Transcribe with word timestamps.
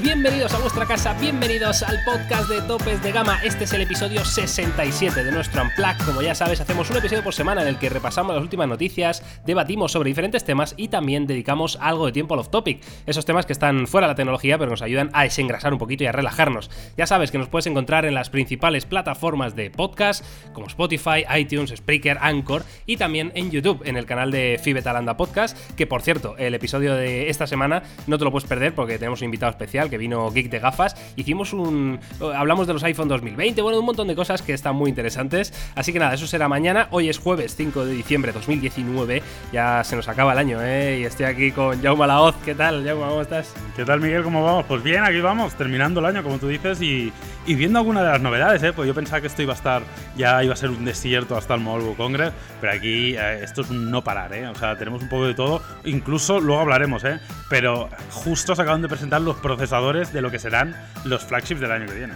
bienvenidos 0.00 0.54
a 0.54 0.58
vuestra 0.58 0.86
casa, 0.86 1.12
bienvenidos 1.20 1.82
al 1.82 2.02
podcast 2.04 2.48
de 2.48 2.62
Topes 2.62 3.02
de 3.02 3.12
Gama. 3.12 3.40
Este 3.44 3.64
es 3.64 3.72
el 3.74 3.82
episodio 3.82 4.24
67 4.24 5.22
de 5.22 5.32
nuestro 5.32 5.62
Unplug. 5.62 5.96
Como 6.06 6.22
ya 6.22 6.34
sabes, 6.34 6.60
hacemos 6.60 6.88
un 6.90 6.96
episodio 6.96 7.22
por 7.22 7.34
semana 7.34 7.62
en 7.62 7.68
el 7.68 7.78
que 7.78 7.90
repasamos 7.90 8.34
las 8.34 8.42
últimas 8.42 8.68
noticias, 8.68 9.22
debatimos 9.44 9.92
sobre 9.92 10.08
diferentes 10.08 10.44
temas 10.44 10.74
y 10.78 10.88
también 10.88 11.26
dedicamos 11.26 11.78
algo 11.80 12.06
de 12.06 12.12
tiempo 12.12 12.34
al 12.34 12.40
off-topic. 12.40 12.82
Esos 13.06 13.26
temas 13.26 13.44
que 13.44 13.52
están 13.52 13.86
fuera 13.86 14.06
de 14.06 14.12
la 14.12 14.14
tecnología 14.14 14.56
pero 14.56 14.70
nos 14.70 14.82
ayudan 14.82 15.10
a 15.12 15.24
desengrasar 15.24 15.72
un 15.72 15.78
poquito 15.78 16.04
y 16.04 16.06
a 16.06 16.12
relajarnos. 16.12 16.70
Ya 16.96 17.06
sabes 17.06 17.30
que 17.30 17.38
nos 17.38 17.48
puedes 17.48 17.66
encontrar 17.66 18.06
en 18.06 18.14
las 18.14 18.30
principales 18.30 18.86
plataformas 18.86 19.54
de 19.56 19.70
podcast 19.70 20.24
como 20.54 20.68
Spotify, 20.68 21.24
iTunes, 21.36 21.70
Spreaker, 21.76 22.18
Anchor 22.20 22.64
y 22.86 22.96
también 22.96 23.30
en 23.34 23.50
YouTube, 23.50 23.82
en 23.84 23.96
el 23.96 24.06
canal 24.06 24.30
de 24.30 24.58
Fibetalanda 24.62 25.16
Podcast, 25.16 25.58
que 25.74 25.86
por 25.86 26.02
cierto, 26.02 26.36
el 26.38 26.54
episodio 26.54 26.94
de 26.94 27.28
esta 27.28 27.46
semana 27.46 27.82
no 28.06 28.16
te 28.16 28.24
lo 28.24 28.30
puedes 28.30 28.48
perder 28.48 28.74
porque 28.74 28.98
tenemos 28.98 29.20
un 29.20 29.26
invitado 29.26 29.50
especial 29.50 29.81
que 29.90 29.98
vino 29.98 30.30
Geek 30.30 30.50
de 30.50 30.58
Gafas. 30.58 30.96
Hicimos 31.16 31.52
un. 31.52 32.00
Hablamos 32.34 32.66
de 32.66 32.72
los 32.72 32.82
iPhone 32.84 33.08
2020, 33.08 33.62
bueno, 33.62 33.78
un 33.78 33.86
montón 33.86 34.08
de 34.08 34.14
cosas 34.14 34.42
que 34.42 34.52
están 34.52 34.76
muy 34.76 34.90
interesantes. 34.90 35.52
Así 35.74 35.92
que 35.92 35.98
nada, 35.98 36.14
eso 36.14 36.26
será 36.26 36.48
mañana. 36.48 36.88
Hoy 36.90 37.08
es 37.08 37.18
jueves 37.18 37.54
5 37.56 37.84
de 37.84 37.94
diciembre 37.94 38.32
de 38.32 38.38
2019. 38.38 39.22
Ya 39.52 39.82
se 39.84 39.96
nos 39.96 40.08
acaba 40.08 40.32
el 40.32 40.38
año, 40.38 40.62
¿eh? 40.62 41.00
Y 41.00 41.04
estoy 41.04 41.26
aquí 41.26 41.52
con 41.52 41.82
Jaume 41.82 42.06
Laoz. 42.06 42.34
¿Qué 42.44 42.54
tal, 42.54 42.84
Jaume? 42.84 43.02
¿Cómo 43.06 43.22
estás? 43.22 43.54
¿Qué 43.76 43.84
tal, 43.84 44.00
Miguel? 44.00 44.22
¿Cómo 44.22 44.44
vamos? 44.44 44.64
Pues 44.66 44.82
bien, 44.82 45.04
aquí 45.04 45.20
vamos, 45.20 45.54
terminando 45.54 46.00
el 46.00 46.06
año, 46.06 46.22
como 46.22 46.38
tú 46.38 46.48
dices, 46.48 46.80
y, 46.82 47.12
viendo 47.46 47.78
alguna 47.78 48.02
de 48.02 48.10
las 48.10 48.20
novedades, 48.20 48.62
¿eh? 48.62 48.72
Pues 48.72 48.86
yo 48.86 48.94
pensaba 48.94 49.20
que 49.20 49.26
esto 49.26 49.42
iba 49.42 49.52
a 49.52 49.56
estar. 49.56 49.82
Ya 50.16 50.42
iba 50.44 50.52
a 50.52 50.56
ser 50.56 50.70
un 50.70 50.84
desierto 50.84 51.36
hasta 51.36 51.54
el 51.54 51.60
Mobile 51.60 51.94
Congress, 51.96 52.32
pero 52.60 52.72
aquí 52.72 53.14
eh, 53.16 53.40
esto 53.42 53.62
es 53.62 53.70
no 53.70 54.04
parar, 54.04 54.32
¿eh? 54.34 54.46
O 54.46 54.54
sea, 54.54 54.76
tenemos 54.76 55.02
un 55.02 55.08
poco 55.08 55.26
de 55.26 55.34
todo. 55.34 55.62
Incluso 55.84 56.40
luego 56.40 56.60
hablaremos, 56.60 57.04
¿eh? 57.04 57.18
Pero 57.48 57.88
justo 58.10 58.54
se 58.54 58.62
acaban 58.62 58.82
de 58.82 58.88
presentar 58.88 59.20
los 59.20 59.36
procesadores 59.36 59.71
de 60.12 60.20
lo 60.20 60.30
que 60.30 60.38
serán 60.38 60.76
los 61.04 61.24
flagships 61.24 61.60
del 61.60 61.72
año 61.72 61.86
que 61.86 61.94
viene. 61.94 62.12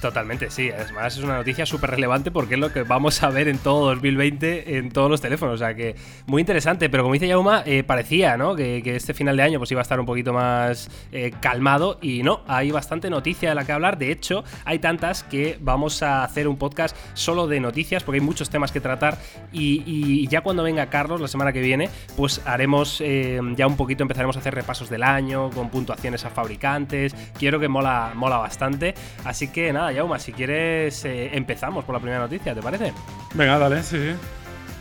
Totalmente, 0.00 0.50
sí. 0.50 0.70
Además 0.70 1.16
es 1.16 1.22
una 1.22 1.36
noticia 1.36 1.66
súper 1.66 1.90
relevante 1.90 2.30
porque 2.30 2.54
es 2.54 2.60
lo 2.60 2.72
que 2.72 2.84
vamos 2.84 3.22
a 3.22 3.28
ver 3.28 3.48
en 3.48 3.58
todo 3.58 3.86
2020 3.86 4.78
en 4.78 4.90
todos 4.90 5.10
los 5.10 5.20
teléfonos. 5.20 5.56
O 5.56 5.58
sea 5.58 5.74
que 5.74 5.94
muy 6.26 6.40
interesante. 6.40 6.88
Pero 6.88 7.02
como 7.02 7.12
dice 7.12 7.28
Yauma, 7.28 7.62
eh, 7.66 7.82
parecía 7.82 8.36
¿no? 8.36 8.56
Que, 8.56 8.82
este 8.96 9.14
final 9.14 9.36
de 9.36 9.42
año 9.42 9.58
pues 9.58 9.70
iba 9.70 9.80
a 9.80 9.82
estar 9.82 10.00
un 10.00 10.06
poquito 10.06 10.32
más 10.32 10.90
eh, 11.12 11.32
calmado. 11.40 11.98
Y 12.00 12.22
no, 12.22 12.40
hay 12.46 12.70
bastante 12.70 13.10
noticia 13.10 13.50
de 13.50 13.54
la 13.54 13.64
que 13.64 13.72
hablar. 13.72 13.98
De 13.98 14.10
hecho, 14.10 14.42
hay 14.64 14.78
tantas 14.78 15.22
que 15.22 15.58
vamos 15.60 16.02
a 16.02 16.24
hacer 16.24 16.48
un 16.48 16.56
podcast 16.56 16.96
solo 17.12 17.46
de 17.46 17.60
noticias 17.60 18.02
porque 18.02 18.20
hay 18.20 18.26
muchos 18.26 18.48
temas 18.48 18.72
que 18.72 18.80
tratar. 18.80 19.18
Y, 19.52 20.26
ya 20.28 20.42
cuando 20.42 20.62
venga 20.62 20.86
Carlos 20.86 21.20
la 21.20 21.28
semana 21.28 21.52
que 21.52 21.60
viene, 21.60 21.90
pues 22.16 22.40
haremos 22.46 23.00
eh, 23.00 23.40
ya 23.56 23.66
un 23.66 23.76
poquito, 23.76 24.02
empezaremos 24.02 24.36
a 24.36 24.40
hacer 24.40 24.54
repasos 24.54 24.88
del 24.88 25.02
año 25.02 25.50
con 25.50 25.68
puntuaciones 25.68 26.24
a 26.24 26.30
fabricantes. 26.30 27.14
Quiero 27.38 27.58
que 27.60 27.68
mola, 27.68 28.12
mola 28.14 28.38
bastante. 28.38 28.94
Así 29.24 29.48
que 29.48 29.72
nada 29.72 29.89
Yauma, 29.92 30.18
si 30.18 30.32
quieres 30.32 31.04
eh, 31.04 31.30
empezamos 31.34 31.84
por 31.84 31.94
la 31.94 32.00
primera 32.00 32.20
noticia, 32.20 32.54
¿te 32.54 32.62
parece? 32.62 32.92
Venga, 33.34 33.58
dale, 33.58 33.82
sí, 33.82 33.96
sí. 33.96 34.16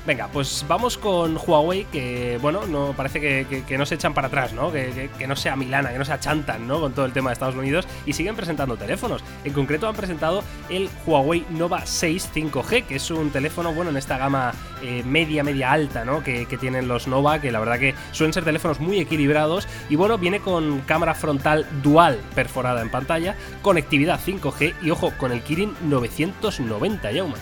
Venga, 0.05 0.29
pues 0.31 0.65
vamos 0.67 0.97
con 0.97 1.37
Huawei, 1.37 1.83
que 1.91 2.39
bueno, 2.41 2.65
no 2.65 2.93
parece 2.95 3.19
que, 3.19 3.77
no 3.77 3.85
se 3.85 3.95
echan 3.95 4.13
para 4.13 4.27
atrás, 4.27 4.53
¿no? 4.53 4.71
Que, 4.71 5.09
no 5.27 5.35
sea 5.35 5.55
Milana, 5.55 5.91
que 5.91 5.99
no 5.99 6.05
se 6.05 6.13
achantan, 6.13 6.67
¿no? 6.67 6.79
Con 6.79 6.93
todo 6.93 7.05
el 7.05 7.11
tema 7.11 7.29
de 7.29 7.33
Estados 7.33 7.55
Unidos 7.55 7.85
y 8.05 8.13
siguen 8.13 8.35
presentando 8.35 8.77
teléfonos. 8.77 9.23
En 9.43 9.53
concreto 9.53 9.87
han 9.87 9.95
presentado 9.95 10.43
el 10.69 10.89
Huawei 11.05 11.45
Nova 11.49 11.85
6 11.85 12.31
5G, 12.33 12.85
que 12.85 12.95
es 12.95 13.11
un 13.11 13.29
teléfono, 13.29 13.73
bueno, 13.73 13.91
en 13.91 13.97
esta 13.97 14.17
gama 14.17 14.53
eh, 14.81 15.03
media, 15.03 15.43
media 15.43 15.71
alta, 15.71 16.05
¿no? 16.05 16.23
Que, 16.23 16.47
tienen 16.59 16.87
los 16.87 17.07
Nova, 17.07 17.39
que 17.39 17.51
la 17.51 17.59
verdad 17.59 17.79
que 17.79 17.95
suelen 18.11 18.33
ser 18.33 18.43
teléfonos 18.43 18.79
muy 18.79 18.99
equilibrados. 18.99 19.67
Y 19.89 19.95
bueno, 19.95 20.17
viene 20.17 20.39
con 20.39 20.79
cámara 20.81 21.13
frontal 21.13 21.65
dual 21.83 22.19
perforada 22.35 22.81
en 22.81 22.89
pantalla, 22.89 23.35
conectividad 23.61 24.19
5G 24.19 24.73
y 24.81 24.89
ojo, 24.89 25.13
con 25.17 25.31
el 25.31 25.41
Kirin 25.41 25.73
990, 25.87 27.11
Yauma. 27.11 27.35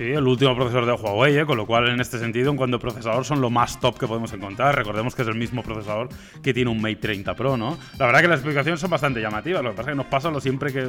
Sí, 0.00 0.06
el 0.06 0.26
último 0.26 0.56
procesador 0.56 0.86
de 0.86 0.92
Huawei, 0.94 1.36
¿eh? 1.36 1.44
con 1.44 1.58
lo 1.58 1.66
cual 1.66 1.90
en 1.90 2.00
este 2.00 2.18
sentido, 2.18 2.50
en 2.50 2.56
cuanto 2.56 2.78
a 2.78 2.80
procesador, 2.80 3.22
son 3.26 3.42
lo 3.42 3.50
más 3.50 3.78
top 3.80 3.98
que 3.98 4.06
podemos 4.06 4.32
encontrar. 4.32 4.74
Recordemos 4.74 5.14
que 5.14 5.20
es 5.20 5.28
el 5.28 5.34
mismo 5.34 5.62
procesador 5.62 6.08
que 6.42 6.54
tiene 6.54 6.70
un 6.70 6.80
Mate 6.80 6.96
30 6.96 7.34
Pro, 7.36 7.58
¿no? 7.58 7.76
La 7.98 8.06
verdad 8.06 8.22
que 8.22 8.28
las 8.28 8.38
explicaciones 8.38 8.80
son 8.80 8.88
bastante 8.88 9.20
llamativas. 9.20 9.62
Lo 9.62 9.72
que 9.72 9.76
pasa 9.76 9.90
es 9.90 9.92
que 9.92 9.96
nos 9.98 10.06
pasa 10.06 10.30
lo, 10.30 10.40
siempre 10.40 10.72
que, 10.72 10.88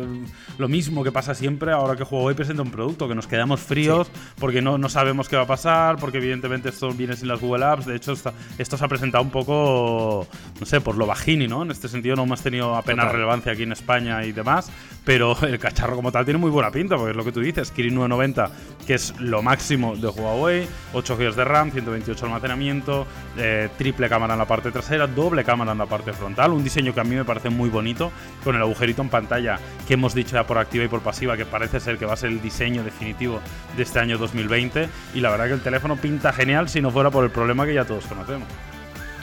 lo 0.57 0.69
mismo 0.69 1.03
que 1.03 1.11
pasa 1.11 1.35
siempre 1.35 1.73
ahora 1.73 1.97
que 1.97 2.03
Huawei 2.03 2.37
presenta 2.37 2.61
un 2.61 2.71
producto, 2.71 3.09
que 3.09 3.13
nos 3.13 3.27
quedamos 3.27 3.59
fríos 3.59 4.09
porque 4.39 4.61
no, 4.61 4.77
no 4.77 4.87
sabemos 4.87 5.27
qué 5.27 5.35
va 5.35 5.41
a 5.41 5.47
pasar, 5.47 5.97
porque 5.97 6.19
evidentemente 6.19 6.69
esto 6.69 6.89
viene 6.91 7.17
sin 7.17 7.27
las 7.27 7.41
Google 7.41 7.65
Apps. 7.65 7.87
De 7.87 7.97
hecho, 7.97 8.13
esto 8.13 8.77
se 8.77 8.85
ha 8.85 8.87
presentado 8.87 9.25
un 9.25 9.31
poco, 9.31 10.25
no 10.57 10.65
sé, 10.65 10.79
por 10.79 10.95
lo 10.95 11.05
bajini, 11.05 11.49
¿no? 11.49 11.63
En 11.63 11.71
este 11.71 11.89
sentido 11.89 12.15
no 12.15 12.23
hemos 12.23 12.41
tenido 12.41 12.77
apenas 12.77 13.11
relevancia 13.11 13.51
aquí 13.51 13.63
en 13.63 13.73
España 13.73 14.23
y 14.23 14.31
demás, 14.31 14.71
pero 15.03 15.35
el 15.41 15.59
cacharro 15.59 15.95
como 15.95 16.11
tal 16.11 16.25
tiene 16.25 16.37
muy 16.37 16.51
buena 16.51 16.71
pinta, 16.71 16.95
porque 16.95 17.11
es 17.11 17.17
lo 17.17 17.23
que 17.23 17.31
tú 17.31 17.39
dices, 17.39 17.71
Kirin 17.71 17.95
990, 17.95 18.51
que 18.85 18.93
es 18.93 19.19
lo 19.19 19.41
máximo 19.41 19.95
de 19.95 20.07
Huawei, 20.07 20.67
8 20.93 21.17
GB 21.17 21.35
de 21.35 21.43
RAM, 21.43 21.71
128 21.71 22.25
almacenamiento, 22.25 23.07
eh, 23.37 23.69
triple 23.77 24.09
cámara 24.09 24.33
en 24.33 24.39
la 24.39 24.45
parte 24.45 24.71
trasera, 24.71 25.07
doble 25.07 25.43
cámara 25.43 25.71
en 25.71 25.77
la 25.77 25.85
parte 25.85 26.13
frontal, 26.13 26.51
un 26.51 26.63
diseño 26.63 26.93
que 26.93 26.99
a 26.99 27.03
mí 27.03 27.15
me 27.15 27.25
parece 27.25 27.49
muy 27.49 27.69
bonito, 27.69 28.11
con 28.43 28.55
el 28.55 28.61
agujerito 28.61 29.01
en 29.01 29.09
pantalla 29.09 29.59
que 29.87 29.95
hemos 29.95 30.13
dicho 30.13 30.35
ya 30.35 30.45
por 30.45 30.57
activa 30.57 30.83
y 30.83 30.87
por 30.87 31.01
pasiva, 31.01 31.35
que 31.35 31.45
parece 31.45 31.79
ser 31.79 31.97
que 31.97 32.05
va 32.05 32.13
a 32.13 32.17
ser 32.17 32.29
el 32.29 32.41
diseño 32.41 32.83
definitivo 32.83 33.39
de 33.75 33.83
este 33.83 33.99
año 33.99 34.17
2020, 34.17 34.87
y 35.15 35.19
la 35.19 35.31
verdad 35.31 35.47
que 35.47 35.53
el 35.53 35.61
teléfono 35.61 35.95
pinta 35.97 36.31
genial 36.31 36.69
si 36.69 36.81
no 36.81 36.91
fuera 36.91 37.09
por 37.09 37.23
el 37.23 37.31
problema 37.31 37.65
que 37.65 37.73
ya 37.73 37.85
todos 37.85 38.05
conocemos. 38.05 38.47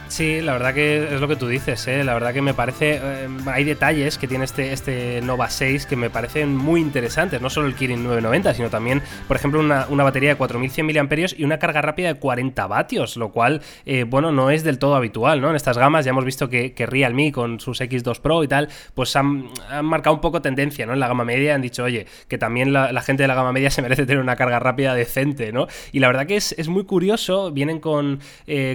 Sí, 0.08 0.41
la 0.41 0.54
verdad 0.54 0.72
que 0.72 1.14
es 1.14 1.20
lo 1.20 1.28
que 1.28 1.36
tú 1.36 1.46
dices, 1.46 1.86
¿eh? 1.86 2.02
la 2.02 2.14
verdad 2.14 2.32
que 2.32 2.41
me 2.41 2.54
parece, 2.54 2.98
eh, 3.02 3.28
hay 3.46 3.64
detalles 3.64 4.16
que 4.16 4.26
tiene 4.26 4.46
este, 4.46 4.72
este 4.72 5.20
Nova 5.20 5.50
6 5.50 5.84
que 5.84 5.96
me 5.96 6.08
parecen 6.08 6.56
muy 6.56 6.80
interesantes, 6.80 7.42
no 7.42 7.50
solo 7.50 7.66
el 7.66 7.74
Kirin 7.74 8.02
990, 8.02 8.54
sino 8.54 8.70
también, 8.70 9.02
por 9.28 9.36
ejemplo, 9.36 9.60
una, 9.60 9.84
batería 9.84 10.30
de 10.30 10.36
4100 10.36 10.86
mAh 10.86 11.16
y 11.36 11.44
una 11.44 11.58
carga 11.58 11.82
rápida 11.82 12.14
de 12.14 12.18
40 12.18 12.66
vatios, 12.66 13.18
lo 13.18 13.32
cual, 13.32 13.60
eh, 13.84 14.04
bueno, 14.04 14.32
no 14.32 14.50
es 14.50 14.64
del 14.64 14.78
todo 14.78 14.97
habitual, 14.97 15.42
¿no? 15.42 15.50
En 15.50 15.56
estas 15.56 15.76
gamas 15.76 16.06
ya 16.06 16.10
hemos 16.10 16.24
visto 16.24 16.48
que, 16.48 16.72
que 16.72 16.86
Realme 16.86 17.30
con 17.30 17.60
sus 17.60 17.80
X2 17.82 18.20
Pro 18.20 18.42
y 18.42 18.48
tal, 18.48 18.68
pues 18.94 19.14
han, 19.14 19.50
marcado 19.82 20.16
un 20.16 20.22
poco 20.22 20.41
tendencia, 20.41 20.86
¿no? 20.86 20.94
En 20.94 21.00
la 21.00 21.08
gama 21.08 21.26
media 21.26 21.54
han 21.54 21.60
dicho, 21.60 21.84
oye, 21.84 22.06
que 22.28 22.38
también 22.38 22.72
la, 22.72 23.02
gente 23.02 23.24
de 23.24 23.28
la 23.28 23.34
gama 23.34 23.52
media 23.52 23.70
se 23.70 23.82
merece 23.82 24.06
tener 24.06 24.22
una 24.22 24.36
carga 24.36 24.58
rápida 24.58 24.94
decente, 24.94 25.52
¿no? 25.52 25.66
Y 25.92 26.00
la 26.00 26.06
verdad 26.06 26.26
que 26.26 26.36
es, 26.36 26.52
es 26.58 26.68
muy 26.68 26.84
curioso, 26.84 27.52
vienen 27.52 27.78
con, 27.78 28.20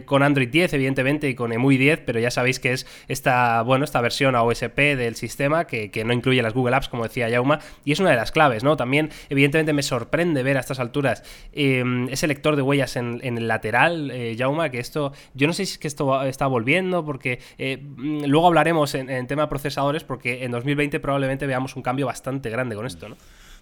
con 0.05 0.21
Android 0.21 0.49
10, 0.49 0.73
evidentemente, 0.73 1.22
y 1.29 1.35
con 1.35 1.51
EMUI 1.51 1.77
10, 1.77 2.01
pero 2.05 2.19
ya 2.19 2.31
sabéis 2.31 2.59
que 2.59 2.73
es 2.73 2.85
esta, 3.07 3.61
bueno, 3.61 3.85
esta 3.85 4.01
versión 4.01 4.35
AOSP 4.35 4.77
del 4.77 5.15
sistema 5.15 5.65
que, 5.65 6.03
no 6.03 6.13
incluye 6.13 6.41
las 6.41 6.53
Google 6.53 6.75
Apps, 6.75 6.89
como 6.89 7.03
decía 7.03 7.29
Yauma, 7.29 7.59
y 7.85 7.91
es 7.91 7.99
una 7.99 8.09
de 8.09 8.15
las 8.15 8.31
claves, 8.31 8.63
¿no? 8.63 8.75
También, 8.75 9.09
evidentemente, 9.29 9.73
me 9.73 9.83
sorprende 9.83 10.43
ver 10.43 10.57
a 10.57 10.59
estas 10.59 10.79
alturas 10.79 11.23
em, 11.53 12.09
ese 12.09 12.27
lector 12.27 12.55
de 12.55 12.61
huellas 12.61 12.95
en, 12.95 13.21
el 13.23 13.47
lateral, 13.47 14.11
eh, 14.11 14.35
Yauma, 14.35 14.69
que 14.69 14.79
esto, 14.79 15.13
yo 15.33 15.47
no 15.47 15.53
sé 15.53 15.65
si 15.65 15.73
es 15.73 15.77
que 15.77 15.87
esto 15.87 16.23
está 16.23 16.47
volviendo, 16.47 17.05
porque 17.05 17.39
eh, 17.57 17.77
mm, 17.81 18.25
luego 18.25 18.47
hablaremos 18.47 18.95
en, 18.95 19.09
en 19.09 19.27
tema 19.27 19.49
procesadores, 19.49 20.03
porque 20.03 20.43
en 20.43 20.51
2020 20.51 20.99
probablemente 20.99 21.47
veamos 21.47 21.75
un 21.75 21.83
cambio 21.83 22.05
bastante 22.05 22.49
grande 22.49 22.75
con 22.75 22.85
esto, 22.85 23.09
¿no? 23.09 23.15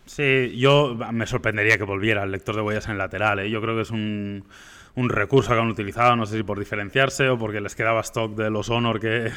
Sí, 0.06 0.58
yo 0.58 0.98
me 1.12 1.28
sorprendería 1.28 1.78
que 1.78 1.84
volviera 1.84 2.24
el 2.24 2.32
lector 2.32 2.56
de 2.56 2.62
huellas 2.62 2.86
en 2.86 2.94
el 2.94 2.98
lateral. 2.98 3.40
¿eh? 3.40 3.50
Yo 3.50 3.62
creo 3.62 3.76
que 3.76 3.82
es 3.82 3.92
un, 3.92 4.46
un 4.96 5.10
recurso 5.10 5.54
que 5.54 5.60
han 5.60 5.68
utilizado, 5.68 6.16
no 6.16 6.26
sé 6.26 6.38
si 6.38 6.44
por 6.44 6.60
diferenciarse 6.60 7.30
o 7.30 7.38
porque 7.38 7.62
les 7.62 7.76
quedaba 7.76 8.02
stock 8.02 8.36
de 8.36 8.50
los 8.50 8.70
Honor 8.70 9.00
que, 9.00 9.32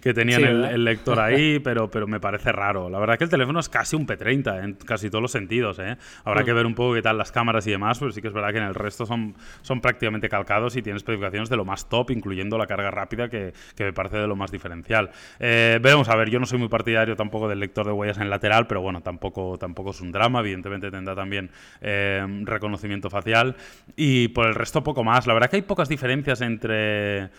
que 0.00 0.14
tenían 0.14 0.44
el, 0.44 0.84
lector 0.84 1.18
ahí, 1.18 1.58
pero, 1.64 1.90
pero 1.90 2.06
me 2.06 2.20
parece 2.20 2.52
raro. 2.52 2.88
La 2.88 2.98
verdad 2.98 3.18
que 3.18 3.24
el 3.24 3.30
teléfono 3.30 3.60
es 3.60 3.68
casi 3.68 3.96
un 3.96 4.06
P30 4.06 4.64
en 4.64 4.74
casi 4.74 5.10
todos 5.10 5.22
los 5.22 5.32
sentidos. 5.32 5.78
¿eh? 5.78 5.96
Habrá 6.24 6.44
que 6.44 6.52
ver 6.52 6.66
un 6.66 6.74
poco 6.74 6.94
qué 6.94 7.02
tal 7.02 7.18
las 7.18 7.32
cámaras 7.32 7.66
y 7.66 7.70
demás, 7.70 7.98
pero 7.98 8.12
sí 8.12 8.20
que 8.20 8.28
es 8.28 8.34
verdad 8.34 8.52
que 8.52 8.58
en 8.58 8.64
el 8.64 8.74
resto 8.74 9.06
son, 9.06 9.34
son 9.62 9.80
prácticamente 9.80 10.28
calcados 10.28 10.76
y 10.76 10.82
tienen 10.82 10.96
especificaciones 10.96 11.48
de 11.48 11.56
lo 11.56 11.64
más 11.64 11.88
top, 11.88 12.10
incluyendo 12.10 12.56
la 12.58 12.66
carga 12.66 12.90
rápida, 12.90 13.28
que, 13.28 13.52
que 13.76 13.84
me 13.84 13.92
parece 13.92 14.18
de 14.18 14.26
lo 14.26 14.36
más 14.36 14.50
diferencial. 14.50 15.10
Eh, 15.40 15.78
veremos, 15.82 16.08
a 16.08 16.16
ver, 16.16 16.30
yo 16.30 16.38
no 16.38 16.46
soy 16.46 16.58
muy 16.58 16.68
partidario 16.68 17.16
tampoco 17.16 17.48
del 17.48 17.60
lector 17.60 17.86
de 17.86 17.92
huellas 17.92 18.18
en 18.18 18.30
lateral, 18.30 18.66
pero 18.66 18.80
bueno, 18.80 19.00
tampoco, 19.00 19.58
tampoco 19.58 19.90
es 19.90 20.00
un 20.00 20.12
drama. 20.12 20.40
Evidentemente 20.40 20.90
tendrá 20.90 21.14
también 21.14 21.50
eh, 21.80 22.24
reconocimiento 22.44 23.10
facial. 23.10 23.56
Y 23.96 24.28
por 24.28 24.46
el 24.46 24.54
resto, 24.54 24.82
poco 24.82 24.91
más. 25.02 25.26
La 25.26 25.34
verdad 25.34 25.50
que 25.50 25.56
hay 25.56 25.62
pocas 25.62 25.88
diferencias 25.88 26.40
entre 26.40 27.30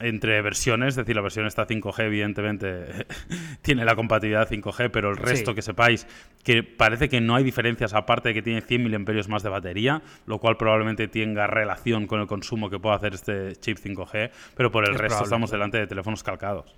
entre 0.00 0.40
versiones, 0.42 0.88
es 0.88 0.96
decir, 0.96 1.14
la 1.14 1.22
versión 1.22 1.46
está 1.46 1.66
5G, 1.66 2.04
evidentemente 2.04 3.06
tiene 3.62 3.84
la 3.84 3.94
compatibilidad 3.94 4.48
5G, 4.48 4.90
pero 4.90 5.10
el 5.10 5.16
resto 5.16 5.54
que 5.54 5.62
sepáis 5.62 6.06
que 6.42 6.62
parece 6.62 7.08
que 7.08 7.20
no 7.20 7.36
hay 7.36 7.44
diferencias 7.44 7.94
aparte 7.94 8.30
de 8.30 8.34
que 8.34 8.42
tiene 8.42 8.62
100 8.62 9.04
mAh 9.04 9.28
más 9.28 9.42
de 9.42 9.48
batería, 9.48 10.02
lo 10.26 10.38
cual 10.38 10.56
probablemente 10.56 11.08
tenga 11.08 11.46
relación 11.46 12.06
con 12.06 12.20
el 12.20 12.26
consumo 12.26 12.70
que 12.70 12.78
pueda 12.78 12.96
hacer 12.96 13.14
este 13.14 13.54
chip 13.56 13.78
5G, 13.78 14.30
pero 14.56 14.70
por 14.72 14.88
el 14.88 14.94
resto 14.94 15.24
estamos 15.24 15.50
delante 15.50 15.78
de 15.78 15.86
teléfonos 15.86 16.22
calcados. 16.22 16.74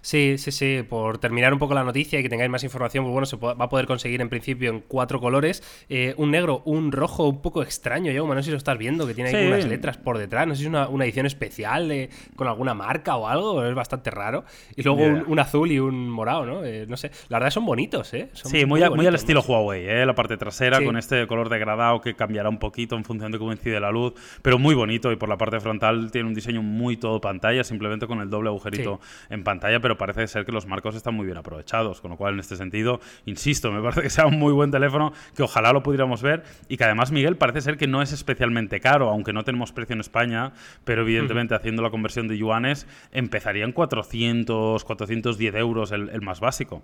Sí, 0.00 0.36
sí, 0.38 0.52
sí. 0.52 0.84
Por 0.88 1.18
terminar 1.18 1.52
un 1.52 1.58
poco 1.58 1.74
la 1.74 1.84
noticia 1.84 2.18
y 2.18 2.22
que 2.22 2.28
tengáis 2.28 2.50
más 2.50 2.64
información, 2.64 3.04
pues 3.04 3.12
bueno, 3.12 3.26
se 3.26 3.36
va 3.36 3.52
a 3.52 3.68
poder 3.68 3.86
conseguir 3.86 4.20
en 4.20 4.28
principio 4.28 4.70
en 4.70 4.80
cuatro 4.80 5.20
colores. 5.20 5.62
Eh, 5.88 6.14
un 6.16 6.30
negro, 6.30 6.62
un 6.64 6.92
rojo 6.92 7.28
un 7.28 7.40
poco 7.40 7.62
extraño, 7.62 8.12
yo, 8.12 8.26
no 8.26 8.34
sé 8.36 8.44
si 8.44 8.50
lo 8.50 8.56
estás 8.56 8.78
viendo, 8.78 9.06
que 9.06 9.14
tiene 9.14 9.30
ahí 9.30 9.46
unas 9.46 9.66
letras 9.66 9.96
por 9.96 10.18
detrás. 10.18 10.46
No 10.46 10.54
sé 10.54 10.60
si 10.60 10.64
es 10.64 10.68
una, 10.68 11.04
edición 11.04 11.26
especial 11.26 12.08
con 12.36 12.48
alguna 12.48 12.74
marca 12.74 13.16
o 13.16 13.26
algo, 13.28 13.64
es 13.64 13.74
bastante 13.74 14.10
raro. 14.10 14.44
Y 14.76 14.82
luego 14.82 15.02
un, 15.26 15.38
azul 15.38 15.70
y 15.70 15.78
un 15.78 16.08
morado, 16.08 16.44
¿no? 16.44 16.64
Eh, 16.64 16.86
no 16.88 16.96
sé. 16.96 17.10
La 17.28 17.38
verdad 17.38 17.50
son 17.50 17.64
bonitos, 17.64 18.12
¿eh? 18.14 18.28
sí, 18.32 18.66
muy, 18.66 18.82
muy, 18.90 19.06
al 19.06 19.14
estilo 19.14 19.40
Huawei, 19.40 19.86
¿eh? 19.86 20.06
La 20.06 20.14
parte 20.14 20.36
trasera 20.36 20.82
con 20.82 20.96
este 20.96 21.26
color 21.26 21.48
degradado 21.48 22.00
que 22.00 22.14
cambiará 22.14 22.48
un 22.48 22.58
poquito 22.58 22.96
en 22.96 23.04
función 23.04 23.32
de 23.32 23.38
cómo 23.38 23.52
incide 23.52 23.80
la 23.80 23.90
luz, 23.90 24.14
pero 24.42 24.58
muy 24.58 24.74
bonito. 24.74 25.12
Y 25.12 25.16
por 25.16 25.28
la 25.28 25.36
parte 25.36 25.60
frontal 25.60 26.10
tiene 26.10 26.28
un 26.28 26.34
diseño 26.34 26.62
muy 26.62 26.96
todo 26.96 27.20
pantalla, 27.20 27.64
simplemente 27.64 28.06
con 28.06 28.20
el 28.20 28.30
doble 28.30 28.48
agujerito 28.48 29.00
en 29.30 29.44
pantalla 29.44 29.80
pero 29.80 29.87
parece 29.96 30.26
ser 30.26 30.44
que 30.44 30.52
los 30.52 30.66
marcos 30.66 30.94
están 30.94 31.14
muy 31.14 31.24
bien 31.24 31.38
aprovechados, 31.38 32.00
con 32.00 32.10
lo 32.10 32.16
cual 32.16 32.34
en 32.34 32.40
este 32.40 32.56
sentido, 32.56 33.00
insisto, 33.24 33.72
me 33.72 33.80
parece 33.80 34.02
que 34.02 34.10
sea 34.10 34.26
un 34.26 34.38
muy 34.38 34.52
buen 34.52 34.70
teléfono, 34.70 35.12
que 35.34 35.42
ojalá 35.42 35.72
lo 35.72 35.82
pudiéramos 35.82 36.20
ver 36.20 36.42
y 36.68 36.76
que 36.76 36.84
además 36.84 37.12
Miguel 37.12 37.36
parece 37.36 37.60
ser 37.60 37.76
que 37.76 37.86
no 37.86 38.02
es 38.02 38.12
especialmente 38.12 38.80
caro, 38.80 39.08
aunque 39.08 39.32
no 39.32 39.44
tenemos 39.44 39.72
precio 39.72 39.94
en 39.94 40.00
España, 40.00 40.52
pero 40.84 41.02
evidentemente 41.02 41.54
haciendo 41.54 41.82
la 41.82 41.90
conversión 41.90 42.28
de 42.28 42.36
yuanes 42.36 42.86
empezaría 43.12 43.64
en 43.64 43.72
400, 43.72 44.84
410 44.84 45.54
euros 45.54 45.92
el 45.92 46.20
más 46.20 46.40
básico. 46.40 46.82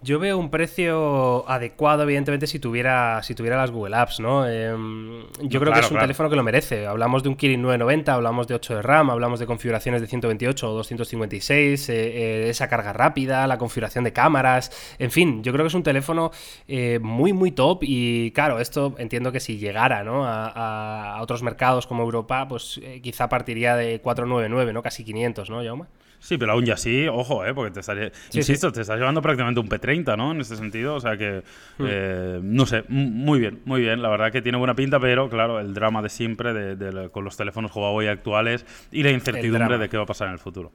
Yo 0.00 0.20
veo 0.20 0.38
un 0.38 0.48
precio 0.48 1.48
adecuado, 1.50 2.04
evidentemente, 2.04 2.46
si 2.46 2.60
tuviera, 2.60 3.20
si 3.24 3.34
tuviera 3.34 3.56
las 3.56 3.72
Google 3.72 3.96
Apps, 3.96 4.20
¿no? 4.20 4.48
Em, 4.48 5.24
yo 5.42 5.58
creo 5.58 5.72
que 5.72 5.80
es 5.80 5.90
un 5.90 5.98
teléfono 5.98 6.30
que 6.30 6.36
lo 6.36 6.44
merece. 6.44 6.86
Hablamos 6.86 7.24
de 7.24 7.28
un 7.28 7.34
Kirin 7.34 7.60
990, 7.62 8.14
hablamos 8.14 8.46
de 8.46 8.54
8 8.54 8.76
de 8.76 8.82
RAM, 8.82 9.10
hablamos 9.10 9.40
de 9.40 9.46
configuraciones 9.46 10.00
de 10.00 10.06
128 10.06 10.70
o 10.70 10.74
256, 10.74 11.88
eh, 11.88 11.94
eh, 11.94 12.48
esa 12.48 12.68
carga 12.68 12.92
rápida, 12.92 13.48
la 13.48 13.58
configuración 13.58 14.04
de 14.04 14.12
cámaras, 14.12 14.70
en 15.00 15.10
fin, 15.10 15.42
yo 15.42 15.52
creo 15.52 15.64
que 15.64 15.68
es 15.68 15.74
un 15.74 15.82
teléfono 15.82 16.30
eh, 16.68 17.00
muy, 17.02 17.32
muy 17.32 17.50
top 17.50 17.80
y 17.82 18.30
claro, 18.30 18.60
esto 18.60 18.94
entiendo 18.98 19.32
que 19.32 19.40
si 19.40 19.58
llegara 19.58 20.04
¿no? 20.04 20.24
a, 20.24 21.16
a 21.16 21.22
otros 21.22 21.42
mercados 21.42 21.88
como 21.88 22.04
Europa, 22.04 22.46
pues 22.46 22.80
quizá 23.02 23.28
partiría 23.28 23.74
de 23.74 24.00
499, 24.00 24.72
¿no? 24.72 24.80
Casi 24.80 25.02
500, 25.02 25.50
¿no, 25.50 25.64
Jaume? 25.64 25.86
Sí, 26.20 26.36
pero 26.36 26.52
aún 26.52 26.64
ya 26.64 26.76
sí, 26.76 27.06
ojo, 27.06 27.44
¿eh? 27.44 27.54
porque 27.54 27.70
te 27.70 27.80
estaría, 27.80 28.10
insisto, 28.32 28.72
te 28.72 28.80
estás 28.80 28.98
llevando 28.98 29.22
prácticamente 29.22 29.60
un 29.60 29.68
P30, 29.68 30.16
¿no? 30.16 30.32
En 30.32 30.40
este 30.40 30.56
sentido, 30.56 30.96
o 30.96 31.00
sea 31.00 31.16
que, 31.16 31.42
hmm. 31.78 31.86
eh, 31.88 32.40
no 32.42 32.66
sé, 32.66 32.84
muy 32.88 33.38
bien, 33.38 33.60
muy 33.64 33.80
bien, 33.80 34.02
la 34.02 34.08
verdad 34.08 34.32
que 34.32 34.42
tiene 34.42 34.58
buena 34.58 34.74
pinta, 34.74 34.98
pero 34.98 35.28
claro, 35.30 35.60
el 35.60 35.74
drama 35.74 36.02
de 36.02 36.08
siempre 36.08 36.52
de, 36.52 37.08
con 37.10 37.24
los 37.24 37.36
teléfonos 37.36 37.74
Huawei 37.74 38.08
actuales 38.08 38.66
y 38.90 39.02
la 39.02 39.10
incertidumbre 39.10 39.78
de 39.78 39.88
qué 39.88 39.96
va 39.96 40.02
a 40.02 40.06
pasar 40.06 40.28
en 40.28 40.34
el 40.34 40.40
futuro. 40.40 40.72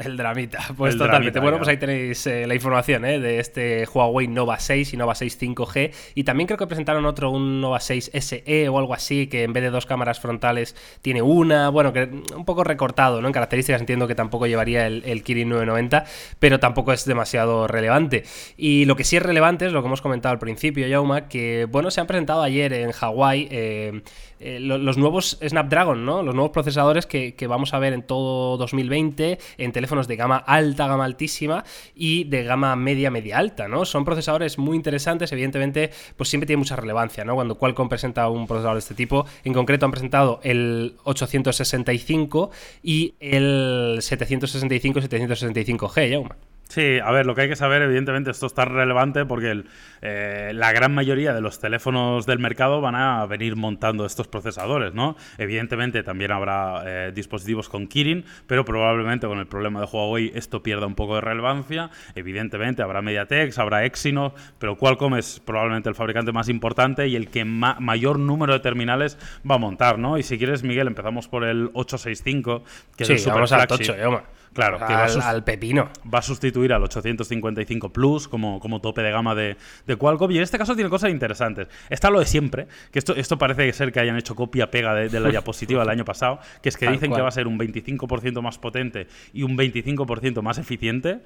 El 0.00 0.16
dramita, 0.16 0.60
pues 0.78 0.96
totalmente. 0.96 1.40
bueno, 1.40 1.58
pues 1.58 1.68
ahí 1.68 1.76
tenéis 1.76 2.26
eh, 2.26 2.46
la 2.46 2.54
información 2.54 3.04
¿eh? 3.04 3.20
de 3.20 3.38
este 3.38 3.86
Huawei 3.86 4.28
Nova 4.28 4.58
6 4.58 4.94
y 4.94 4.96
Nova 4.96 5.14
6 5.14 5.38
5G. 5.38 5.92
Y 6.14 6.24
también 6.24 6.46
creo 6.46 6.56
que 6.56 6.66
presentaron 6.66 7.04
otro, 7.04 7.30
un 7.30 7.60
Nova 7.60 7.80
6 7.80 8.12
SE 8.14 8.68
o 8.70 8.78
algo 8.78 8.94
así, 8.94 9.26
que 9.26 9.42
en 9.42 9.52
vez 9.52 9.62
de 9.62 9.68
dos 9.68 9.84
cámaras 9.84 10.18
frontales 10.18 10.74
tiene 11.02 11.20
una. 11.20 11.68
Bueno, 11.68 11.92
que 11.92 12.04
un 12.34 12.46
poco 12.46 12.64
recortado, 12.64 13.20
¿no? 13.20 13.28
En 13.28 13.34
características 13.34 13.82
entiendo 13.82 14.08
que 14.08 14.14
tampoco 14.14 14.46
llevaría 14.46 14.86
el, 14.86 15.22
Kirin 15.22 15.50
990, 15.50 16.06
pero 16.38 16.58
tampoco 16.58 16.94
es 16.94 17.04
demasiado 17.04 17.66
relevante. 17.66 18.24
Y 18.56 18.86
lo 18.86 18.96
que 18.96 19.04
sí 19.04 19.18
es 19.18 19.22
relevante 19.22 19.66
es 19.66 19.72
lo 19.72 19.82
que 19.82 19.86
hemos 19.88 20.00
comentado 20.00 20.32
al 20.32 20.38
principio, 20.38 20.86
Yauma, 20.86 21.28
que 21.28 21.66
bueno, 21.70 21.90
se 21.90 22.00
han 22.00 22.06
presentado 22.06 22.42
ayer 22.42 22.72
en 22.72 22.92
Hawái. 22.92 23.48
Eh, 23.50 24.00
los 24.40 24.96
nuevos 24.96 25.38
Snapdragon, 25.46 26.06
¿no? 26.06 26.22
Los 26.22 26.34
nuevos 26.34 26.50
procesadores 26.50 27.04
que, 27.04 27.34
vamos 27.46 27.74
a 27.74 27.78
ver 27.78 27.92
en 27.92 28.02
todo 28.02 28.56
2020 28.56 29.38
en 29.58 29.72
teléfonos 29.72 29.89
de 29.90 30.16
gama 30.16 30.36
alta, 30.36 30.86
gama 30.86 31.04
altísima 31.04 31.64
y 31.94 32.24
de 32.24 32.44
gama 32.44 32.76
media, 32.76 33.10
media 33.10 33.38
alta, 33.38 33.68
¿no? 33.68 33.84
Son 33.84 34.04
procesadores 34.04 34.58
muy 34.58 34.76
interesantes, 34.76 35.32
evidentemente, 35.32 35.90
pues 36.16 36.28
siempre 36.28 36.46
tiene 36.46 36.58
mucha 36.58 36.76
relevancia, 36.76 37.24
¿no? 37.24 37.34
Cuando 37.34 37.56
Qualcomm 37.56 37.88
presenta 37.88 38.28
un 38.28 38.46
procesador 38.46 38.74
de 38.74 38.80
este 38.80 38.94
tipo, 38.94 39.26
en 39.44 39.52
concreto 39.52 39.86
han 39.86 39.92
presentado 39.92 40.40
el 40.42 40.96
865 41.04 42.50
y 42.82 43.14
el 43.20 43.98
765-765G, 44.00 46.10
Yauma. 46.10 46.36
Sí, 46.70 47.00
a 47.02 47.10
ver, 47.10 47.26
lo 47.26 47.34
que 47.34 47.40
hay 47.40 47.48
que 47.48 47.56
saber, 47.56 47.82
evidentemente, 47.82 48.30
esto 48.30 48.46
está 48.46 48.64
relevante 48.64 49.26
porque 49.26 49.64
eh, 50.02 50.52
la 50.54 50.70
gran 50.70 50.94
mayoría 50.94 51.34
de 51.34 51.40
los 51.40 51.58
teléfonos 51.58 52.26
del 52.26 52.38
mercado 52.38 52.80
van 52.80 52.94
a 52.94 53.26
venir 53.26 53.56
montando 53.56 54.06
estos 54.06 54.28
procesadores, 54.28 54.94
¿no? 54.94 55.16
Evidentemente 55.36 56.04
también 56.04 56.30
habrá 56.30 56.82
eh, 56.86 57.12
dispositivos 57.12 57.68
con 57.68 57.88
Kirin, 57.88 58.24
pero 58.46 58.64
probablemente 58.64 59.26
con 59.26 59.40
el 59.40 59.48
problema 59.48 59.80
de 59.80 59.86
Huawei 59.86 60.30
esto 60.32 60.62
pierda 60.62 60.86
un 60.86 60.94
poco 60.94 61.16
de 61.16 61.22
relevancia. 61.22 61.90
Evidentemente 62.14 62.82
habrá 62.82 63.02
MediaTek, 63.02 63.58
habrá 63.58 63.84
Exynos, 63.84 64.34
pero 64.60 64.76
Qualcomm 64.76 65.16
es 65.16 65.40
probablemente 65.40 65.88
el 65.88 65.96
fabricante 65.96 66.30
más 66.30 66.48
importante 66.48 67.08
y 67.08 67.16
el 67.16 67.30
que 67.30 67.44
mayor 67.44 68.20
número 68.20 68.52
de 68.52 68.60
terminales 68.60 69.18
va 69.48 69.56
a 69.56 69.58
montar, 69.58 69.98
¿no? 69.98 70.18
Y 70.18 70.22
si 70.22 70.38
quieres, 70.38 70.62
Miguel, 70.62 70.86
empezamos 70.86 71.26
por 71.26 71.42
el 71.42 71.70
865, 71.74 72.62
que 72.96 73.02
es 73.02 73.10
el 73.10 73.18
super 73.18 73.34
vamos 73.34 73.50
flagship. 73.50 74.39
Claro, 74.52 74.78
que 74.78 74.92
va 74.92 75.04
al, 75.04 75.44
pepino. 75.44 75.90
Va 76.12 76.18
a 76.18 76.22
sustituir 76.22 76.72
al 76.72 76.82
855 76.82 77.92
Plus 77.92 78.26
como, 78.26 78.58
como 78.58 78.80
tope 78.80 79.00
de 79.00 79.12
gama 79.12 79.34
de, 79.34 79.56
de, 79.86 79.96
Qualcomm. 79.96 80.30
Y 80.32 80.38
en 80.38 80.42
este 80.42 80.58
caso 80.58 80.74
tiene 80.74 80.90
cosas 80.90 81.10
interesantes. 81.10 81.68
Está 81.88 82.10
lo 82.10 82.18
de 82.18 82.26
siempre, 82.26 82.66
que 82.90 82.98
esto, 82.98 83.14
esto 83.14 83.38
parece 83.38 83.72
ser 83.72 83.92
que 83.92 84.00
hayan 84.00 84.16
hecho 84.16 84.34
copia-pega 84.34 84.94
de, 84.94 85.20
la 85.20 85.28
diapositiva 85.30 85.80
del 85.82 85.90
año 85.90 86.04
pasado, 86.04 86.40
que 86.62 86.68
es 86.68 86.76
que 86.76 86.90
dicen 86.90 87.12
que 87.12 87.20
va 87.20 87.28
a 87.28 87.32
ser 87.32 87.46
un 87.46 87.58
25% 87.58 88.42
más 88.42 88.58
potente 88.58 89.06
y 89.32 89.44
un 89.44 89.56
25% 89.56 90.42
más 90.42 90.58
eficiente, 90.58 91.20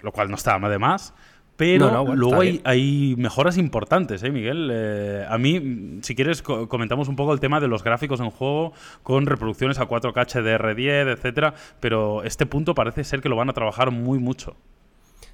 lo 0.00 0.12
cual 0.12 0.30
no 0.30 0.36
está 0.36 0.58
Pero 1.56 2.16
luego 2.16 2.42
hay, 2.64 3.14
mejoras 3.16 3.58
importantes, 3.58 4.22
¿eh, 4.22 4.30
Miguel? 4.30 4.70
Eh, 4.72 5.24
a 5.28 5.38
mí, 5.38 6.00
si 6.02 6.14
quieres, 6.14 6.42
comentamos 6.42 7.08
un 7.08 7.16
poco 7.16 7.32
el 7.32 7.40
tema 7.40 7.60
de 7.60 7.68
los 7.68 7.84
gráficos 7.84 8.20
en 8.20 8.30
juego 8.30 8.72
con 9.02 9.26
reproducciones 9.26 9.78
a 9.78 9.86
4K 9.86 10.14
HDR10, 10.14 11.12
etcétera, 11.12 11.54
pero 11.78 12.24
este 12.24 12.46
punto 12.46 12.74
parece 12.74 13.04
ser 13.04 13.20
que 13.20 13.28
lo 13.28 13.36
van 13.36 13.50
a 13.50 13.52
trabajar 13.52 13.92
muy 13.92 14.18
mucho. 14.18 14.56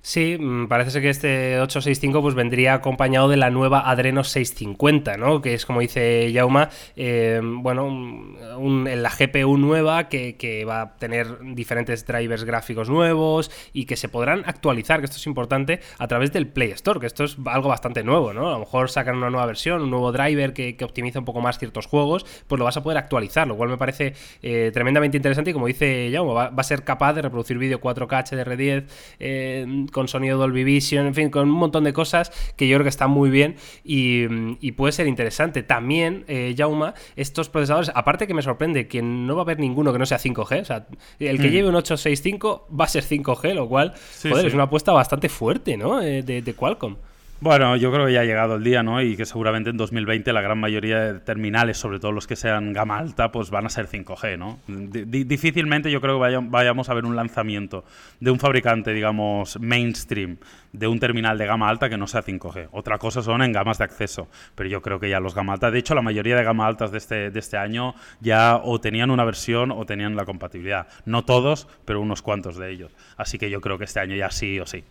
Sí, 0.02 0.38
mm, 0.38 0.66
parece 0.68 0.92
ser 0.92 1.02
que 1.02 1.10
este 1.10 1.60
865 1.60 2.22
pues 2.22 2.34
vendría 2.34 2.72
acompañado 2.74 3.28
de 3.28 3.36
la 3.36 3.50
nueva 3.50 3.90
Adreno 3.90 4.24
650, 4.24 5.18
¿no? 5.18 5.42
Que 5.42 5.52
es 5.52 5.66
como 5.66 5.80
dice 5.80 6.32
Yauma, 6.32 6.70
eh, 6.96 7.40
bueno, 7.42 7.86
un, 7.86 8.88
la 8.90 9.10
GPU 9.10 9.58
nueva 9.58 10.08
que, 10.08 10.36
que, 10.36 10.64
va 10.64 10.80
a 10.80 10.96
tener 10.96 11.38
diferentes 11.54 12.06
drivers 12.06 12.44
gráficos 12.44 12.88
nuevos 12.88 13.50
y 13.74 13.84
que 13.84 13.96
se 13.96 14.08
podrán 14.08 14.42
actualizar, 14.46 15.00
que 15.00 15.04
esto 15.04 15.18
es 15.18 15.26
importante, 15.26 15.80
a 15.98 16.08
través 16.08 16.32
del 16.32 16.46
Play 16.46 16.70
Store, 16.70 16.98
que 16.98 17.06
esto 17.06 17.24
es 17.24 17.36
algo 17.44 17.68
bastante 17.68 18.02
nuevo, 18.02 18.32
¿no? 18.32 18.48
A 18.48 18.52
lo 18.52 18.60
mejor 18.60 18.90
sacan 18.90 19.16
una 19.16 19.28
nueva 19.28 19.46
versión, 19.46 19.82
un 19.82 19.90
nuevo 19.90 20.12
driver 20.12 20.54
que, 20.54 20.76
que 20.76 20.84
optimiza 20.84 21.18
un 21.18 21.26
poco 21.26 21.42
más 21.42 21.58
ciertos 21.58 21.86
juegos, 21.86 22.24
pues 22.46 22.58
lo 22.58 22.64
vas 22.64 22.76
a 22.78 22.82
poder 22.82 22.96
actualizar, 22.96 23.46
lo 23.46 23.56
cual 23.56 23.68
me 23.68 23.76
parece 23.76 24.14
eh, 24.42 24.70
tremendamente 24.72 25.18
interesante 25.18 25.50
y 25.50 25.52
como 25.52 25.66
dice 25.66 26.10
Yauma, 26.10 26.32
va, 26.32 26.52
a 26.56 26.62
ser 26.62 26.84
capaz 26.84 27.12
de 27.12 27.22
reproducir 27.22 27.58
vídeo 27.58 27.80
4K 27.80 28.08
HDR10 28.08 28.84
eh, 29.18 29.86
con 29.90 30.08
sonido 30.08 30.38
Dolby 30.38 30.64
Vision, 30.64 31.06
en 31.06 31.14
fin, 31.14 31.30
con 31.30 31.48
un 31.48 31.56
montón 31.56 31.84
de 31.84 31.92
cosas 31.92 32.30
que 32.56 32.68
yo 32.68 32.76
creo 32.76 32.84
que 32.84 32.90
están 32.90 33.10
muy 33.10 33.30
bien 33.30 33.56
y, 33.84 34.72
puede 34.72 34.92
ser 34.92 35.08
interesante. 35.08 35.62
También, 35.62 36.24
eh, 36.28 36.54
Jauma, 36.56 36.94
estos 37.16 37.48
procesadores, 37.48 37.90
aparte 37.94 38.26
que 38.26 38.34
me 38.34 38.42
sorprende 38.42 38.86
que 38.86 39.02
no 39.02 39.34
va 39.34 39.42
a 39.42 39.44
haber 39.44 39.58
ninguno 39.58 39.92
que 39.92 39.98
no 39.98 40.06
sea 40.06 40.18
5G, 40.18 40.62
o 40.62 40.64
sea, 40.64 40.86
el 41.18 41.38
que 41.38 41.48
mm. 41.48 41.50
lleve 41.50 41.68
un 41.68 41.74
865 41.74 42.68
va 42.78 42.84
a 42.84 42.88
ser 42.88 43.04
5G, 43.04 43.54
lo 43.54 43.68
cual, 43.68 43.94
joder, 44.22 44.46
es 44.46 44.54
una 44.54 44.64
apuesta 44.64 44.92
bastante 44.92 45.28
fuerte, 45.28 45.76
¿no? 45.76 46.00
Eh, 46.00 46.22
de 46.22 46.54
Qualcomm. 46.54 46.96
Bueno, 47.42 47.74
yo 47.76 47.90
creo 47.90 48.04
que 48.04 48.12
ya 48.12 48.20
ha 48.20 48.24
llegado 48.24 48.56
el 48.56 48.64
día, 48.64 48.82
¿no? 48.82 49.00
Y 49.00 49.16
que 49.16 49.24
seguramente 49.24 49.70
en 49.70 49.78
2020 49.78 50.30
la 50.34 50.42
gran 50.42 50.58
mayoría 50.58 51.00
de 51.00 51.20
terminales, 51.20 51.78
sobre 51.78 51.98
todo 51.98 52.12
los 52.12 52.26
que 52.26 52.36
sean 52.36 52.74
gama 52.74 52.98
alta, 52.98 53.32
pues 53.32 53.48
van 53.48 53.64
a 53.64 53.70
ser 53.70 53.88
5G, 53.88 54.36
¿no? 54.36 54.58
difícilmente 54.66 55.90
yo 55.90 56.02
creo 56.02 56.20
que 56.20 56.36
vayamos 56.38 56.90
a 56.90 56.94
ver 56.94 57.06
un 57.06 57.16
lanzamiento 57.16 57.86
de 58.20 58.30
un 58.30 58.38
fabricante, 58.38 58.92
digamos, 58.92 59.58
mainstream, 59.58 60.36
de 60.74 60.86
un 60.86 61.00
terminal 61.00 61.38
de 61.38 61.46
gama 61.46 61.70
alta 61.70 61.88
que 61.88 61.96
no 61.96 62.06
sea 62.06 62.22
5G. 62.22 62.68
Otra 62.72 62.98
cosa 62.98 63.22
son 63.22 63.40
en 63.40 63.52
gamas 63.52 63.78
de 63.78 63.84
acceso, 63.84 64.28
pero 64.54 64.68
yo 64.68 64.82
creo 64.82 65.00
que 65.00 65.08
ya 65.08 65.18
los 65.18 65.34
gama 65.34 65.54
alta, 65.54 65.70
de 65.70 65.78
hecho 65.78 65.94
la 65.94 66.02
mayoría 66.02 66.36
de 66.36 66.44
gama 66.44 66.66
altas 66.66 66.92
este, 66.92 67.30
de 67.30 67.38
este 67.40 67.56
año 67.56 67.94
ya 68.20 68.60
o 68.62 68.82
tenían 68.82 69.10
una 69.10 69.24
versión 69.24 69.70
o 69.70 69.86
tenían 69.86 70.14
la 70.14 70.26
compatibilidad. 70.26 70.88
No 71.06 71.24
todos, 71.24 71.68
pero 71.86 72.02
unos 72.02 72.20
cuantos 72.20 72.58
de 72.58 72.70
ellos. 72.70 72.92
Así 73.16 73.38
que 73.38 73.48
yo 73.48 73.62
creo 73.62 73.78
que 73.78 73.84
este 73.84 74.00
año 74.00 74.14
ya 74.14 74.30
sí 74.30 74.60
o 74.60 74.66
sí. 74.66 74.84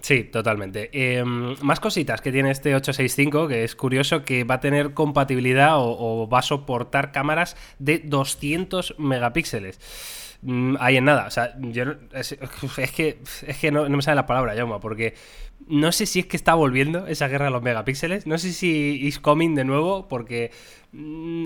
Sí, 0.00 0.24
totalmente. 0.24 0.90
Em, 0.92 1.56
más 1.62 1.80
cositas 1.80 2.20
que 2.20 2.30
tiene 2.30 2.50
este 2.50 2.74
865, 2.74 3.48
que 3.48 3.64
es 3.64 3.74
curioso 3.74 4.24
que 4.24 4.44
va 4.44 4.56
a 4.56 4.60
tener 4.60 4.94
compatibilidad 4.94 5.72
o, 5.76 6.28
va 6.28 6.40
a 6.40 6.42
soportar 6.42 7.12
cámaras 7.12 7.56
de 7.78 7.98
200 7.98 8.96
megapíxeles. 8.98 9.80
Mm, 10.42 10.76
ahí 10.78 10.98
en 10.98 11.06
nada, 11.06 11.26
o 11.26 11.30
sea, 11.30 11.56
es, 12.12 12.92
que, 12.92 13.18
es 13.46 13.58
que 13.58 13.70
no, 13.72 13.88
me 13.88 14.02
sale 14.02 14.16
la 14.16 14.26
palabra, 14.26 14.54
Yauma, 14.54 14.80
porque 14.80 15.14
no 15.66 15.90
sé 15.92 16.06
si 16.06 16.20
es 16.20 16.26
que 16.26 16.36
está 16.36 16.54
volviendo 16.54 17.06
esa 17.06 17.26
guerra 17.26 17.46
de 17.46 17.50
los 17.50 17.62
megapíxeles, 17.62 18.26
no 18.26 18.38
sé 18.38 18.52
si 18.52 18.98
is 19.02 19.18
coming 19.18 19.54
de 19.54 19.64
nuevo, 19.64 20.08
porque 20.08 20.52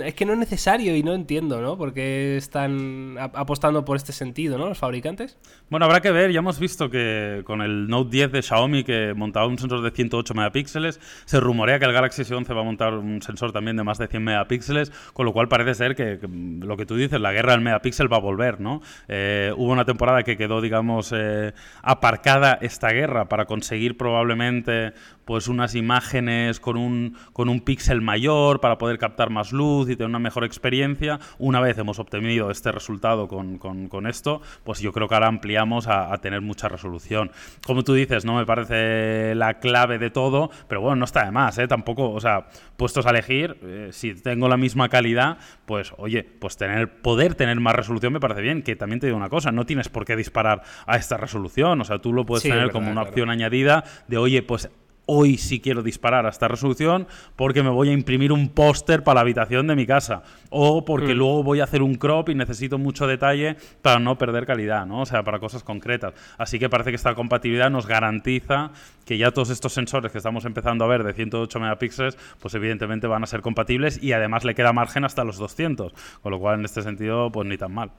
es 0.04 0.14
que 0.14 0.24
no 0.24 0.32
es 0.32 0.38
necesario 0.38 0.96
y 0.96 1.02
no 1.02 1.14
entiendo, 1.14 1.60
¿no? 1.60 1.76
¿Por 1.76 1.92
qué 1.92 2.36
están 2.36 3.16
apostando 3.18 3.84
por 3.84 3.96
este 3.96 4.12
sentido, 4.12 4.58
¿no? 4.58 4.68
Los 4.68 4.78
fabricantes. 4.78 5.38
Bueno, 5.68 5.86
habrá 5.86 6.00
que 6.00 6.10
ver, 6.10 6.30
ya 6.30 6.38
hemos 6.38 6.58
visto 6.58 6.90
que 6.90 7.42
con 7.44 7.60
el 7.60 7.88
Note 7.88 8.10
10 8.10 8.32
de 8.32 8.42
Xiaomi 8.42 8.84
que 8.84 9.12
montaba 9.14 9.46
un 9.46 9.58
sensor 9.58 9.82
de 9.82 9.90
108 9.90 10.34
megapíxeles, 10.34 11.00
se 11.24 11.40
rumorea 11.40 11.78
que 11.78 11.84
el 11.84 11.92
Galaxy 11.92 12.22
S11 12.22 12.56
va 12.56 12.60
a 12.60 12.64
montar 12.64 12.94
un 12.94 13.22
sensor 13.22 13.52
también 13.52 13.76
de 13.76 13.82
más 13.82 13.98
de 13.98 14.06
100 14.06 14.22
megapíxeles, 14.22 14.92
con 15.12 15.26
lo 15.26 15.32
cual 15.32 15.48
parece 15.48 15.74
ser 15.74 15.96
que, 15.96 16.18
lo 16.60 16.76
que 16.76 16.86
tú 16.86 16.96
dices, 16.96 17.20
la 17.20 17.32
guerra 17.32 17.52
del 17.52 17.62
megapíxel 17.62 18.12
va 18.12 18.18
a 18.18 18.20
volver, 18.20 18.60
¿no? 18.60 18.82
Eh, 19.08 19.52
hubo 19.56 19.72
una 19.72 19.84
temporada 19.84 20.22
que 20.22 20.36
quedó, 20.36 20.60
digamos, 20.60 21.12
eh, 21.16 21.52
aparcada 21.82 22.58
esta 22.60 22.90
guerra 22.90 23.28
para 23.28 23.46
conseguir 23.46 23.96
probablemente 23.96 24.92
pues 25.30 25.46
unas 25.46 25.76
imágenes 25.76 26.58
con 26.58 26.76
un, 26.76 27.16
con 27.32 27.48
un 27.48 27.60
píxel 27.60 28.00
mayor 28.00 28.60
para 28.60 28.78
poder 28.78 28.98
captar 28.98 29.30
más 29.30 29.52
luz 29.52 29.88
y 29.88 29.94
tener 29.94 30.08
una 30.08 30.18
mejor 30.18 30.42
experiencia. 30.42 31.20
Una 31.38 31.60
vez 31.60 31.78
hemos 31.78 32.00
obtenido 32.00 32.50
este 32.50 32.72
resultado 32.72 33.28
con, 33.28 34.06
esto, 34.08 34.42
pues 34.64 34.80
yo 34.80 34.90
creo 34.90 35.06
que 35.06 35.14
ahora 35.14 35.28
ampliamos 35.28 35.86
a, 35.86 36.18
tener 36.18 36.40
mucha 36.40 36.68
resolución. 36.68 37.30
Como 37.64 37.84
tú 37.84 37.94
dices, 37.94 38.24
no 38.24 38.34
me 38.34 38.44
parece 38.44 39.36
la 39.36 39.60
clave 39.60 40.00
de 40.00 40.10
todo, 40.10 40.50
pero 40.66 40.80
bueno, 40.80 40.96
no 40.96 41.04
está 41.04 41.26
de 41.26 41.30
más, 41.30 41.58
¿eh? 41.58 41.68
Tampoco, 41.68 42.10
o 42.10 42.18
sea, 42.18 42.48
puestos 42.76 43.06
a 43.06 43.10
elegir, 43.10 43.56
eh, 43.62 43.90
si 43.92 44.14
tengo 44.14 44.48
la 44.48 44.56
misma 44.56 44.88
calidad, 44.88 45.38
pues 45.64 45.92
oye, 45.98 46.24
pues 46.24 46.56
tener, 46.56 47.02
poder 47.02 47.36
tener 47.36 47.60
más 47.60 47.76
resolución 47.76 48.12
me 48.12 48.18
parece 48.18 48.40
bien, 48.40 48.64
que 48.64 48.74
también 48.74 48.98
te 48.98 49.06
digo 49.06 49.16
una 49.16 49.28
cosa, 49.28 49.52
no 49.52 49.64
tienes 49.64 49.88
por 49.88 50.04
qué 50.04 50.16
disparar 50.16 50.62
a 50.86 50.96
esta 50.96 51.16
resolución, 51.18 51.80
o 51.80 51.84
sea, 51.84 52.00
tú 52.00 52.12
lo 52.12 52.26
puedes 52.26 52.42
tener 52.42 52.72
como 52.72 52.90
una 52.90 53.02
opción 53.02 53.30
añadida 53.30 53.84
de, 54.08 54.18
oye, 54.18 54.42
pues 54.42 54.68
hoy 55.12 55.38
sí 55.38 55.58
quiero 55.58 55.82
disparar 55.82 56.24
a 56.24 56.28
esta 56.28 56.46
resolución 56.46 57.08
porque 57.34 57.64
me 57.64 57.68
voy 57.68 57.88
a 57.88 57.92
imprimir 57.92 58.30
un 58.30 58.48
póster 58.48 59.02
para 59.02 59.16
la 59.16 59.20
habitación 59.22 59.66
de 59.66 59.74
mi 59.74 59.84
casa 59.84 60.22
o 60.50 60.84
porque 60.84 61.14
mm. 61.14 61.18
luego 61.18 61.42
voy 61.42 61.58
a 61.58 61.64
hacer 61.64 61.82
un 61.82 61.96
crop 61.96 62.28
y 62.28 62.36
necesito 62.36 62.78
mucho 62.78 63.08
detalle 63.08 63.56
para 63.82 63.98
no 63.98 64.16
perder 64.16 64.46
calidad, 64.46 64.86
¿no? 64.86 65.00
O 65.00 65.06
sea, 65.06 65.24
para 65.24 65.40
cosas 65.40 65.64
concretas. 65.64 66.14
Así 66.38 66.60
que 66.60 66.68
parece 66.68 66.90
que 66.90 66.96
esta 66.96 67.16
compatibilidad 67.16 67.70
nos 67.70 67.86
garantiza 67.86 68.70
que 69.04 69.18
ya 69.18 69.32
todos 69.32 69.50
estos 69.50 69.72
sensores 69.72 70.12
que 70.12 70.18
estamos 70.18 70.44
empezando 70.44 70.84
a 70.84 70.88
ver 70.88 71.02
de 71.02 71.12
108 71.12 71.58
megapíxeles, 71.58 72.16
pues 72.38 72.54
evidentemente 72.54 73.08
van 73.08 73.24
a 73.24 73.26
ser 73.26 73.40
compatibles 73.40 74.00
y 74.00 74.12
además 74.12 74.44
le 74.44 74.54
queda 74.54 74.72
margen 74.72 75.04
hasta 75.04 75.24
los 75.24 75.38
200, 75.38 75.92
con 76.22 76.30
lo 76.30 76.38
cual 76.38 76.60
en 76.60 76.64
este 76.64 76.82
sentido 76.82 77.32
pues 77.32 77.48
ni 77.48 77.58
tan 77.58 77.72
mal. 77.72 77.90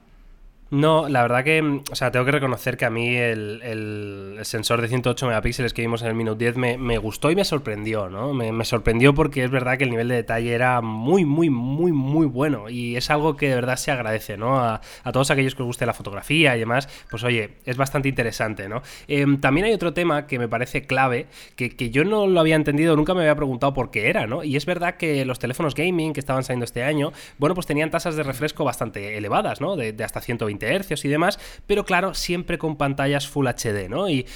No, 0.72 1.06
la 1.06 1.20
verdad 1.20 1.44
que, 1.44 1.60
mm, 1.60 1.82
o 1.92 1.94
sea, 1.94 2.10
tengo 2.10 2.24
que 2.24 2.30
reconocer 2.30 2.78
que 2.78 2.86
a 2.86 2.90
mí 2.90 3.14
el, 3.14 4.38
sensor 4.44 4.80
de 4.80 4.88
108 4.88 5.26
megapíxeles 5.26 5.74
que 5.74 5.82
vimos 5.82 6.00
en 6.00 6.08
el 6.08 6.14
Minute 6.14 6.38
10 6.50 6.56
me, 6.56 6.96
gustó 6.96 7.30
y 7.30 7.36
me 7.36 7.44
sorprendió, 7.44 8.08
¿no? 8.08 8.32
Me, 8.32 8.64
sorprendió 8.64 9.14
porque 9.14 9.44
es 9.44 9.50
verdad 9.50 9.76
que 9.76 9.84
el 9.84 9.90
nivel 9.90 10.08
de 10.08 10.14
detalle 10.14 10.54
era 10.54 10.80
muy, 10.80 11.26
muy, 11.26 11.50
muy, 11.50 11.92
muy 11.92 12.26
bueno 12.26 12.70
y 12.70 12.96
es 12.96 13.10
algo 13.10 13.36
que 13.36 13.50
de 13.50 13.54
verdad 13.56 13.76
se 13.76 13.90
agradece, 13.90 14.38
¿no? 14.38 14.58
A, 14.58 14.80
todos 15.12 15.30
aquellos 15.30 15.54
que 15.54 15.62
os 15.62 15.66
guste 15.66 15.84
la 15.84 15.92
fotografía 15.92 16.56
y 16.56 16.60
demás, 16.60 16.88
pues 17.10 17.22
oye, 17.22 17.50
es 17.66 17.76
bastante 17.76 18.08
interesante, 18.08 18.66
¿no? 18.66 18.82
Em, 19.08 19.40
también 19.40 19.66
hay 19.66 19.74
otro 19.74 19.92
tema 19.92 20.26
que 20.26 20.38
me 20.38 20.48
parece 20.48 20.86
clave, 20.86 21.26
que, 21.54 21.90
yo 21.90 22.04
no 22.04 22.26
lo 22.26 22.40
había 22.40 22.56
entendido, 22.56 22.96
nunca 22.96 23.12
me 23.12 23.20
había 23.20 23.36
preguntado 23.36 23.74
por 23.74 23.90
qué 23.90 24.08
era, 24.08 24.26
¿no? 24.26 24.42
Y 24.42 24.56
es 24.56 24.64
verdad 24.64 24.96
que 24.96 25.26
los 25.26 25.38
teléfonos 25.38 25.74
gaming 25.74 26.14
que 26.14 26.20
estaban 26.20 26.44
saliendo 26.44 26.64
este 26.64 26.82
año, 26.82 27.12
bueno, 27.36 27.54
pues 27.54 27.66
tenían 27.66 27.90
tasas 27.90 28.16
de 28.16 28.22
refresco 28.22 28.64
bastante 28.64 29.18
elevadas, 29.18 29.60
¿no? 29.60 29.76
De, 29.76 29.92
de 29.92 30.04
hasta 30.04 30.22
120 30.22 30.61
hercios 30.62 31.04
y 31.04 31.08
demás, 31.08 31.38
pero 31.66 31.84
claro, 31.84 32.14
siempre 32.14 32.58
con 32.58 32.76
pantallas 32.76 33.28
Full 33.28 33.46
HD, 33.46 33.88
¿no? 33.88 34.08
Y, 34.08 34.26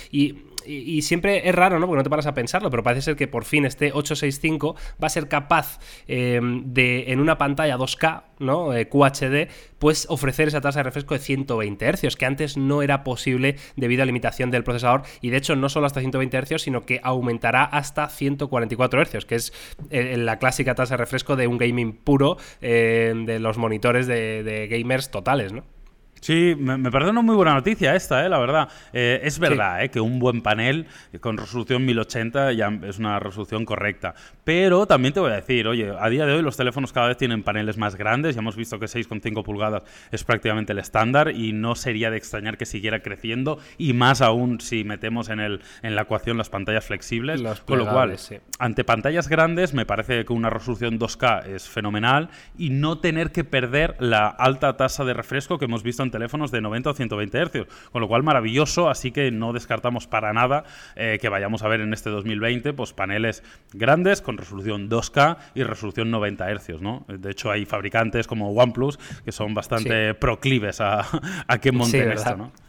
siempre 1.01 1.49
es 1.49 1.55
raro, 1.55 1.79
¿no? 1.79 1.87
Porque 1.87 1.99
no 1.99 2.03
te 2.03 2.11
paras 2.11 2.27
a 2.27 2.35
pensarlo, 2.35 2.71
pero 2.71 2.83
parece 2.83 3.03
ser 3.03 3.17
que 3.17 3.29
por 3.29 3.45
fin 3.45 3.65
este 3.65 3.93
865 3.93 4.75
va 5.01 5.07
a 5.07 5.11
ser 5.11 5.29
capaz 5.29 5.79
eh, 6.09 6.41
de, 6.43 7.13
en 7.13 7.21
una 7.21 7.39
pantalla 7.39 7.77
2K, 7.77 8.25
¿no? 8.41 8.75
Eh, 8.75 8.89
QHD, 8.89 9.49
pues 9.79 10.07
ofrecer 10.11 10.49
esa 10.49 10.61
tasa 10.61 10.81
de 10.81 10.83
refresco 10.83 11.15
de 11.15 11.21
120 11.21 11.93
Hz, 11.93 12.17
que 12.17 12.27
antes 12.27 12.57
no 12.57 12.83
era 12.83 13.05
posible 13.05 13.55
debido 13.77 14.03
a 14.03 14.07
limitación 14.07 14.51
del 14.51 14.65
procesador, 14.65 15.03
y 15.21 15.31
de 15.31 15.37
hecho 15.37 15.55
no 15.55 15.69
solo 15.69 15.87
hasta 15.87 16.01
120 16.01 16.37
Hz, 16.37 16.63
sino 16.63 16.85
que 16.85 17.01
aumentará 17.01 17.63
hasta 17.63 18.09
144 18.09 19.05
Hz, 19.05 19.25
que 19.25 19.37
es 19.37 19.53
eh, 19.91 20.17
la 20.17 20.41
clásica 20.41 20.75
tasa 20.75 20.95
de 20.95 20.99
refresco 20.99 21.37
de 21.37 21.47
un 21.47 21.59
gaming 21.59 21.93
puro 21.93 22.39
de 22.61 23.39
los 23.41 23.57
monitores 23.57 24.09
de 24.09 24.69
gamers 24.69 25.13
totales, 25.13 25.53
¿no? 25.53 25.76
Sí, 26.21 26.55
me, 26.59 26.91
parece 26.91 27.11
una 27.11 27.23
muy 27.23 27.37
buena 27.37 27.55
noticia 27.55 27.95
esta, 27.95 28.25
eh, 28.25 28.29
la 28.29 28.39
verdad. 28.39 28.69
Eh, 28.93 29.21
es 29.23 29.39
verdad 29.39 29.85
eh, 29.85 29.91
que 29.91 30.01
un 30.01 30.19
buen 30.19 30.43
panel 30.43 30.87
con 31.21 31.37
resolución 31.37 31.85
1080 31.85 32.53
ya 32.53 32.69
es 32.83 32.99
una 32.99 33.21
resolución 33.21 33.65
correcta. 33.65 34.15
Pero 34.45 34.87
también 34.87 35.15
te 35.15 35.21
voy 35.21 35.33
a 35.33 35.37
decir, 35.37 35.67
oye, 35.69 35.93
a 35.99 36.09
día 36.09 36.27
de 36.27 36.35
hoy 36.35 36.43
los 36.43 36.57
teléfonos 36.57 36.93
cada 36.93 37.09
vez 37.09 37.17
tienen 37.17 37.43
paneles 37.43 37.77
más 37.77 37.97
grandes. 37.97 38.35
Ya 38.35 38.41
hemos 38.41 38.57
visto 38.57 38.79
que 38.79 38.87
6,5 38.87 39.45
pulgadas 39.45 39.83
es 40.11 40.25
prácticamente 40.25 40.73
el 40.73 40.79
estándar 40.79 41.31
y 41.31 41.53
no 41.53 41.75
sería 41.75 42.11
de 42.11 42.17
extrañar 42.17 42.57
que 42.57 42.67
siguiera 42.67 43.01
creciendo. 43.01 43.59
Y 43.79 43.93
más 43.93 44.23
aún 44.23 44.61
si 44.61 44.85
metemos 44.85 45.29
en, 45.29 45.41
el, 45.41 45.61
en 45.83 45.95
la 45.95 46.03
ecuación 46.03 46.39
las 46.39 46.49
pantallas 46.49 46.87
flexibles. 46.87 47.43
con 47.65 47.79
lo 47.79 47.91
cual, 47.91 48.17
ante 48.59 48.85
pantallas 48.85 49.29
grandes 49.29 49.75
me 49.75 49.87
parece 49.87 50.25
que 50.25 50.33
una 50.33 50.51
resolución 50.51 50.99
2K 50.99 51.47
es 51.47 51.69
fenomenal 51.69 52.31
y 52.57 52.71
no 52.71 52.99
tener 52.99 53.33
que 53.33 53.45
perder 53.45 53.97
la 54.01 54.29
alta 54.29 54.77
tasa 54.77 55.05
de 55.05 55.15
refresco 55.15 55.59
que 55.59 55.67
hemos 55.67 55.83
visto 55.83 56.03
teléfonos 56.11 56.51
de 56.51 56.61
90 56.61 56.91
o 56.91 56.95
120 56.95 57.45
Hz, 57.45 57.67
con 57.93 58.01
lo 58.01 58.09
cual 58.09 58.23
maravilloso, 58.23 58.89
así 58.89 59.13
que 59.13 59.31
no 59.31 59.53
descartamos 59.53 60.07
para 60.07 60.33
nada 60.33 60.65
eh, 60.95 61.19
que 61.21 61.29
vayamos 61.29 61.63
a 61.63 61.69
ver 61.69 61.81
en 61.81 61.93
este 61.93 62.11
2020 62.11 62.73
pues 62.73 62.93
paneles 62.93 63.43
grandes 63.73 64.23
con 64.23 64.39
resolución 64.39 64.89
2K 64.89 65.37
y 65.55 65.63
resolución 65.63 66.11
90 66.11 66.55
Hz, 66.55 66.81
¿no? 66.81 67.05
De 67.09 67.31
hecho 67.31 67.51
hay 67.51 67.65
fabricantes 67.65 68.27
como 68.27 68.53
OnePlus 68.53 68.99
que 69.25 69.33
son 69.33 69.55
bastante 69.55 70.15
proclives 70.15 70.81
a, 70.81 71.07
que 71.61 71.73
monten 71.73 72.13
esto, 72.13 72.37
¿no? 72.37 72.66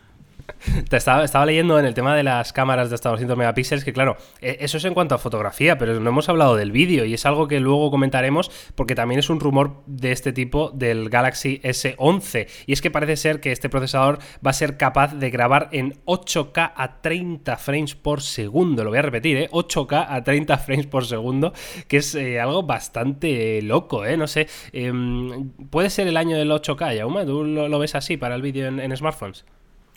Estaba, 0.92 1.46
leyendo 1.46 1.80
en 1.80 1.86
el 1.86 1.94
tema 1.94 2.16
de 2.16 2.24
las 2.24 2.54
cámaras 2.54 2.90
de 2.90 2.96
hasta 2.96 3.10
200 3.10 3.38
megapíxeles 3.38 3.84
que, 3.84 3.94
claro, 3.94 4.18
e, 4.42 4.58
eso 4.62 4.78
es 4.78 4.86
en 4.86 4.94
cuanto 4.94 5.16
a 5.16 5.18
fotografía, 5.18 5.78
pero 5.78 6.00
no 6.00 6.10
hemos 6.10 6.30
hablado 6.30 6.56
del 6.56 6.72
vídeo 6.72 7.06
y 7.06 7.14
es 7.14 7.26
algo 7.26 7.48
que 7.48 7.60
luego 7.60 7.92
comentaremos 7.92 8.52
porque 8.76 8.96
también 8.96 9.20
es 9.20 9.30
un 9.30 9.40
rumor 9.40 9.84
de 9.86 10.12
este 10.12 10.34
tipo 10.34 10.72
del 10.72 11.10
Galaxy 11.10 11.60
S11. 11.64 12.48
Y 12.66 12.74
es 12.74 12.82
que 12.82 12.92
parece 12.92 13.18
ser 13.18 13.40
que 13.40 13.52
este 13.52 13.70
procesador 13.70 14.20
va 14.46 14.52
a 14.52 14.54
ser 14.54 14.78
capaz 14.78 15.14
de 15.16 15.30
grabar 15.30 15.70
en 15.72 15.94
8K 16.06 16.74
a 16.76 17.02
30 17.02 17.58
frames 17.58 17.96
por 17.96 18.22
segundo. 18.22 18.84
Lo 18.84 18.90
voy 18.90 19.00
a 19.00 19.04
repetir, 19.04 19.38
¿eh? 19.38 19.50
8K 19.52 20.08
a 20.10 20.24
30 20.24 20.58
frames 20.58 20.88
por 20.88 21.06
segundo, 21.06 21.54
que 21.88 21.98
es 21.98 22.16
eh, 22.16 22.40
algo 22.40 22.64
bastante 22.64 23.62
loco, 23.62 24.06
¿eh? 24.06 24.18
No 24.18 24.28
sé. 24.28 24.48
Em, 24.72 25.52
¿Puede 25.70 25.90
ser 25.90 26.08
el 26.08 26.18
año 26.18 26.38
del 26.38 26.52
8K, 26.52 26.98
Yauma? 26.98 27.26
¿Tú 27.26 27.44
lo, 27.44 27.80
ves 27.80 27.96
así 27.96 28.18
para 28.18 28.36
el 28.36 28.42
vídeo 28.42 28.68
en 28.68 28.96
smartphones? 28.96 29.46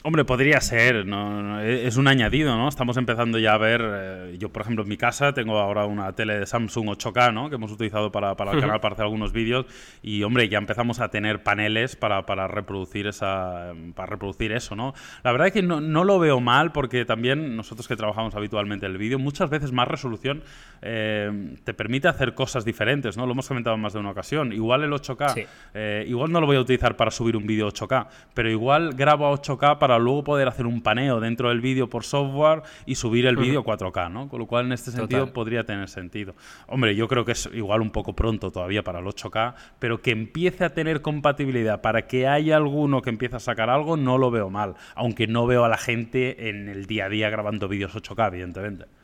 Hombre, 0.03 0.25
podría 0.25 0.63
ser, 0.63 1.07
¿no? 1.07 1.61
es 1.61 1.99
un 1.99 2.09
añadido, 2.09 2.57
¿no? 2.57 2.71
Estamos 2.71 2.97
empezando 2.97 3.39
ya 3.39 3.53
a 3.53 3.59
ver, 3.59 3.83
eh, 3.85 4.37
yo 4.39 4.49
por 4.49 4.63
ejemplo 4.63 4.83
en 4.83 4.89
mi 4.89 4.97
casa 4.97 5.35
tengo 5.35 5.59
ahora 5.59 5.85
una 5.85 6.11
tele 6.15 6.39
de 6.39 6.47
Samsung 6.47 6.89
8K, 6.89 7.35
¿no? 7.35 7.51
Que 7.51 7.57
hemos 7.57 7.71
utilizado 7.71 8.11
para, 8.11 8.35
para 8.35 8.53
el 8.53 8.61
canal 8.61 8.81
para 8.81 8.95
hacer 8.95 9.05
algunos 9.05 9.35
vídeos 9.35 9.67
y 10.03 10.23
hombre, 10.23 10.49
ya 10.49 10.57
empezamos 10.57 11.01
a 11.01 11.11
tener 11.11 11.43
paneles 11.43 11.97
para, 11.97 12.25
para, 12.25 12.49
reproducir 12.49 13.09
esa, 13.09 13.75
para 13.95 14.07
reproducir 14.07 14.53
eso, 14.53 14.75
¿no? 14.75 14.95
La 15.23 15.33
verdad 15.33 15.49
es 15.49 15.53
que 15.53 15.63
no, 15.63 15.83
no, 15.83 16.05
lo 16.05 16.19
veo 16.19 16.41
mal 16.41 16.73
porque 16.73 17.05
también 17.05 17.55
nosotros 17.55 17.87
que 17.87 17.95
trabajamos 17.95 18.35
habitualmente 18.35 18.87
el 18.87 18.97
vídeo, 18.97 19.19
muchas 19.19 19.51
veces 19.51 19.71
más 19.71 19.87
resolución 19.87 20.43
eh, 20.81 21.57
te 21.63 21.75
permite 21.75 22.09
hacer 22.09 22.33
cosas 22.33 22.65
diferentes, 22.65 23.19
¿no? 23.19 23.27
Lo 23.27 23.33
hemos 23.33 23.47
comentado 23.47 23.77
en 23.77 23.83
más 23.83 23.93
de 23.93 23.99
una 23.99 24.13
ocasión. 24.13 24.55
Igual 24.55 24.83
el 24.83 24.93
8K, 24.93 25.47
eh, 25.75 26.07
igual 26.09 26.33
no 26.33 26.41
lo 26.41 26.47
voy 26.47 26.57
a 26.57 26.61
utilizar 26.61 26.97
para 26.97 27.11
subir 27.11 27.37
un 27.37 27.47
vídeo 27.47 27.69
8K, 27.69 28.07
pero 28.33 28.51
igual 28.51 28.95
grabo 28.95 29.27
a 29.27 29.33
8K 29.33 29.79
para 29.79 29.90
para 29.91 29.99
luego 29.99 30.23
poder 30.23 30.47
hacer 30.47 30.67
un 30.67 30.83
paneo 30.83 31.19
dentro 31.19 31.49
del 31.49 31.61
vídeo 31.61 31.91
por 31.91 32.05
software 32.05 32.63
y 32.87 32.95
subir 32.95 33.27
el 33.27 33.37
vídeo 33.37 33.65
4K, 33.65 34.09
¿no? 34.09 34.29
Con 34.29 34.39
lo 34.39 34.47
cual 34.47 34.67
en 34.67 34.73
este 34.73 34.93
sentido 34.93 35.33
podría 35.33 35.65
tener 35.65 35.89
sentido. 35.89 36.37
Hombre, 36.69 36.95
yo 36.95 37.09
creo 37.09 37.25
que 37.25 37.33
es 37.33 37.51
igual 37.53 37.81
un 37.81 37.91
poco 37.91 38.15
pronto 38.15 38.53
todavía 38.53 38.85
para 38.85 39.01
el 39.01 39.07
8K, 39.07 39.55
pero 39.81 40.01
que 40.01 40.13
empiece 40.13 40.65
a 40.65 40.75
tener 40.75 41.03
compatibilidad 41.03 41.81
para 41.81 42.07
que 42.07 42.29
haya 42.29 42.57
alguno 42.57 43.03
que 43.03 43.11
empiece 43.11 43.35
a 43.35 43.41
sacar 43.41 43.69
algo, 43.69 43.97
no 43.97 44.17
lo 44.17 44.31
veo 44.31 44.49
mal, 44.49 44.77
aunque 44.95 45.27
no 45.27 45.45
veo 45.49 45.65
a 45.65 45.69
la 45.69 45.77
gente 45.77 46.49
en 46.49 46.69
el 46.69 46.87
día 46.87 47.07
a 47.07 47.09
día 47.09 47.31
grabando 47.31 47.67
vídeos 47.67 47.93
8K, 47.97 48.29
evidentemente. 48.29 49.00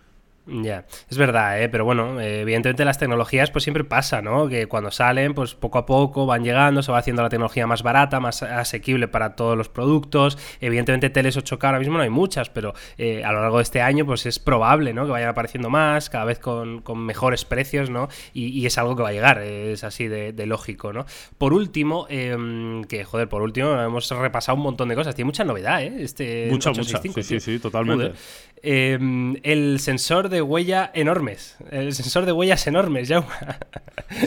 Ya, 0.49 0.85
es 1.11 1.19
verdad, 1.19 1.61
¿eh? 1.61 1.69
pero 1.69 1.85
bueno, 1.85 2.21
evidentemente 2.21 2.85
las 2.85 2.99
tecnologías 2.99 3.51
pues 3.51 3.65
siempre 3.65 3.83
pasa, 3.83 4.23
¿no? 4.23 4.47
Que 4.49 4.69
cuando 4.69 4.93
salen, 4.93 5.35
pues 5.35 5.55
poco 5.55 5.79
a 5.79 5.87
poco 5.87 6.25
van 6.25 6.45
llegando, 6.45 6.83
se 6.83 6.93
va 6.93 6.99
haciendo 6.99 7.23
la 7.23 7.29
tecnología 7.29 7.67
más 7.67 7.83
barata, 7.83 8.21
más 8.21 8.45
asequible 8.45 9.09
para 9.09 9.35
todos 9.35 9.59
los 9.59 9.69
productos. 9.69 10.39
Evidentemente 10.61 11.11
teles 11.11 11.37
8K 11.37 11.65
ahora 11.65 11.79
mismo 11.81 11.97
no 11.97 12.05
hay 12.05 12.11
muchas, 12.11 12.49
pero 12.49 12.75
eh, 12.97 13.25
a 13.25 13.33
lo 13.33 13.41
largo 13.41 13.57
de 13.57 13.65
este 13.65 13.81
año 13.81 14.07
pues 14.07 14.25
es 14.25 14.39
probable, 14.39 14.95
¿no? 14.95 15.05
Que 15.05 15.11
vayan 15.11 15.31
apareciendo 15.31 15.69
más, 15.69 16.11
cada 16.11 16.25
vez 16.25 16.39
con, 16.39 16.85
mejores 16.97 17.45
precios, 17.45 17.91
¿no? 17.91 18.09
Y, 18.33 18.65
es 18.67 18.79
algo 18.79 18.97
que 18.97 19.03
va 19.03 19.09
a 19.09 19.13
llegar, 19.13 19.39
es 19.43 19.83
así 19.85 20.07
de, 20.07 20.47
lógico, 20.47 20.93
¿no? 20.93 21.07
Por 21.39 21.53
último, 21.53 22.07
em, 22.09 22.85
que 22.85 23.05
joder, 23.05 23.29
por 23.29 23.43
último 23.43 23.81
hemos 23.81 24.09
repasado 24.11 24.57
un 24.57 24.63
montón 24.63 24.89
de 24.89 24.95
cosas, 24.95 25.15
tiene 25.15 25.27
mucha 25.27 25.45
novedad, 25.45 25.83
¿eh? 25.83 25.93
Este 25.99 26.49
mucha, 26.51 26.71
mucha, 26.71 27.01
sí, 27.01 27.11
sí, 27.23 27.41
sí, 27.41 27.59
totalmente. 27.59 28.13
Em, 28.67 29.37
el 29.43 29.79
sensor 29.81 30.29
de 30.29 30.43
huella 30.43 30.91
enormes. 30.93 31.57
El 31.71 31.95
sensor 31.95 32.27
de 32.27 32.33
huellas 32.33 32.67
enormes, 32.67 33.09
ya. 33.09 33.25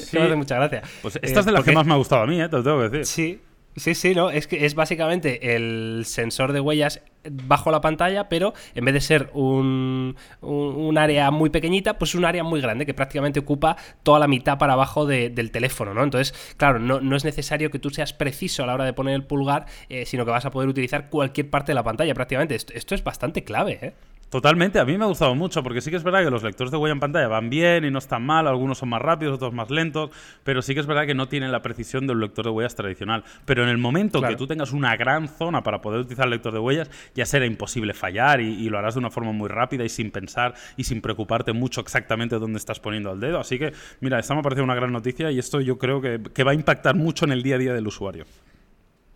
Sí. 0.01 0.17
me 0.17 0.25
hace 0.25 0.36
mucha 0.36 0.55
gracia. 0.55 0.81
Pues 1.01 1.17
esta 1.22 1.39
es 1.39 1.46
de 1.46 1.51
las 1.53 1.63
que 1.63 1.72
más 1.72 1.86
me 1.86 1.93
ha 1.93 1.98
gustado 1.98 2.24
a 2.24 2.27
mí, 2.27 2.41
¿eh? 2.41 2.50
te 2.50 2.58
lo 2.58 2.63
tengo 2.63 2.77
que 2.79 2.89
decir. 2.89 3.05
Sí, 3.05 3.41
Sí, 3.75 3.96
sí, 3.96 4.13
no, 4.13 4.29
es 4.29 4.48
que 4.48 4.65
es 4.65 4.75
básicamente 4.75 5.55
el 5.55 6.03
sensor 6.05 6.51
de 6.51 6.60
huellas 6.60 7.01
bajo 7.29 7.72
la 7.72 7.79
pantalla, 7.81 8.27
pero 8.27 8.53
en 8.75 8.84
vez 8.84 8.93
de 8.93 9.01
ser 9.01 9.29
un, 9.34 10.17
un, 10.41 10.98
área 10.98 11.31
muy 11.31 11.50
pequeñita, 11.50 11.98
pues 11.98 12.12
es 12.12 12.15
un 12.15 12.25
área 12.25 12.43
muy 12.43 12.62
grande 12.62 12.86
que 12.86 12.93
prácticamente 12.93 13.39
ocupa 13.39 13.77
toda 14.03 14.19
la 14.19 14.27
mitad 14.27 14.58
para 14.58 14.74
abajo 14.74 15.05
del 15.05 15.51
teléfono, 15.51 15.93
¿no? 15.93 16.03
Entonces, 16.03 16.34
claro, 16.58 16.79
no, 16.79 17.00
no, 17.00 17.15
es 17.15 17.24
necesario 17.24 17.72
que 17.72 17.79
tú 17.79 17.89
seas 17.89 18.12
preciso 18.12 18.63
a 18.63 18.65
la 18.67 18.74
hora 18.74 18.86
de 18.86 18.93
poner 18.93 19.15
el 19.15 19.24
pulgar, 19.24 19.65
eh, 19.88 20.05
sino 20.05 20.25
que 20.25 20.31
vas 20.31 20.46
a 20.46 20.51
poder 20.51 20.67
utilizar 20.67 21.10
cualquier 21.10 21.50
parte 21.50 21.72
de 21.72 21.75
la 21.75 21.84
pantalla 21.84 22.13
prácticamente. 22.13 22.55
Esto, 22.55 22.74
esto 22.74 22.96
es 22.96 23.03
bastante 23.03 23.43
clave, 23.43 23.79
¿eh? 23.81 23.93
Totalmente, 24.30 24.78
a 24.78 24.86
mí 24.86 24.96
me 24.96 25.06
ha 25.06 25.08
gustado 25.08 25.34
mucho, 25.34 25.64
porque 25.64 25.82
sí 25.82 25.90
que 25.90 25.98
es 25.98 26.04
verdad 26.04 26.24
que 26.24 26.30
los 26.30 26.44
lectores 26.44 26.70
de 26.70 26.78
huella 26.78 26.94
en 26.94 27.00
pantalla 27.00 27.28
van 27.28 27.50
bien 27.50 27.84
y 27.84 27.90
no 27.90 27.98
están 27.98 28.24
mal, 28.24 28.48
algunos 28.48 28.78
son 28.78 28.90
más 28.90 29.02
rápidos, 29.02 29.36
otros 29.36 29.54
más 29.54 29.72
lentos, 29.72 30.12
pero 30.44 30.62
sí 30.62 30.76
que 30.76 30.82
es 30.82 30.86
verdad 30.86 31.08
que 31.08 31.16
no 31.16 31.28
tienen 31.28 31.52
la 31.52 31.64
precisión 31.64 32.06
del 32.06 32.20
lector 32.20 32.46
de 32.46 32.52
huellas 32.52 32.76
tradicional. 32.76 33.24
Pero 33.46 33.64
en 33.64 33.70
el 33.70 33.80
momento 33.80 34.22
que 34.22 34.36
tú 34.36 34.46
tengas 34.46 34.72
una 34.72 34.96
gran 34.98 35.28
zona 35.28 35.64
para 35.64 35.82
poder 35.82 36.02
utilizar 36.02 36.26
el 36.26 36.32
lector 36.32 36.54
de 36.54 36.60
huellas, 36.60 36.92
ya 37.16 37.26
será 37.26 37.48
imposible 37.48 37.96
fallar 37.96 38.40
y, 38.40 38.70
lo 38.70 38.78
harás 38.78 38.94
de 38.94 39.00
una 39.00 39.10
forma 39.10 39.32
muy 39.32 39.50
rápida 39.50 39.84
y 39.84 39.90
sin 39.90 40.12
pensar 40.12 40.54
y 40.78 40.84
sin 40.84 41.02
preocuparte 41.02 41.52
mucho 41.54 41.82
exactamente 41.82 42.38
dónde 42.38 42.60
estás 42.60 42.80
poniendo 42.80 43.12
el 43.12 43.20
dedo. 43.20 43.40
Así 43.40 43.58
que, 43.58 43.74
mira, 44.00 44.20
esta 44.20 44.36
me 44.36 44.42
ha 44.42 44.44
parecido 44.44 44.64
una 44.64 44.76
gran 44.76 44.92
noticia 44.92 45.32
y 45.32 45.40
esto 45.40 45.60
yo 45.60 45.80
creo 45.80 46.02
que, 46.02 46.22
que 46.36 46.44
va 46.44 46.52
a 46.52 46.54
impactar 46.54 46.94
mucho 46.94 47.26
en 47.26 47.32
el 47.32 47.42
día 47.42 47.56
a 47.56 47.58
día 47.58 47.74
del 47.74 47.88
usuario. 47.88 48.26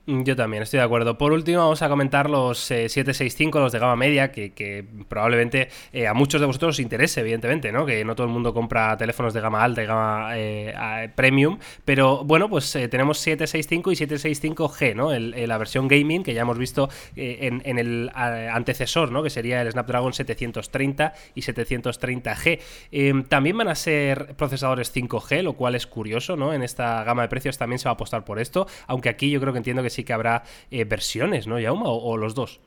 Mm, 0.05 0.23
yo 0.23 0.35
también 0.35 0.63
estoy 0.63 0.79
de 0.79 0.83
acuerdo. 0.83 1.17
Por 1.17 1.31
último, 1.31 1.59
vamos 1.59 1.81
a 1.81 1.87
comentar 1.87 2.29
los 2.29 2.57
765, 2.59 3.57
eh, 3.57 3.61
los 3.61 3.71
de 3.71 3.79
gama 3.79 3.95
media, 3.95 4.31
que, 4.31 4.85
probablemente 5.07 5.69
eh, 5.93 6.07
a 6.07 6.13
muchos 6.13 6.41
de 6.41 6.47
vosotros 6.47 6.75
os 6.75 6.79
interese, 6.81 7.21
evidentemente, 7.21 7.71
¿no? 7.71 7.85
Que 7.85 8.03
no 8.03 8.13
todo 8.13 8.27
el 8.27 8.33
mundo 8.33 8.53
compra 8.53 8.97
teléfonos 8.97 9.33
de 9.33 9.39
gama 9.39 9.63
alta 9.63 9.81
y 9.81 9.85
gama 9.85 10.31
eh, 10.35 11.09
premium. 11.15 11.57
Pero 11.85 12.25
bueno, 12.25 12.49
pues 12.49 12.69
tenemos 12.91 13.17
765 13.19 13.91
y 13.91 13.95
765G, 13.95 14.95
¿no? 14.95 15.13
la 15.13 15.57
versión 15.57 15.87
gaming 15.87 16.23
que 16.23 16.33
ya 16.33 16.41
hemos 16.41 16.57
visto 16.57 16.89
en, 17.15 17.77
el 17.77 18.11
antecesor, 18.13 19.11
¿no? 19.11 19.23
Que 19.23 19.29
sería 19.29 19.61
el 19.61 19.71
Snapdragon 19.71 20.13
730 20.13 21.13
y 21.35 21.41
730G. 21.41 22.59
Em, 22.91 23.23
también 23.23 23.57
van 23.57 23.69
a 23.69 23.75
ser 23.75 24.35
procesadores 24.35 24.93
5G, 24.93 25.43
lo 25.43 25.53
cual 25.53 25.75
es 25.75 25.87
curioso, 25.87 26.35
¿no? 26.35 26.53
En 26.53 26.63
esta 26.63 27.03
gama 27.03 27.21
de 27.21 27.29
precios 27.29 27.57
también 27.57 27.79
se 27.79 27.85
va 27.85 27.91
a 27.91 27.93
apostar 27.93 28.25
por 28.25 28.39
esto, 28.39 28.67
aunque 28.87 29.09
aquí 29.09 29.29
yo 29.29 29.39
creo 29.39 29.53
que 29.53 29.59
entiendo 29.59 29.83
que 29.83 29.92
sí 29.93 30.03
que 30.03 30.13
habrá 30.13 30.43
eh, 30.71 30.83
versiones, 30.83 31.47
¿no, 31.47 31.59
Yauma? 31.59 31.89
o 31.89 32.17
los 32.17 32.35
dos. 32.35 32.59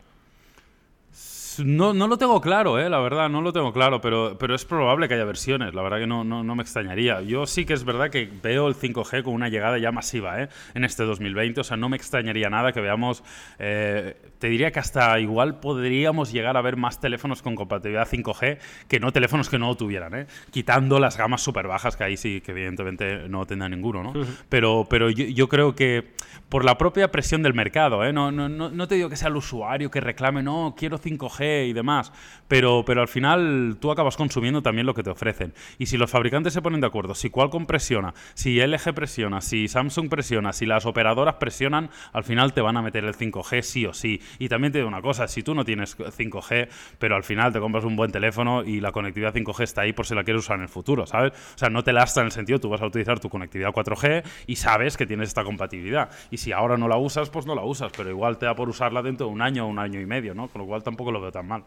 No, 1.64 1.94
no 1.94 2.08
lo 2.08 2.18
tengo 2.18 2.40
claro, 2.40 2.78
eh, 2.78 2.88
la 2.88 2.98
verdad, 2.98 3.28
no 3.28 3.40
lo 3.40 3.52
tengo 3.52 3.72
claro, 3.72 4.00
pero, 4.00 4.36
pero 4.38 4.54
es 4.54 4.64
probable 4.64 5.08
que 5.08 5.14
haya 5.14 5.24
versiones, 5.24 5.74
la 5.74 5.82
verdad 5.82 5.98
que 5.98 6.06
no, 6.06 6.24
no, 6.24 6.42
no, 6.42 6.54
me 6.54 6.62
extrañaría. 6.62 7.22
Yo 7.22 7.46
sí 7.46 7.64
que 7.64 7.72
es 7.72 7.84
verdad 7.84 8.10
que 8.10 8.30
veo 8.42 8.68
el 8.68 8.74
5G 8.74 9.22
con 9.22 9.34
una 9.34 9.48
llegada 9.48 9.78
ya 9.78 9.92
masiva 9.92 10.42
eh, 10.42 10.48
en 10.74 10.84
este 10.84 11.04
2020, 11.04 11.60
o 11.60 11.64
sea, 11.64 11.76
no 11.76 11.88
me 11.88 11.96
extrañaría 11.96 12.50
nada 12.50 12.72
que 12.72 12.80
veamos, 12.80 13.22
eh, 13.58 14.16
te 14.38 14.48
diría 14.48 14.70
que 14.70 14.80
hasta 14.80 15.18
igual 15.18 15.60
podríamos 15.60 16.32
llegar 16.32 16.56
a 16.56 16.62
ver 16.62 16.76
más 16.76 17.00
teléfonos 17.00 17.42
con 17.42 17.54
compatibilidad 17.54 18.08
5G 18.08 18.58
que 18.88 19.00
no 19.00 19.12
teléfonos 19.12 19.48
que 19.48 19.58
no 19.58 19.68
lo 19.68 19.76
tuvieran, 19.76 20.14
eh, 20.14 20.26
quitando 20.50 20.98
las 20.98 21.16
gamas 21.16 21.42
súper 21.42 21.66
bajas, 21.66 21.96
que 21.96 22.04
ahí 22.04 22.16
sí 22.16 22.40
que 22.40 22.52
evidentemente 22.52 23.28
no 23.28 23.46
tendrá 23.46 23.68
ninguno, 23.68 24.02
¿no? 24.02 24.12
Pero, 24.48 24.86
pero 24.88 25.10
yo, 25.10 25.24
yo, 25.26 25.48
creo 25.48 25.74
que 25.74 26.12
por 26.48 26.64
la 26.64 26.78
propia 26.78 27.10
presión 27.10 27.42
del 27.42 27.54
mercado, 27.54 28.04
¿eh? 28.04 28.12
no, 28.12 28.30
no, 28.30 28.48
no, 28.48 28.70
no 28.70 28.88
te 28.88 28.96
digo 28.96 29.08
que 29.08 29.16
sea 29.16 29.28
el 29.28 29.36
usuario 29.36 29.90
que 29.90 30.00
reclame, 30.00 30.42
no, 30.42 30.74
quiero 30.76 30.98
5G, 30.98 31.45
y 31.68 31.72
demás, 31.72 32.12
pero, 32.48 32.84
pero 32.84 33.00
al 33.00 33.08
final 33.08 33.76
tú 33.80 33.90
acabas 33.90 34.16
consumiendo 34.16 34.62
también 34.62 34.86
lo 34.86 34.94
que 34.94 35.02
te 35.02 35.10
ofrecen. 35.10 35.54
Y 35.78 35.86
si 35.86 35.96
los 35.96 36.10
fabricantes 36.10 36.52
se 36.52 36.62
ponen 36.62 36.80
de 36.80 36.86
acuerdo, 36.86 37.14
si 37.14 37.30
Qualcomm 37.30 37.66
presiona, 37.66 38.14
si 38.34 38.60
LG 38.60 38.94
presiona, 38.94 39.40
si 39.40 39.68
Samsung 39.68 40.08
presiona, 40.08 40.52
si 40.52 40.66
las 40.66 40.86
operadoras 40.86 41.34
presionan, 41.36 41.90
al 42.12 42.24
final 42.24 42.52
te 42.52 42.60
van 42.60 42.76
a 42.76 42.82
meter 42.82 43.04
el 43.04 43.14
5G 43.14 43.62
sí 43.62 43.86
o 43.86 43.92
sí. 43.92 44.20
Y 44.38 44.48
también 44.48 44.72
te 44.72 44.78
digo 44.78 44.88
una 44.88 45.02
cosa, 45.02 45.28
si 45.28 45.42
tú 45.42 45.54
no 45.54 45.64
tienes 45.64 45.96
5G, 45.98 46.68
pero 46.98 47.16
al 47.16 47.24
final 47.24 47.52
te 47.52 47.60
compras 47.60 47.84
un 47.84 47.96
buen 47.96 48.12
teléfono 48.12 48.62
y 48.64 48.80
la 48.80 48.92
conectividad 48.92 49.34
5G 49.34 49.62
está 49.62 49.82
ahí 49.82 49.92
por 49.92 50.06
si 50.06 50.14
la 50.14 50.24
quieres 50.24 50.42
usar 50.42 50.56
en 50.56 50.62
el 50.62 50.68
futuro, 50.68 51.06
¿sabes? 51.06 51.32
O 51.54 51.58
sea, 51.58 51.68
no 51.70 51.82
te 51.82 51.92
lastra 51.92 52.22
en 52.22 52.26
el 52.26 52.32
sentido, 52.32 52.60
tú 52.60 52.68
vas 52.68 52.82
a 52.82 52.86
utilizar 52.86 53.18
tu 53.20 53.28
conectividad 53.28 53.70
4G 53.70 54.24
y 54.46 54.56
sabes 54.56 54.96
que 54.96 55.06
tienes 55.06 55.28
esta 55.28 55.44
compatibilidad. 55.44 56.10
Y 56.30 56.38
si 56.38 56.52
ahora 56.52 56.76
no 56.76 56.88
la 56.88 56.96
usas, 56.96 57.30
pues 57.30 57.46
no 57.46 57.54
la 57.54 57.64
usas, 57.64 57.92
pero 57.96 58.10
igual 58.10 58.38
te 58.38 58.46
da 58.46 58.54
por 58.54 58.68
usarla 58.68 59.02
dentro 59.02 59.26
de 59.26 59.32
un 59.32 59.42
año 59.42 59.66
o 59.66 59.68
un 59.68 59.78
año 59.78 60.00
y 60.00 60.06
medio, 60.06 60.34
¿no? 60.34 60.48
Con 60.48 60.62
lo 60.62 60.66
cual 60.66 60.82
tampoco 60.82 61.12
lo 61.12 61.20
veo 61.20 61.32
tan 61.36 61.46
mal. 61.48 61.62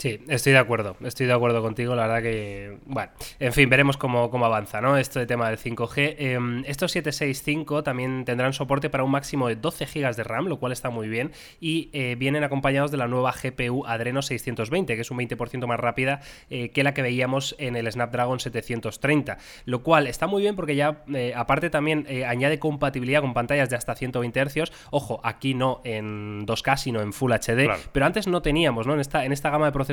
Sí, 0.00 0.18
estoy 0.28 0.54
de 0.54 0.58
acuerdo, 0.58 0.96
estoy 1.04 1.26
de 1.26 1.34
acuerdo 1.34 1.60
contigo, 1.60 1.94
la 1.94 2.06
verdad 2.06 2.22
que, 2.22 2.78
bueno, 2.86 3.12
en 3.38 3.52
fin, 3.52 3.68
veremos 3.68 3.98
cómo, 3.98 4.30
cómo 4.30 4.46
avanza, 4.46 4.80
¿no? 4.80 4.96
Este 4.96 5.26
tema 5.26 5.50
del 5.50 5.58
5G. 5.58 6.14
Em, 6.18 6.64
estos 6.66 6.92
765 6.92 7.82
también 7.82 8.24
tendrán 8.24 8.54
soporte 8.54 8.88
para 8.88 9.04
un 9.04 9.10
máximo 9.10 9.48
de 9.48 9.56
12 9.56 9.84
GB 9.84 10.16
de 10.16 10.24
RAM, 10.24 10.46
lo 10.46 10.58
cual 10.58 10.72
está 10.72 10.88
muy 10.88 11.06
bien, 11.10 11.32
y 11.60 11.90
eh, 11.92 12.16
vienen 12.18 12.44
acompañados 12.44 12.90
de 12.90 12.96
la 12.96 13.08
nueva 13.08 13.30
GPU 13.32 13.84
Adreno 13.84 14.22
620, 14.22 14.94
que 14.94 15.02
es 15.02 15.10
un 15.10 15.18
20% 15.18 15.66
más 15.66 15.78
rápida 15.78 16.22
eh, 16.48 16.70
que 16.70 16.82
la 16.82 16.94
que 16.94 17.02
veíamos 17.02 17.54
en 17.58 17.76
el 17.76 17.92
Snapdragon 17.92 18.40
730, 18.40 19.36
lo 19.66 19.82
cual 19.82 20.06
está 20.06 20.26
muy 20.26 20.40
bien 20.40 20.56
porque 20.56 20.76
ya, 20.76 21.04
eh, 21.12 21.34
aparte 21.36 21.68
también 21.68 22.06
añade 22.26 22.58
compatibilidad 22.58 23.20
con 23.20 23.34
pantallas 23.34 23.68
de 23.68 23.76
hasta 23.76 23.94
120 23.94 24.46
Hz, 24.46 24.72
ojo, 24.92 25.20
aquí 25.24 25.52
no 25.52 25.82
en 25.84 26.46
2K, 26.46 26.78
sino 26.78 27.02
en 27.02 27.12
Full 27.12 27.32
HD, 27.32 27.68
pero 27.92 28.06
antes 28.06 28.26
no 28.26 28.40
teníamos, 28.40 28.86
¿no? 28.86 28.94
En 28.94 29.00
esta, 29.00 29.26
en 29.26 29.32
esta 29.32 29.50
gama 29.50 29.66
de 29.66 29.72
procesadores 29.72 29.89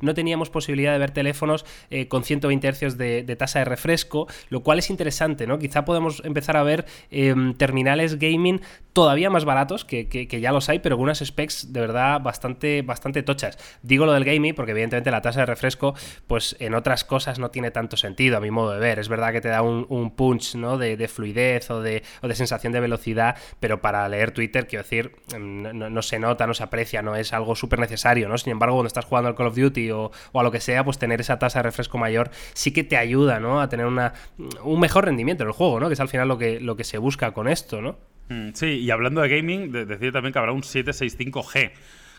no 0.00 0.14
teníamos 0.14 0.50
posibilidad 0.50 0.92
de 0.92 0.98
ver 0.98 1.10
teléfonos 1.10 1.64
eh, 1.90 2.08
con 2.08 2.24
120 2.24 2.72
Hz 2.72 2.96
de, 2.96 3.36
tasa 3.36 3.58
de 3.60 3.64
refresco, 3.64 4.26
lo 4.48 4.60
cual 4.60 4.78
es 4.78 4.90
interesante, 4.90 5.46
¿no? 5.46 5.58
Quizá 5.58 5.84
podemos 5.84 6.22
empezar 6.24 6.56
a 6.56 6.62
ver 6.62 6.86
em, 7.10 7.54
terminales 7.54 8.18
gaming 8.18 8.60
todavía 8.96 9.28
más 9.28 9.44
baratos, 9.44 9.84
que, 9.84 10.26
ya 10.40 10.52
los 10.52 10.70
hay, 10.70 10.78
pero 10.78 10.96
con 10.96 11.04
unas 11.04 11.18
specs 11.18 11.70
de 11.70 11.80
verdad 11.80 12.18
bastante, 12.22 12.80
bastante 12.80 13.22
tochas. 13.22 13.58
Digo 13.82 14.06
lo 14.06 14.14
del 14.14 14.24
gaming 14.24 14.54
porque 14.54 14.72
evidentemente 14.72 15.10
la 15.10 15.20
tasa 15.20 15.40
de 15.40 15.46
refresco, 15.46 15.94
pues 16.26 16.56
en 16.60 16.74
otras 16.74 17.04
cosas 17.04 17.38
no 17.38 17.50
tiene 17.50 17.70
tanto 17.70 17.98
sentido 17.98 18.38
a 18.38 18.40
mi 18.40 18.50
modo 18.50 18.72
de 18.72 18.78
ver. 18.78 18.98
Es 18.98 19.10
verdad 19.10 19.32
que 19.32 19.42
te 19.42 19.48
da 19.48 19.60
un, 19.60 20.10
punch 20.16 20.54
¿no? 20.54 20.78
de, 20.78 21.08
fluidez 21.08 21.70
o 21.70 21.82
de, 21.82 22.02
o 22.22 22.28
de, 22.28 22.34
sensación 22.34 22.72
de 22.72 22.80
velocidad, 22.80 23.36
pero 23.60 23.82
para 23.82 24.08
leer 24.08 24.30
Twitter, 24.30 24.66
quiero 24.66 24.82
decir, 24.82 25.12
em, 25.34 25.62
no, 25.62 26.00
se 26.00 26.18
nota, 26.18 26.46
no 26.46 26.54
se 26.54 26.62
aprecia, 26.62 27.02
no 27.02 27.16
es 27.16 27.34
algo 27.34 27.54
súper 27.54 27.78
necesario, 27.80 28.30
¿no? 28.30 28.38
Sin 28.38 28.52
embargo, 28.52 28.76
cuando 28.76 28.88
estás 28.88 29.04
jugando 29.04 29.25
al 29.28 29.34
Call 29.34 29.48
of 29.48 29.56
Duty 29.56 29.90
o, 29.90 30.10
a 30.34 30.42
lo 30.42 30.50
que 30.50 30.60
sea, 30.60 30.84
pues 30.84 30.98
tener 30.98 31.20
esa 31.20 31.38
tasa 31.38 31.60
de 31.60 31.64
refresco 31.64 31.98
mayor 31.98 32.30
sí 32.54 32.72
que 32.72 32.84
te 32.84 32.96
ayuda, 32.96 33.40
¿no? 33.40 33.60
A 33.60 33.68
tener 33.68 33.86
una, 33.86 34.14
un 34.62 34.80
mejor 34.80 35.04
rendimiento 35.04 35.42
en 35.42 35.48
el 35.48 35.54
juego, 35.54 35.80
¿no? 35.80 35.88
Que 35.88 35.94
es 35.94 36.00
al 36.00 36.08
final 36.08 36.28
lo 36.28 36.38
que, 36.38 36.60
lo 36.60 36.76
que 36.76 36.84
se 36.84 36.98
busca 36.98 37.32
con 37.32 37.48
esto, 37.48 37.80
¿no? 37.80 37.96
Mm, 38.28 38.50
sí, 38.54 38.66
y 38.66 38.90
hablando 38.90 39.20
de 39.20 39.28
gaming, 39.28 39.72
decir 39.72 40.12
también 40.12 40.32
que 40.32 40.38
habrá 40.38 40.52
un 40.52 40.62
765G 40.62 41.72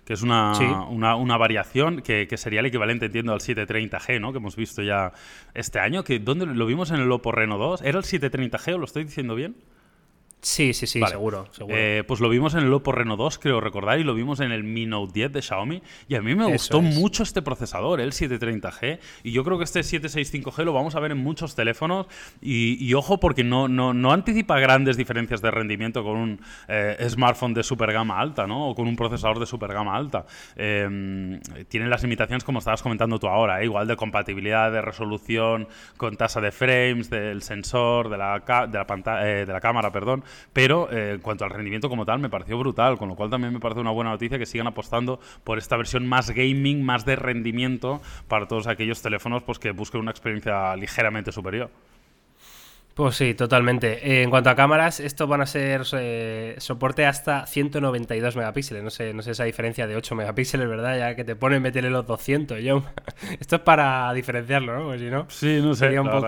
que 0.08 0.13
es 0.13 0.22
una, 0.22 0.54
una, 0.88 1.36
variación 1.36 2.02
que, 2.02 2.28
que, 2.30 2.38
sería 2.38 2.62
el 2.62 2.65
equivalente, 2.67 3.08
entiendo, 3.08 3.34
al 3.34 3.41
730G, 3.41 4.22
¿no? 4.22 4.32
Que 4.32 4.38
hemos 4.38 4.56
visto 4.56 4.82
ya 4.82 5.12
este 5.54 5.80
año. 5.80 6.06
Que, 6.06 6.20
¿Dónde 6.20 6.46
lo 6.46 6.65
vimos 6.65 6.91
en 6.91 7.02
el 7.02 7.12
Oppo 7.12 7.34
Reno 7.34 7.58
2? 7.58 7.82
¿Era 7.82 7.98
el 7.98 8.06
730G 8.06 8.76
o 8.76 8.78
lo 8.78 8.86
estoy 8.86 9.04
diciendo 9.04 9.36
bien? 9.36 9.58
Sí, 10.41 10.71
sí, 10.73 10.86
sí, 10.86 11.02
seguro. 11.02 11.47
Eh, 11.67 12.04
pues 12.08 12.19
lo 12.19 12.30
vimos 12.30 12.54
en 12.54 12.63
el 12.63 12.71
Oppo 12.71 12.91
Reno 12.91 13.17
2, 13.17 13.39
creo 13.39 13.60
recordar, 13.60 14.00
y 14.00 14.04
lo 14.04 14.13
vimos 14.13 14.39
en 14.39 14.52
el 14.52 14.63
Mi 14.63 14.86
Note 14.86 15.12
10 15.13 15.34
de 15.34 15.41
Xiaomi. 15.41 15.82
Y 16.08 16.15
a 16.15 16.21
mí 16.21 16.36
me 16.36 16.45
gustó 16.45 16.82
mucho 16.82 17.23
este 17.23 17.41
procesador, 17.41 18.00
el 18.00 18.12
730G. 18.12 19.00
Y 19.23 19.32
yo 19.32 19.43
creo 19.43 19.58
que 19.58 19.63
este 19.63 19.80
765G 19.80 20.63
lo 20.63 20.73
vamos 20.73 20.95
a 20.95 21.00
ver 21.00 21.12
en 21.12 21.17
muchos 21.17 21.56
teléfonos. 21.56 22.06
Y, 22.39 22.93
ojo, 22.93 23.19
porque 23.19 23.43
no, 23.43 23.67
no, 23.67 23.95
no, 23.95 24.12
anticipa 24.12 24.60
grandes 24.60 24.95
diferencias 24.95 25.41
de 25.41 25.50
rendimiento 25.50 26.04
con 26.04 26.15
un 26.15 26.41
eh, 26.67 27.06
smartphone 27.10 27.56
de 27.56 27.63
super 27.63 27.91
gama 27.91 28.19
alta, 28.19 28.45
¿no? 28.45 28.69
O 28.69 28.76
con 28.76 28.88
un 28.88 28.95
procesador 28.95 29.39
de 29.39 29.47
super 29.47 29.73
gama 29.73 29.95
alta. 29.95 30.28
Eh, 30.56 31.39
tienen 31.67 31.89
las 31.89 32.04
limitaciones, 32.04 32.43
como 32.43 32.60
estabas 32.60 32.84
comentando 32.84 33.17
tú 33.17 33.28
ahora, 33.28 33.63
igual 33.63 33.88
de 33.88 33.95
compatibilidad, 33.95 34.71
de 34.71 34.82
resolución, 34.82 35.67
con 35.97 36.15
tasa 36.15 36.41
de 36.41 36.52
frames, 36.52 37.10
del 37.10 37.41
sensor, 37.41 38.10
de 38.10 38.17
la, 38.17 38.39
de 38.67 38.78
la, 38.78 38.86
pantalla, 38.86 39.26
de 39.26 39.45
la 39.45 39.60
cámara, 39.60 39.91
perdón 39.91 40.23
pero 40.54 40.92
eh, 40.92 41.13
en 41.13 41.22
cuanto 41.22 41.46
al 41.46 41.52
rendimiento 41.52 41.90
como 41.90 42.06
tal 42.06 42.20
me 42.20 42.30
pareció 42.30 42.58
brutal, 42.58 42.98
con 42.98 43.10
lo 43.10 43.16
cual 43.16 43.30
también 43.30 43.54
me 43.54 43.60
parece 43.60 43.82
una 43.82 43.92
buena 43.92 44.12
noticia 44.12 44.38
que 44.38 44.46
sigan 44.46 44.68
apostando 44.68 45.20
por 45.44 45.58
esta 45.58 45.78
versión 45.78 46.08
más 46.08 46.30
gaming, 46.32 46.84
más 46.84 47.06
de 47.06 47.16
rendimiento 47.16 48.02
para 48.28 48.48
todos 48.48 48.68
aquellos 48.68 49.02
teléfonos 49.02 49.44
pues, 49.44 49.60
que 49.60 49.72
busquen 49.72 50.02
una 50.02 50.12
experiencia 50.12 50.76
ligeramente 50.76 51.32
superior. 51.32 51.70
Pues 52.98 53.16
sí, 53.16 53.36
totalmente. 53.36 54.00
Eh, 54.02 54.24
en 54.24 54.32
cuanto 54.32 54.50
a 54.50 54.56
cámaras, 54.56 55.00
estos 55.00 55.30
van 55.30 55.42
a 55.42 55.46
ser 55.46 55.84
eh, 55.94 56.56
soporte 56.58 57.06
hasta 57.06 57.46
192 57.46 58.36
megapíxeles. 58.36 58.84
No 58.84 58.90
sé, 58.90 59.14
no 59.14 59.22
sé 59.22 59.32
esa 59.32 59.44
diferencia 59.44 59.86
de 59.86 59.96
8 59.96 60.16
megapíxeles, 60.16 60.68
¿verdad? 60.68 60.98
Ya 60.98 61.16
que 61.16 61.24
te 61.24 61.36
ponen 61.36 61.62
meterle 61.62 61.92
los 61.92 62.08
200, 62.08 62.60
yo. 62.64 62.84
Esto 63.40 63.58
es 63.58 63.62
para 63.62 64.12
diferenciarlo, 64.14 64.80
¿no? 64.80 64.86
Pues 64.86 65.00
si 65.00 65.12
no, 65.12 65.28
sí, 65.30 65.60
no 65.62 65.76
sé. 65.76 65.86
Sería 65.86 66.02
un 66.02 66.10
poco 66.10 66.28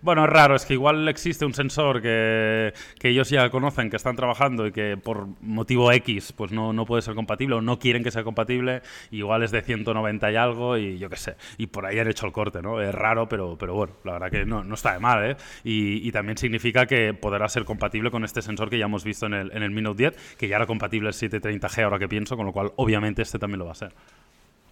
Bueno, 0.00 0.24
es 0.24 0.30
raro, 0.30 0.56
es 0.56 0.64
que 0.64 0.72
igual 0.72 1.06
existe 1.06 1.44
un 1.44 1.52
sensor 1.52 2.00
que, 2.00 2.72
que, 2.98 3.10
ellos 3.10 3.28
ya 3.28 3.50
conocen, 3.50 3.90
que 3.90 3.96
están 3.96 4.16
trabajando 4.16 4.66
y 4.66 4.72
que 4.72 4.96
por 4.96 5.26
motivo 5.42 5.92
X 5.92 6.32
pues 6.32 6.50
no, 6.50 6.72
no 6.72 6.86
puede 6.86 7.02
ser 7.02 7.14
compatible 7.14 7.56
o 7.56 7.60
no 7.60 7.78
quieren 7.78 8.02
que 8.02 8.10
sea 8.10 8.24
compatible. 8.24 8.80
Igual 9.10 9.42
es 9.42 9.50
de 9.50 9.60
190 9.60 10.32
y 10.32 10.36
algo 10.36 10.78
y 10.78 10.96
yo 10.96 11.10
qué 11.10 11.16
sé. 11.16 11.36
Y 11.58 11.66
por 11.66 11.84
ahí 11.84 11.98
han 11.98 12.08
hecho 12.08 12.24
el 12.24 12.32
corte, 12.32 12.62
¿no? 12.62 12.80
Es 12.80 12.94
raro, 12.94 13.28
pero, 13.28 13.58
pero 13.58 13.74
bueno, 13.74 13.92
la 14.04 14.12
verdad 14.12 14.30
que 14.30 14.46
no, 14.46 14.64
no 14.64 14.76
está 14.76 14.94
de 14.94 15.00
mal, 15.00 15.30
¿eh? 15.30 15.36
y, 15.73 15.73
también 16.12 16.38
significa 16.38 16.86
que 16.86 17.14
podrá 17.14 17.48
ser 17.48 17.64
compatible 17.64 18.10
con 18.10 18.24
este 18.24 18.42
sensor 18.42 18.70
que 18.70 18.78
ya 18.78 18.84
hemos 18.84 19.04
visto 19.04 19.26
en 19.26 19.34
el, 19.34 19.52
en 19.52 19.62
el 19.62 19.70
Minute 19.70 20.10
10, 20.10 20.36
que 20.36 20.48
ya 20.48 20.56
era 20.56 20.66
compatible 20.66 21.08
el 21.08 21.14
730G 21.14 21.82
ahora 21.82 21.98
que 21.98 22.08
pienso, 22.08 22.36
con 22.36 22.46
lo 22.46 22.52
cual 22.52 22.72
obviamente 22.76 23.22
este 23.22 23.38
también 23.38 23.58
lo 23.58 23.66
va 23.66 23.72
a 23.72 23.76
ser. 23.76 23.92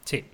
Sí. 0.04 0.24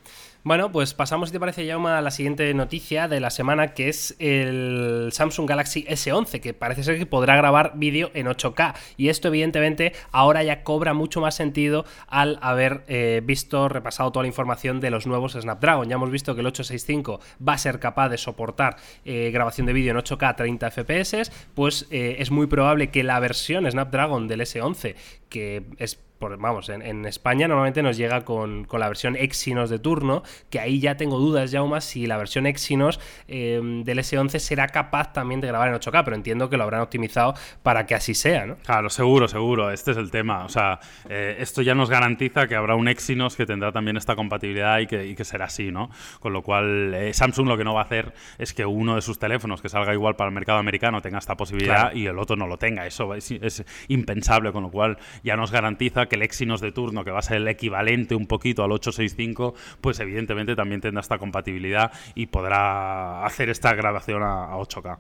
Bueno, 0.45 0.71
pues 0.71 0.95
pasamos, 0.95 1.29
si 1.29 1.33
te 1.33 1.41
parece, 1.41 1.67
Yauma, 1.67 1.99
a 1.99 2.01
la 2.01 2.13
siguiente 2.13 2.55
noticia 2.55 3.09
de 3.09 3.19
la 3.19 3.31
semana, 3.31 3.75
que 3.75 3.89
es 3.89 4.15
el 4.21 5.11
Samsung 5.13 5.49
Galaxy 5.49 5.85
S11, 5.85 6.41
que 6.41 6.55
parece 6.55 6.85
ser 6.85 6.97
que 6.97 7.07
podrá 7.07 7.37
grabar 7.37 7.73
vídeo 7.75 8.13
en 8.15 8.29
8K. 8.29 8.75
Y 8.97 9.09
esto, 9.09 9.29
evidentemente, 9.29 9.93
ahora 10.13 10.45
ya 10.45 10.63
cobra 10.63 10.95
mucho 10.95 11.21
más 11.21 11.35
sentido 11.35 11.85
al 12.07 12.39
haber 12.41 12.85
eh, 12.87 13.21
visto, 13.25 13.69
repasado 13.69 14.13
toda 14.13 14.23
la 14.23 14.29
información 14.29 14.79
de 14.81 14.91
los 14.91 15.09
nuevos 15.09 15.33
Snapdragon. 15.33 15.89
Ya 15.89 15.97
hemos 15.97 16.11
visto 16.11 16.35
que 16.35 16.41
el 16.41 16.47
865 16.47 17.21
va 17.47 17.55
a 17.55 17.59
ser 17.59 17.81
capaz 17.81 18.09
de 18.09 18.17
soportar 18.17 18.77
eh, 19.05 19.31
grabación 19.33 19.67
de 19.67 19.73
vídeo 19.73 19.91
en 19.91 19.99
8K 19.99 20.29
a 20.29 20.37
30 20.37 20.71
FPS, 20.71 21.33
pues 21.55 21.89
eh, 21.91 22.17
es 22.21 22.31
muy 22.31 22.47
probable 22.47 22.91
que 22.91 23.03
la 23.03 23.19
versión 23.19 23.69
Snapdragon 23.69 24.29
del 24.29 24.41
S11, 24.43 24.95
que 25.29 25.65
es 25.79 25.99
vamos, 26.21 26.69
en, 26.69 27.05
España 27.07 27.49
normalmente 27.49 27.83
nos 27.83 27.97
llega 27.97 28.25
con, 28.25 28.67
la 28.71 28.89
versión 28.89 29.17
Exynos 29.17 29.71
de 29.71 29.79
turno, 29.79 30.23
que 30.51 30.61
ahí 30.61 30.81
ya 30.81 30.97
tengo 30.97 31.19
dudas, 31.19 31.51
ya 31.51 31.63
más 31.65 31.85
si 31.85 32.07
la 32.07 32.17
versión 32.17 32.47
Exynos 32.47 33.01
em, 33.27 33.85
del 33.85 33.99
S11 33.99 34.39
será 34.39 34.69
capaz 34.69 35.13
también 35.13 35.41
de 35.41 35.49
grabar 35.49 35.69
en 35.69 35.75
8K, 35.75 36.05
pero 36.05 36.17
entiendo 36.17 36.49
que 36.49 36.57
lo 36.57 36.65
habrán 36.65 36.81
optimizado 36.81 37.35
para 37.63 37.87
que 37.87 37.95
así 37.95 38.15
sea, 38.15 38.47
¿no? 38.47 38.57
Claro, 38.65 38.91
seguro, 38.91 39.29
seguro, 39.29 39.71
este 39.71 39.93
es 39.93 39.97
el 39.97 40.11
tema. 40.11 40.45
O 40.45 40.49
sea, 40.49 40.81
eh, 41.09 41.37
esto 41.39 41.63
ya 41.63 41.75
nos 41.75 41.91
garantiza 41.91 42.47
que 42.47 42.55
habrá 42.55 42.75
un 42.75 42.89
Exynos 42.89 43.37
que 43.37 43.47
tendrá 43.47 43.73
también 43.73 43.97
esta 43.97 44.17
compatibilidad 44.17 44.79
y 44.81 44.87
que, 44.87 45.25
será 45.25 45.47
así, 45.47 45.71
¿no? 45.71 45.91
Con 46.21 46.33
lo 46.33 46.43
cual, 46.43 46.95
eh, 46.95 47.13
Samsung 47.13 47.49
lo 47.49 47.57
que 47.57 47.65
no 47.65 47.75
va 47.75 47.83
a 47.83 47.85
hacer 47.85 48.15
es 48.39 48.55
que 48.55 48.65
uno 48.65 48.95
de 48.95 49.03
sus 49.03 49.19
teléfonos 49.19 49.61
que 49.61 49.69
salga 49.69 49.93
igual 49.93 50.17
para 50.17 50.29
el 50.29 50.35
mercado 50.35 50.59
americano 50.59 51.03
tenga 51.03 51.19
esta 51.19 51.37
posibilidad 51.37 51.93
y 51.93 52.07
el 52.07 52.19
otro 52.19 52.37
no 52.37 52.47
lo 52.47 52.57
tenga. 52.57 52.87
Eso 52.87 53.15
es, 53.15 53.31
es 53.31 53.65
impensable, 53.89 54.53
con 54.53 54.63
lo 54.63 54.71
cual 54.71 54.99
ya 55.23 55.37
nos 55.37 55.51
garantiza 55.51 56.08
que 56.09 56.17
el 56.17 56.23
Exynos 56.23 56.61
de 56.61 56.73
turno, 56.73 57.05
que 57.05 57.11
va 57.11 57.21
a 57.21 57.23
ser 57.23 57.39
el 57.39 57.49
equivalente 57.49 58.15
un 58.15 58.27
poquito 58.27 58.65
al 58.65 58.73
865, 58.73 59.55
pues 59.81 60.01
evidentemente 60.01 60.57
también 60.57 60.81
tendrá 60.81 61.01
esta 61.01 61.19
compatibilidad 61.19 61.93
y 62.15 62.27
podrá 62.27 63.25
hacer 63.25 63.51
esta 63.51 63.75
grabación 63.75 64.23
a, 64.23 64.53
a 64.53 64.57
8K. 64.57 64.99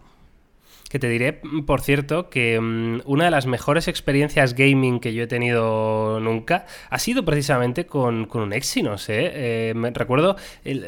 Que 0.88 0.98
te 0.98 1.08
diré, 1.08 1.34
por 1.66 1.82
cierto, 1.82 2.30
que 2.30 2.58
mm, 2.58 3.02
una 3.04 3.26
de 3.26 3.30
las 3.30 3.46
mejores 3.46 3.88
experiencias 3.88 4.54
gaming 4.54 5.00
que 5.00 5.12
yo 5.12 5.24
he 5.24 5.26
tenido 5.26 6.18
nunca 6.20 6.64
ha 6.88 6.98
sido 6.98 7.26
precisamente 7.26 7.84
con, 7.84 8.26
un 8.32 8.52
Exynos. 8.54 9.10
¿eh? 9.10 9.30
eh 9.34 9.72
me, 9.74 9.90
recuerdo 9.90 10.36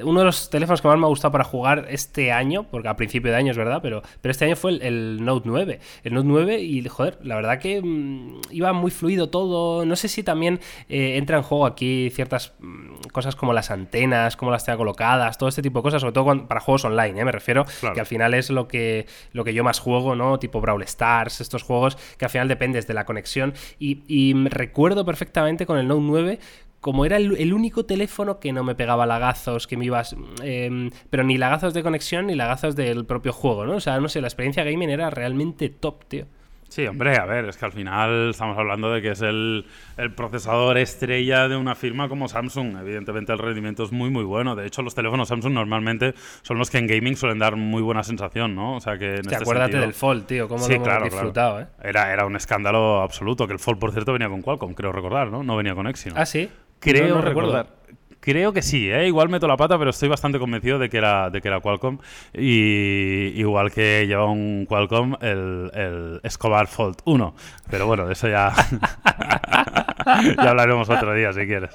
uno 0.04 0.20
de 0.20 0.24
los 0.24 0.48
teléfonos 0.48 0.80
que 0.80 0.88
más 0.88 0.98
me 0.98 1.04
ha 1.04 1.08
gustado 1.08 1.32
para 1.32 1.44
jugar 1.44 1.86
este 1.90 2.32
año, 2.32 2.64
porque 2.70 2.88
a 2.88 2.96
principio 2.96 3.30
de 3.30 3.36
año 3.36 3.50
es 3.50 3.58
verdad, 3.58 3.80
pero, 3.82 4.02
pero 4.22 4.30
este 4.30 4.46
año 4.46 4.56
fue 4.56 4.78
el, 4.80 5.22
Note 5.22 5.46
9. 5.46 5.80
El 6.04 6.14
Note 6.14 6.28
9 6.28 6.60
y, 6.62 6.88
joder, 6.88 7.18
la 7.22 7.36
verdad 7.36 7.58
que 7.58 7.82
mm, 7.82 8.40
iba 8.52 8.72
muy 8.72 8.90
fluido 8.90 9.28
todo. 9.28 9.84
No 9.84 9.96
sé 9.96 10.08
si 10.08 10.22
también 10.22 10.60
eh, 10.88 11.18
entra 11.18 11.36
en 11.36 11.42
juego 11.42 11.66
aquí 11.66 12.08
ciertas 12.10 12.54
mm, 12.60 13.08
cosas 13.12 13.36
como 13.36 13.52
las 13.52 13.70
antenas, 13.70 14.36
cómo 14.36 14.50
las 14.50 14.64
tenga 14.64 14.78
colocadas, 14.78 15.36
todo 15.36 15.50
este 15.50 15.60
tipo 15.60 15.80
de 15.80 15.82
cosas, 15.82 16.00
sobre 16.00 16.14
todo 16.14 16.48
para 16.48 16.60
juegos 16.60 16.86
online, 16.86 17.20
¿eh? 17.20 17.24
me 17.24 17.32
refiero, 17.32 17.66
que 17.92 18.00
al 18.00 18.06
final 18.06 18.32
es 18.32 18.48
lo 18.48 18.66
que, 18.66 19.06
lo 19.32 19.44
que 19.44 19.52
yo 19.52 19.62
más 19.62 19.78
juego 19.78 19.89
juego, 19.90 20.14
¿no? 20.14 20.38
Tipo 20.38 20.60
Brawl 20.60 20.82
Stars, 20.82 21.40
estos 21.40 21.62
juegos 21.62 21.96
que 22.16 22.24
al 22.24 22.30
final 22.30 22.48
dependes 22.48 22.86
de 22.86 22.94
la 22.94 23.04
conexión. 23.04 23.54
Y, 23.78 24.34
recuerdo 24.48 25.04
perfectamente 25.04 25.66
con 25.66 25.78
el 25.78 25.88
Note 25.88 26.02
9 26.02 26.38
como 26.80 27.04
era 27.04 27.18
el, 27.18 27.52
único 27.52 27.84
teléfono 27.84 28.40
que 28.40 28.54
no 28.54 28.64
me 28.64 28.74
pegaba 28.74 29.04
lagazos, 29.04 29.66
que 29.66 29.76
me 29.76 29.84
ibas. 29.84 30.16
Em, 30.42 30.90
pero 31.10 31.24
ni 31.24 31.36
lagazos 31.36 31.74
de 31.74 31.82
conexión 31.82 32.26
ni 32.28 32.34
lagazos 32.34 32.74
del 32.74 33.04
propio 33.04 33.34
juego, 33.34 33.66
¿no? 33.66 33.74
O 33.74 33.80
sea, 33.80 34.00
no 34.00 34.08
sé, 34.08 34.22
la 34.22 34.28
experiencia 34.28 34.64
gaming 34.64 34.88
era 34.88 35.10
realmente 35.10 35.68
top, 35.68 36.06
tío. 36.06 36.26
Sí, 36.70 36.86
hombre, 36.86 37.16
a 37.16 37.26
ver, 37.26 37.46
es 37.46 37.56
que 37.56 37.64
al 37.64 37.72
final 37.72 38.30
estamos 38.30 38.56
hablando 38.56 38.92
de 38.92 39.02
que 39.02 39.10
es 39.10 39.22
el, 39.22 39.66
procesador 40.14 40.78
estrella 40.78 41.48
de 41.48 41.56
una 41.56 41.74
firma 41.74 42.08
como 42.08 42.28
Samsung. 42.28 42.76
Evidentemente 42.80 43.32
el 43.32 43.40
rendimiento 43.40 43.82
es 43.82 43.90
muy, 43.90 44.08
muy 44.08 44.22
bueno. 44.22 44.54
De 44.54 44.66
hecho, 44.66 44.80
los 44.82 44.94
teléfonos 44.94 45.26
Samsung 45.26 45.52
normalmente 45.52 46.14
son 46.42 46.58
los 46.58 46.70
que 46.70 46.78
en 46.78 46.86
gaming 46.86 47.16
suelen 47.16 47.40
dar 47.40 47.56
muy 47.56 47.82
buena 47.82 48.04
sensación, 48.04 48.54
¿no? 48.54 48.76
O 48.76 48.80
sea 48.80 48.96
que 48.98 49.14
en 49.14 49.20
este 49.20 49.34
acuérdate 49.34 49.78
del 49.78 49.94
Fold, 49.94 50.26
tío, 50.26 50.46
cómo 50.46 50.66
lo 50.68 50.72
hemos 50.72 51.02
disfrutado, 51.02 51.60
¿eh? 51.60 51.66
Era, 51.82 52.12
era 52.12 52.24
un 52.24 52.36
escándalo 52.36 53.02
absoluto, 53.02 53.48
que 53.48 53.52
el 53.52 53.58
Fold, 53.58 53.80
por 53.80 53.90
cierto, 53.90 54.12
venía 54.12 54.28
con 54.28 54.40
Qualcomm, 54.40 54.74
creo 54.74 54.92
recordar, 54.92 55.28
¿no? 55.28 55.42
No 55.42 55.56
venía 55.56 55.74
con 55.74 55.88
Exynos. 55.88 56.18
Ah, 56.20 56.24
sí. 56.24 56.48
Creo 56.78 57.20
recordar. 57.20 57.79
Creo 58.20 58.52
que 58.52 58.60
sí, 58.60 58.90
¿eh? 58.90 59.06
igual 59.06 59.30
meto 59.30 59.48
la 59.48 59.56
pata, 59.56 59.78
pero 59.78 59.90
estoy 59.90 60.10
bastante 60.10 60.38
convencido 60.38 60.78
de 60.78 60.90
que 60.90 60.98
era, 60.98 61.30
de 61.30 61.40
que 61.40 61.48
era 61.48 61.60
Qualcomm. 61.60 61.98
Y 62.34 63.32
igual 63.34 63.72
que 63.72 64.06
lleva 64.06 64.26
un 64.26 64.66
Qualcomm 64.66 65.16
el, 65.22 65.70
el 65.72 66.20
Escobar 66.22 66.66
Fold 66.66 66.98
1. 67.04 67.34
Pero 67.70 67.86
bueno, 67.86 68.06
de 68.06 68.12
eso 68.12 68.28
ya, 68.28 68.52
ya 70.36 70.50
hablaremos 70.50 70.90
otro 70.90 71.14
día 71.14 71.32
si 71.32 71.46
quieres. 71.46 71.70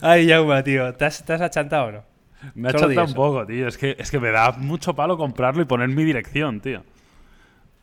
Ay, 0.00 0.26
Yauma, 0.26 0.64
tío, 0.64 0.92
¿te 0.94 1.04
has, 1.04 1.30
achantado 1.30 1.86
o 1.86 1.92
no? 1.92 2.04
Me 2.54 2.68
ha 2.68 2.70
achantado 2.72 3.06
un 3.06 3.14
poco, 3.14 3.46
tío. 3.46 3.68
Es 3.68 3.78
que, 3.78 3.94
es 3.96 4.10
que 4.10 4.18
me 4.18 4.32
da 4.32 4.52
mucho 4.52 4.94
palo 4.94 5.16
comprarlo 5.16 5.62
y 5.62 5.66
poner 5.66 5.88
mi 5.88 6.02
dirección, 6.02 6.60
tío. 6.60 6.82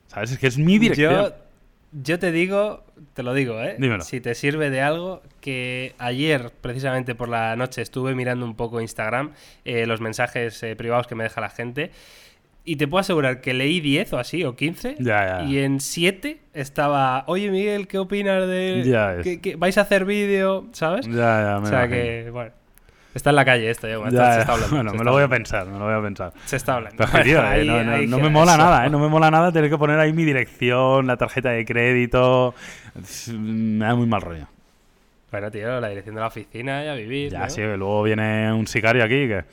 ¿Sabes? 0.08 0.32
Es 0.32 0.40
que 0.40 0.48
es 0.48 0.58
mi 0.58 0.78
dirección. 0.78 1.14
Yo 1.14 1.47
te 1.92 2.32
digo, 2.32 2.84
te 3.14 3.24
lo 3.24 3.34
digo, 3.34 3.62
¿eh? 3.62 3.76
Dímelo. 3.80 4.04
Si 4.04 4.22
te 4.22 4.36
sirve 4.36 4.70
de 4.70 4.82
algo, 4.82 5.22
que 5.42 5.94
ayer, 5.98 6.52
precisamente 6.62 7.16
por 7.16 7.30
la 7.30 7.56
noche, 7.56 7.82
estuve 7.82 8.16
mirando 8.16 8.46
un 8.46 8.56
poco 8.56 8.82
Instagram, 8.82 9.32
eh, 9.66 9.86
los 9.86 10.02
mensajes 10.02 10.62
eh, 10.64 10.76
privados 10.76 11.08
que 11.08 11.16
me 11.16 11.24
deja 11.24 11.42
la 11.42 11.50
gente. 11.50 11.92
Y 12.66 12.76
te 12.76 12.86
puedo 12.86 13.00
asegurar 13.00 13.40
que 13.40 13.54
leí 13.54 13.80
10 13.80 14.12
o 14.12 14.20
así, 14.20 14.44
o 14.44 14.58
15. 14.58 14.98
Y 15.48 15.60
en 15.60 15.80
7 15.80 16.42
estaba, 16.54 17.24
oye 17.28 17.50
Miguel, 17.50 17.88
¿qué 17.88 17.98
opinas 17.98 18.46
de... 18.46 18.84
Ya 18.86 19.22
que, 19.22 19.56
vais 19.56 19.78
a 19.78 19.82
hacer 19.82 20.04
vídeo? 20.04 20.68
¿Sabes? 20.74 21.08
Ya, 21.08 21.14
ya, 21.14 21.60
me 21.62 21.68
O 21.68 21.70
sea 21.70 21.88
que, 21.88 22.30
bueno. 22.30 22.52
Está 23.18 23.32
en 23.32 23.36
la 23.36 23.46
calle 23.46 23.68
esto, 23.72 23.88
ya, 23.88 24.34
se 24.34 24.40
está 24.42 24.54
hablando. 24.54 24.76
Bueno, 24.76 24.94
me 24.94 25.04
lo 25.04 25.12
voy 25.12 25.24
a 25.24 25.28
pensar, 25.28 25.66
me 25.66 25.80
lo 25.80 25.86
voy 25.86 25.96
a 25.96 26.02
pensar. 26.04 26.34
Se 26.46 26.56
está 26.56 26.76
hablando. 26.76 27.04
Eh, 27.16 28.06
no, 28.08 28.20
me 28.20 28.30
mola 28.30 28.56
nada, 28.58 28.86
¿eh? 28.86 28.92
No 28.92 29.00
me 29.00 29.08
mola 29.08 29.32
nada 29.32 29.52
tener 29.52 29.72
que 29.72 29.78
poner 29.78 30.00
ahí 30.00 30.14
mi 30.14 30.24
dirección, 30.24 31.08
la 31.08 31.18
tarjeta 31.18 31.50
de 31.50 31.66
crédito. 31.66 32.54
Me 33.34 33.86
da 33.86 33.96
muy 33.96 34.06
mal 34.06 34.22
rollo. 34.22 34.46
Bueno, 35.32 35.50
tío, 35.50 35.82
la 35.82 35.90
dirección 35.90 36.14
de 36.14 36.22
la 36.22 36.28
oficina 36.28 36.86
y 36.86 36.90
a 36.90 36.94
vivir. 36.94 37.32
Ya, 37.32 37.50
sí, 37.50 37.62
luego 37.62 38.04
viene 38.04 38.54
un 38.54 38.68
sicario 38.68 39.04
aquí 39.04 39.28
que. 39.28 39.44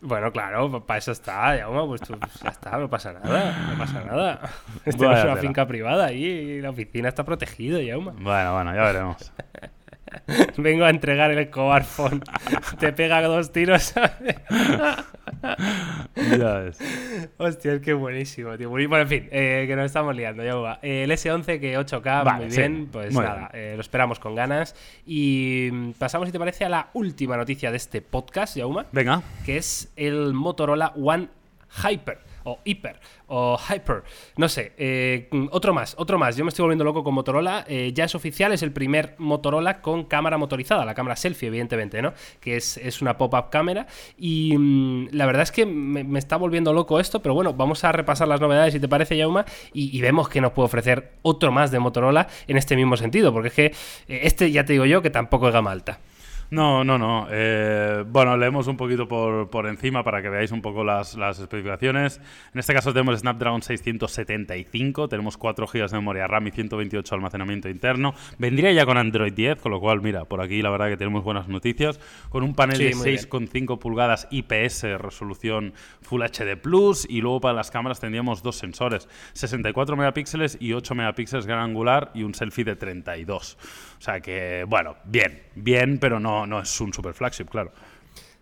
Bueno, 0.00 0.32
claro, 0.32 0.84
para 0.84 0.98
eso 0.98 1.12
está, 1.12 1.56
ya, 1.56 1.68
pues 1.68 2.00
tú, 2.00 2.18
ya 2.42 2.50
está, 2.50 2.76
no 2.76 2.90
pasa 2.90 3.12
nada, 3.12 3.68
no 3.70 3.78
pasa 3.78 4.02
nada. 4.04 4.40
Esto 4.84 5.12
es 5.12 5.24
una 5.24 5.36
finca 5.36 5.64
privada 5.68 6.12
y 6.12 6.60
la 6.60 6.70
oficina 6.70 7.08
está 7.08 7.22
protegida, 7.22 7.80
ya. 7.80 7.98
Bueno, 7.98 8.54
bueno, 8.54 8.74
ya 8.74 8.82
veremos. 8.82 9.32
Vengo 10.56 10.84
a 10.84 10.90
entregar 10.90 11.30
el 11.30 11.50
cobarfón. 11.50 12.22
Te 12.78 12.92
pega 12.92 13.22
dos 13.22 13.52
tiros. 13.52 13.94
ya 16.38 16.54
ves. 16.58 16.78
Hostia, 17.38 17.74
es 17.74 17.80
que 17.80 17.92
buenísimo, 17.92 18.56
tío. 18.56 18.70
Bueno, 18.70 18.98
en 18.98 19.08
fin, 19.08 19.28
eh, 19.30 19.64
que 19.66 19.76
nos 19.76 19.86
estamos 19.86 20.14
liando, 20.14 20.44
ya 20.44 20.54
va. 20.56 20.78
Eh, 20.82 21.04
el 21.04 21.10
S11 21.10 21.60
que 21.60 21.78
8K, 21.78 22.36
muy 22.36 22.46
bien. 22.46 22.88
Pues 22.90 23.14
nada, 23.14 23.50
eh, 23.52 23.72
lo 23.74 23.80
esperamos 23.80 24.18
con 24.18 24.34
ganas. 24.34 24.74
Y 25.06 25.68
mm, 25.72 25.92
pasamos, 25.92 26.28
si 26.28 26.32
te 26.32 26.38
parece, 26.38 26.64
a 26.64 26.68
la 26.68 26.90
última 26.94 27.36
noticia 27.36 27.70
de 27.70 27.76
este 27.76 28.02
podcast, 28.02 28.56
Yauma. 28.56 28.86
Venga. 28.92 29.22
Que 29.44 29.56
es 29.56 29.92
el 29.96 30.34
Motorola 30.34 30.92
One 30.96 31.28
Hyper 31.84 32.29
o 32.44 32.58
Hyper 32.64 33.00
o 33.26 33.56
Hyper, 33.58 34.02
no 34.36 34.48
sé, 34.48 34.72
eh, 34.76 35.28
otro 35.52 35.72
más, 35.72 35.94
otro 35.98 36.18
más. 36.18 36.36
Yo 36.36 36.44
me 36.44 36.48
estoy 36.48 36.64
volviendo 36.64 36.84
loco 36.84 37.04
con 37.04 37.14
Motorola. 37.14 37.64
Eh, 37.68 37.92
ya 37.94 38.04
es 38.04 38.14
oficial, 38.14 38.52
es 38.52 38.62
el 38.62 38.72
primer 38.72 39.14
Motorola 39.18 39.80
con 39.80 40.04
cámara 40.04 40.36
motorizada, 40.36 40.84
la 40.84 40.94
cámara 40.94 41.14
selfie, 41.16 41.48
evidentemente, 41.48 42.02
¿no? 42.02 42.12
Que 42.40 42.56
es, 42.56 43.02
una 43.02 43.16
pop-up 43.16 43.50
cámara. 43.50 43.86
Y 44.18 44.56
mm, 44.58 45.08
la 45.12 45.26
verdad 45.26 45.42
es 45.42 45.52
que 45.52 45.64
me, 45.64 46.18
está 46.18 46.36
volviendo 46.36 46.72
loco 46.72 46.98
esto, 46.98 47.22
pero 47.22 47.34
bueno, 47.34 47.54
vamos 47.54 47.84
a 47.84 47.92
repasar 47.92 48.26
las 48.26 48.40
novedades, 48.40 48.74
si 48.74 48.80
te 48.80 48.88
parece, 48.88 49.16
Yauma, 49.16 49.44
y, 49.72 49.96
y 49.96 50.00
vemos 50.00 50.28
que 50.28 50.40
nos 50.40 50.52
puede 50.52 50.66
ofrecer 50.66 51.12
otro 51.22 51.52
más 51.52 51.70
de 51.70 51.78
Motorola 51.78 52.26
en 52.48 52.56
este 52.56 52.76
mismo 52.76 52.96
sentido, 52.96 53.32
porque 53.32 53.48
es 53.48 53.54
que 53.54 53.66
eh, 54.08 54.20
este 54.24 54.50
ya 54.50 54.64
te 54.64 54.72
digo 54.72 54.86
yo 54.86 55.02
que 55.02 55.10
tampoco 55.10 55.48
es 55.48 55.54
gama 55.54 55.70
alta. 55.70 56.00
No, 56.50 56.82
no, 56.82 56.98
no. 56.98 57.28
Eh, 57.30 58.04
bueno, 58.08 58.36
leemos 58.36 58.66
un 58.66 58.76
poquito 58.76 59.06
por, 59.06 59.66
encima 59.66 60.02
para 60.02 60.20
que 60.20 60.28
veáis 60.28 60.50
un 60.50 60.60
poco 60.60 60.82
las, 60.82 61.16
especificaciones. 61.16 62.20
En 62.52 62.58
este 62.58 62.74
caso 62.74 62.92
tenemos 62.92 63.20
Snapdragon 63.20 63.62
675, 63.62 65.08
tenemos 65.08 65.36
4 65.36 65.66
GB 65.66 65.88
de 65.88 65.96
memoria 65.96 66.26
RAM 66.26 66.48
y 66.48 66.50
128 66.50 67.08
de 67.08 67.16
almacenamiento 67.16 67.68
interno. 67.68 68.14
Vendría 68.38 68.72
ya 68.72 68.84
con 68.84 68.98
Android 68.98 69.32
10, 69.32 69.60
con 69.60 69.70
lo 69.70 69.80
cual, 69.80 70.00
mira, 70.00 70.24
por 70.24 70.40
aquí 70.40 70.60
la 70.60 70.70
verdad 70.70 70.88
que 70.88 70.96
tenemos 70.96 71.22
buenas 71.22 71.46
noticias. 71.46 72.00
Con 72.30 72.42
un 72.42 72.54
panel 72.54 72.78
de 72.78 72.94
6,5 72.94 73.78
pulgadas 73.78 74.26
IPS, 74.32 74.82
resolución 74.98 75.72
Full 76.02 76.22
HD 76.22 76.56
Plus, 76.60 77.06
y 77.08 77.20
luego 77.20 77.40
para 77.40 77.54
las 77.54 77.70
cámaras 77.70 78.00
tendríamos 78.00 78.42
dos 78.42 78.56
sensores, 78.56 79.08
64 79.34 79.96
megapíxeles 79.96 80.58
y 80.60 80.72
8 80.72 80.96
megapíxeles 80.96 81.46
gran 81.46 81.60
angular 81.60 82.10
y 82.14 82.24
un 82.24 82.34
selfie 82.34 82.64
de 82.64 82.74
32. 82.74 83.56
O 84.00 84.02
sea 84.02 84.18
que, 84.20 84.64
bueno, 84.66 84.96
bien, 85.04 85.42
bien, 85.54 85.98
pero 85.98 86.18
no, 86.18 86.46
no 86.46 86.60
es 86.60 86.80
un 86.80 86.90
super 86.90 87.12
flagship, 87.12 87.44
claro. 87.44 87.70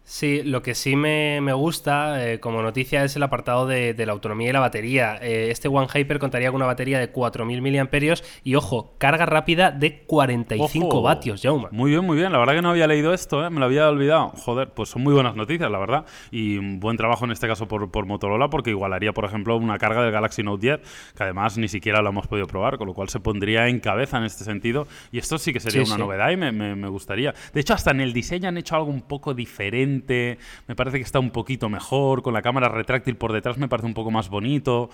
Sí, 0.08 0.40
lo 0.42 0.62
que 0.62 0.74
sí 0.74 0.96
me, 0.96 1.38
gusta 1.52 2.26
eh, 2.26 2.40
como 2.40 2.62
noticia 2.62 3.04
es 3.04 3.14
el 3.16 3.22
apartado 3.22 3.66
de, 3.66 3.94
la 4.06 4.12
autonomía 4.12 4.48
y 4.48 4.52
la 4.54 4.60
batería. 4.60 5.18
Eh, 5.20 5.50
este 5.50 5.68
One 5.68 5.86
Hyper 5.86 6.18
contaría 6.18 6.48
con 6.48 6.56
una 6.56 6.64
batería 6.64 6.98
de 6.98 7.12
4.000 7.12 7.60
mAh 7.60 8.14
y, 8.42 8.54
ojo, 8.54 8.94
carga 8.96 9.26
rápida 9.26 9.70
de 9.70 10.04
45 10.06 11.02
vatios, 11.02 11.42
Jauma. 11.42 11.68
Muy 11.72 11.90
bien, 11.90 12.06
muy 12.06 12.16
bien. 12.16 12.32
La 12.32 12.38
verdad 12.38 12.54
que 12.54 12.62
no 12.62 12.70
había 12.70 12.86
leído 12.86 13.12
esto, 13.12 13.44
¿eh? 13.44 13.50
me 13.50 13.60
lo 13.60 13.66
había 13.66 13.86
olvidado. 13.86 14.30
Joder, 14.30 14.70
pues 14.70 14.88
son 14.88 15.02
muy 15.02 15.12
buenas 15.12 15.36
noticias, 15.36 15.70
la 15.70 15.78
verdad. 15.78 16.06
Y 16.30 16.56
un 16.56 16.80
buen 16.80 16.96
trabajo 16.96 17.26
en 17.26 17.32
este 17.32 17.46
caso 17.46 17.68
por, 17.68 17.90
por 17.90 18.06
Motorola 18.06 18.48
porque 18.48 18.70
igualaría, 18.70 19.12
por 19.12 19.26
ejemplo, 19.26 19.58
una 19.58 19.76
carga 19.76 20.02
del 20.02 20.10
Galaxy 20.10 20.42
Note 20.42 20.62
10, 20.62 20.80
que 21.18 21.22
además 21.22 21.58
ni 21.58 21.68
siquiera 21.68 22.00
lo 22.00 22.08
hemos 22.08 22.26
podido 22.26 22.46
probar, 22.46 22.78
con 22.78 22.86
lo 22.86 22.94
cual 22.94 23.10
se 23.10 23.20
pondría 23.20 23.68
en 23.68 23.78
cabeza 23.78 24.16
en 24.16 24.24
este 24.24 24.44
sentido. 24.44 24.88
Y 25.12 25.18
esto 25.18 25.36
sí 25.36 25.52
que 25.52 25.60
sería 25.60 25.82
una 25.82 25.98
novedad 25.98 26.30
y 26.30 26.38
me, 26.38 26.50
me 26.50 26.88
gustaría. 26.88 27.34
De 27.52 27.60
hecho, 27.60 27.74
hasta 27.74 27.90
en 27.90 28.00
el 28.00 28.14
diseño 28.14 28.48
han 28.48 28.56
hecho 28.56 28.74
algo 28.74 28.88
un 28.88 29.02
poco 29.02 29.34
diferente 29.34 29.97
me 30.06 30.76
parece 30.76 30.98
que 30.98 31.04
está 31.04 31.18
un 31.18 31.30
poquito 31.30 31.68
mejor, 31.68 32.22
con 32.22 32.34
la 32.34 32.42
cámara 32.42 32.68
retráctil 32.68 33.16
por 33.16 33.32
detrás 33.32 33.58
me 33.58 33.68
parece 33.68 33.86
un 33.86 33.94
poco 33.94 34.10
más 34.10 34.28
bonito. 34.28 34.90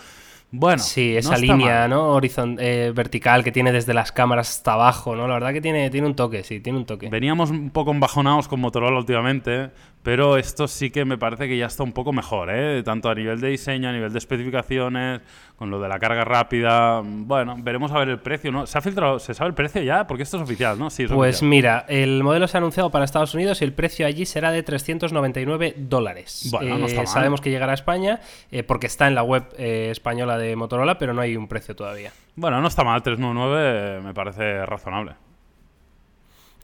Bueno, 0.57 0.79
sí, 0.79 1.17
esa 1.17 1.37
línea, 1.37 1.89
¿no? 1.89 2.11
Horizon 2.11 2.59
eh, 2.61 2.93
vertical 2.95 3.43
que 3.43 3.51
tiene 3.51 3.73
desde 3.73 3.93
las 3.93 4.13
cámaras 4.13 4.51
hasta 4.51 4.75
abajo, 4.75 5.17
¿no? 5.17 5.27
La 5.27 5.35
verdad 5.35 5.53
que 5.53 5.61
tiene, 5.61 5.91
tiene 5.91 6.07
un 6.07 6.15
toque, 6.15 6.45
sí, 6.45 6.61
tiene 6.61 6.79
un 6.79 6.87
toque. 6.87 7.09
Veníamos 7.09 7.51
un 7.51 7.71
poco 7.71 7.91
embajonados 7.91 8.47
con 8.47 8.61
Motorola 8.61 8.97
últimamente, 8.97 9.71
pero 10.05 10.37
esto 10.37 10.69
sí 10.69 10.91
que 10.91 11.05
me 11.05 11.19
parece 11.19 11.49
que 11.49 11.59
ya 11.59 11.67
está 11.67 11.83
un 11.83 11.93
poco 11.93 12.13
mejor, 12.13 12.51
¿eh? 12.53 12.85
Tanto 12.85 13.09
a 13.09 13.17
nivel 13.17 13.41
de 13.41 13.49
diseño, 13.49 13.89
a 13.89 13.93
nivel 13.93 14.13
de 14.13 14.19
especificaciones, 14.19 15.23
con 15.57 15.71
lo 15.71 15.81
de 15.81 15.89
la 15.89 15.99
carga 15.99 16.25
rápida. 16.25 17.01
Bueno, 17.03 17.57
veremos 17.59 17.91
a 17.91 17.99
ver 17.99 18.11
el 18.11 18.19
precio, 18.21 18.53
¿no? 18.53 18.67
¿Se 18.67 18.79
ha 18.79 18.81
filtrado, 18.81 19.19
se 19.19 19.35
sabe 19.35 19.49
el 19.49 19.55
precio 19.55 19.83
ya? 19.83 20.07
Porque 20.07 20.23
esto 20.23 20.37
es 20.37 20.45
oficial, 20.45 20.79
¿no? 20.79 20.91
Sí, 20.91 21.07
pues 21.07 21.43
mira, 21.43 21.85
el 21.89 22.23
modelo 22.23 22.47
se 22.47 22.57
ha 22.57 22.59
anunciado 22.59 22.91
para 22.91 23.05
Estados 23.05 23.35
Unidos 23.35 23.61
y 23.61 23.65
el 23.65 23.73
precio 23.73 24.07
allí 24.07 24.25
será 24.25 24.53
de 24.53 24.63
399 24.63 25.75
dólares. 25.79 26.49
Bueno, 26.53 26.79
no 26.79 26.87
está 26.87 27.03
eh, 27.03 27.07
Sabemos 27.07 27.41
que 27.41 27.51
llegará 27.51 27.73
a 27.73 27.75
España 27.75 28.21
eh, 28.53 28.63
porque 28.63 28.87
está 28.87 29.09
en 29.09 29.15
la 29.15 29.23
web 29.25 29.45
española 29.57 30.39
de 30.39 30.44
Motorola, 30.57 30.99
pero 30.99 31.15
no 31.15 31.21
hay 31.21 31.37
un 31.37 31.49
precio 31.49 31.75
todavía. 31.75 32.13
Bueno, 32.37 32.61
no 32.61 32.69
está 32.69 32.85
mal, 32.85 33.03
399 33.03 34.01
me 34.03 34.15
parece 34.15 34.67
razonable. 34.67 35.17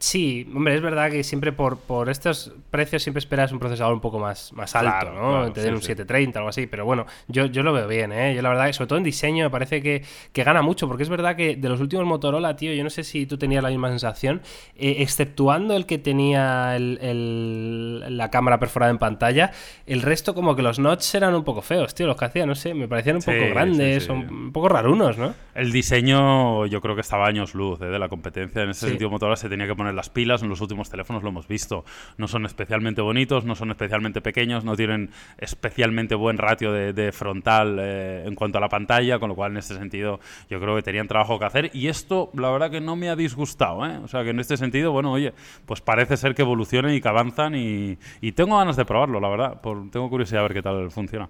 Sí, 0.01 0.51
hombre, 0.57 0.75
es 0.75 0.81
verdad 0.81 1.11
que 1.11 1.23
siempre 1.23 1.53
por, 1.53 1.79
por 1.79 2.09
estos 2.09 2.55
precios 2.71 3.03
siempre 3.03 3.19
esperas 3.19 3.53
un 3.53 3.59
procesador 3.59 3.93
un 3.93 4.01
poco 4.01 4.19
más, 4.19 4.51
más 4.55 4.75
alto, 4.75 5.13
¿no? 5.13 5.53
Te 5.53 5.61
den 5.61 5.75
un 5.75 5.83
730 5.83 6.39
o 6.39 6.41
algo 6.41 6.49
así, 6.49 6.67
pero 6.67 6.87
bueno, 6.87 7.05
yo, 7.29 7.45
yo 7.45 7.63
lo 7.63 7.75
veo 7.75 7.87
bien, 7.87 8.11
¿eh? 8.11 8.35
Yo 8.35 8.41
la 8.41 8.49
verdad, 8.49 8.73
sobre 8.73 8.89
todo 8.89 8.97
en 8.97 9.05
diseño, 9.05 9.45
me 9.45 9.51
parece 9.51 9.83
que, 9.83 10.03
gana 10.33 10.63
mucho, 10.63 10.89
porque 10.89 11.03
es 11.03 11.11
verdad 11.11 11.37
que 11.37 11.55
de 11.55 11.69
los 11.69 11.81
últimos 11.81 12.07
Motorola, 12.07 12.57
tío, 12.57 12.73
yo 12.73 12.83
no 12.83 12.89
sé 12.89 13.05
si 13.05 13.27
tú 13.27 13.37
tenías 13.37 13.63
la 13.63 13.69
misma 13.69 13.91
sensación, 13.91 14.41
eh, 14.75 14.97
exceptuando 15.01 15.77
el 15.77 15.85
que 15.85 15.99
tenía 15.99 16.77
el, 16.77 18.17
la 18.17 18.31
cámara 18.31 18.59
perforada 18.59 18.91
en 18.91 18.99
pantalla, 18.99 19.53
el 19.87 20.01
resto 20.01 20.35
como 20.35 20.57
que 20.57 20.63
los 20.63 20.79
notches 20.79 21.15
eran 21.15 21.35
un 21.35 21.45
poco 21.45 21.61
feos, 21.61 21.95
tío, 21.95 22.07
los 22.07 22.17
que 22.17 22.25
hacía, 22.25 22.47
no 22.47 22.55
sé, 22.55 22.73
me 22.73 22.89
parecían 22.89 23.17
un 23.17 23.23
poco 23.23 23.51
grandes, 23.51 24.09
un 24.09 24.51
poco 24.51 24.71
rarunos, 24.71 25.19
¿no? 25.19 25.35
El 25.61 25.73
diseño 25.73 26.65
yo 26.65 26.81
creo 26.81 26.95
que 26.95 27.03
estaba 27.03 27.27
años 27.27 27.55
luz 27.55 27.83
¿eh? 27.83 27.85
de 27.85 27.99
la 27.99 28.09
competencia, 28.09 28.63
en 28.63 28.71
ese 28.71 28.89
sentido 28.89 29.11
Motorola 29.11 29.37
se 29.37 29.51
tenía 29.51 29.67
que 29.67 29.75
poner 29.75 29.93
las 29.93 30.09
pilas, 30.09 30.43
en 30.43 30.49
los 30.49 30.63
últimos 30.63 30.89
teléfonos 30.89 31.23
lo 31.23 31.29
hemos 31.29 31.47
visto. 31.47 31.85
No 32.17 32.29
son 32.29 32.47
especialmente 32.47 33.03
bonitos, 33.03 33.45
no 33.45 33.55
son 33.55 33.71
especialmente 33.71 34.23
pequeños, 34.23 34.65
no 34.65 34.75
tienen 34.75 35.11
especialmente 35.37 36.15
buen 36.15 36.39
ratio 36.39 36.73
de, 36.73 37.13
frontal 37.13 37.77
eh, 37.79 38.25
en 38.27 38.35
cuanto 38.37 38.57
a 38.57 38.63
la 38.63 38.71
pantalla, 38.71 39.19
con 39.19 39.29
lo 39.29 39.35
cual 39.35 39.53
en 39.53 39.59
este 39.59 39.75
sentido 39.75 40.19
yo 40.49 40.61
creo 40.61 40.77
que 40.77 40.83
tenían 40.83 41.07
trabajo 41.07 41.39
que 41.39 41.45
hacer 41.45 41.71
y 41.75 41.89
esto 41.89 42.31
la 42.33 42.51
verdad 42.51 42.71
que 42.71 42.81
no 42.81 42.97
me 42.97 43.11
ha 43.11 43.17
disgustado, 43.17 43.85
¿eh? 43.85 43.99
o 43.99 44.09
sea 44.09 44.25
que 44.25 44.31
en 44.31 44.41
este 44.41 44.57
sentido, 44.57 44.93
bueno, 44.93 45.13
oye, 45.13 45.35
pues 45.67 45.83
parece 45.83 46.17
ser 46.17 46.35
que 46.35 46.41
evolucionen 46.41 46.95
y 46.95 47.03
que 47.03 47.09
avanzan 47.09 47.55
y, 47.55 47.99
tengo 48.33 48.57
ganas 48.57 48.77
de 48.77 48.87
probarlo, 48.87 49.21
la 49.21 49.29
verdad, 49.29 49.61
por, 49.61 49.91
tengo 49.91 50.09
curiosidad 50.09 50.41
a 50.41 50.45
ver 50.45 50.55
qué 50.55 50.63
tal 50.63 50.91
funciona. 50.91 51.29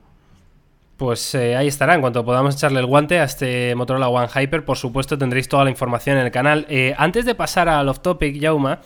Pues 1.00 1.34
eh, 1.34 1.56
ahí 1.56 1.66
estará, 1.66 1.94
en 1.94 2.02
cuanto 2.02 2.26
podamos 2.26 2.54
echarle 2.54 2.78
el 2.78 2.84
guante 2.84 3.20
a 3.20 3.24
este 3.24 3.74
Motorola 3.74 4.10
One 4.10 4.28
Hyper, 4.28 4.66
por 4.66 4.76
supuesto 4.76 5.16
tendréis 5.16 5.48
toda 5.48 5.64
la 5.64 5.70
información 5.70 6.18
en 6.18 6.26
el 6.26 6.30
canal. 6.30 6.66
Eh, 6.68 6.94
antes 6.98 7.24
de 7.24 7.34
pasar 7.34 7.70
al 7.70 7.88
off 7.88 8.00
topic, 8.00 8.38
Yauma, 8.38 8.80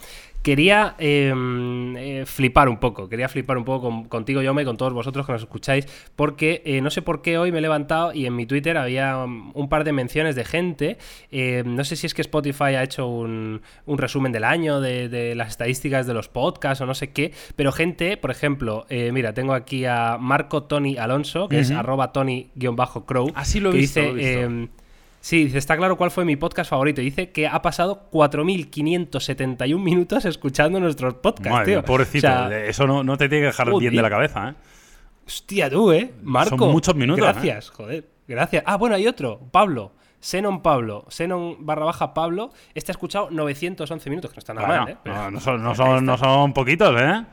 quería 0.44 0.94
em, 0.98 1.96
eh, 1.96 2.26
flipar 2.26 2.68
un 2.68 2.76
poco, 2.76 3.08
quería 3.08 3.30
flipar 3.30 3.56
un 3.56 3.64
poco 3.64 4.06
contigo, 4.10 4.42
yo 4.42 4.60
y 4.60 4.64
con 4.64 4.76
todos 4.76 4.92
vosotros 4.92 5.24
que 5.24 5.32
nos 5.32 5.40
escucháis, 5.40 5.88
porque 6.14 6.62
eh, 6.66 6.82
no 6.82 6.90
sé 6.90 7.00
por 7.00 7.22
qué 7.22 7.38
hoy 7.38 7.50
me 7.50 7.58
he 7.58 7.62
levantado 7.62 8.12
y 8.12 8.26
en 8.26 8.36
mi 8.36 8.44
Twitter 8.44 8.76
había 8.76 9.16
um, 9.16 9.52
un 9.54 9.70
par 9.70 9.84
de 9.84 9.92
menciones 9.92 10.36
de 10.36 10.44
gente, 10.44 10.98
em, 11.30 11.74
no 11.74 11.82
sé 11.82 11.96
si 11.96 12.06
es 12.06 12.12
que 12.12 12.20
Spotify 12.20 12.74
ha 12.76 12.82
hecho 12.82 13.08
un, 13.08 13.62
resumen 13.86 14.32
del 14.32 14.44
año, 14.44 14.82
de, 14.82 15.34
las 15.34 15.48
estadísticas 15.48 16.06
de 16.06 16.12
los 16.12 16.28
podcasts 16.28 16.82
o 16.82 16.86
no 16.86 16.94
sé 16.94 17.10
qué, 17.10 17.32
pero 17.56 17.72
gente, 17.72 18.18
por 18.18 18.30
ejemplo, 18.30 18.84
eh, 18.90 19.12
mira, 19.12 19.32
tengo 19.32 19.54
aquí 19.54 19.86
a 19.86 20.18
Marco 20.20 20.64
Tony 20.64 20.98
Alonso, 20.98 21.48
que 21.48 21.60
es 21.60 21.70
arroba 21.70 22.12
Tony-Crow, 22.12 23.32
Así 23.34 23.60
lo 23.60 23.72
que 23.72 23.78
dice... 23.78 24.42
Em, 24.42 24.68
Sí, 25.24 25.44
dice, 25.44 25.56
está 25.56 25.74
claro 25.78 25.96
cuál 25.96 26.10
fue 26.10 26.26
mi 26.26 26.36
podcast 26.36 26.68
favorito. 26.68 27.00
Dice 27.00 27.30
que 27.30 27.48
ha 27.48 27.62
pasado 27.62 28.10
4.571 28.12 29.78
minutos 29.78 30.26
escuchando 30.26 30.78
nuestros 30.78 31.14
podcasts, 31.14 31.64
tío. 31.64 31.82
Pobrecito, 31.82 32.28
eso 32.50 32.86
no, 32.86 33.16
te 33.16 33.30
tiene 33.30 33.44
que 33.44 33.46
dejar 33.46 33.74
bien 33.78 33.96
de 33.96 34.02
la 34.02 34.10
cabeza, 34.10 34.50
¿eh? 34.50 34.54
Hostia, 35.26 35.70
tú, 35.70 35.92
¿eh? 35.92 36.12
Marco. 36.22 36.58
Son 36.58 36.72
muchos 36.72 36.94
minutos. 36.94 37.26
¿eh? 37.26 37.32
Gracias, 37.32 37.70
joder. 37.70 38.06
Gracias. 38.28 38.64
Ah, 38.66 38.76
bueno, 38.76 38.96
hay 38.96 39.06
otro. 39.06 39.40
Pablo. 39.50 39.92
Xenon 40.20 40.60
Pablo, 40.60 41.06
Xenon 41.08 41.64
barra 41.64 41.86
baja 41.86 42.12
Pablo, 42.12 42.50
este 42.74 42.92
ha 42.92 42.94
escuchado 42.94 43.28
911 43.30 44.10
minutos, 44.10 44.30
que 44.30 44.36
no 44.36 44.38
está 44.40 44.54
nada 44.54 44.68
mal, 44.68 44.88
¿eh? 44.88 44.96
no, 45.04 45.40
son, 45.40 45.62
no, 45.62 45.74
son, 45.74 46.04
no 46.04 46.16
son 46.16 46.54
poquitos, 46.54 46.98
¿eh? 46.98 47.24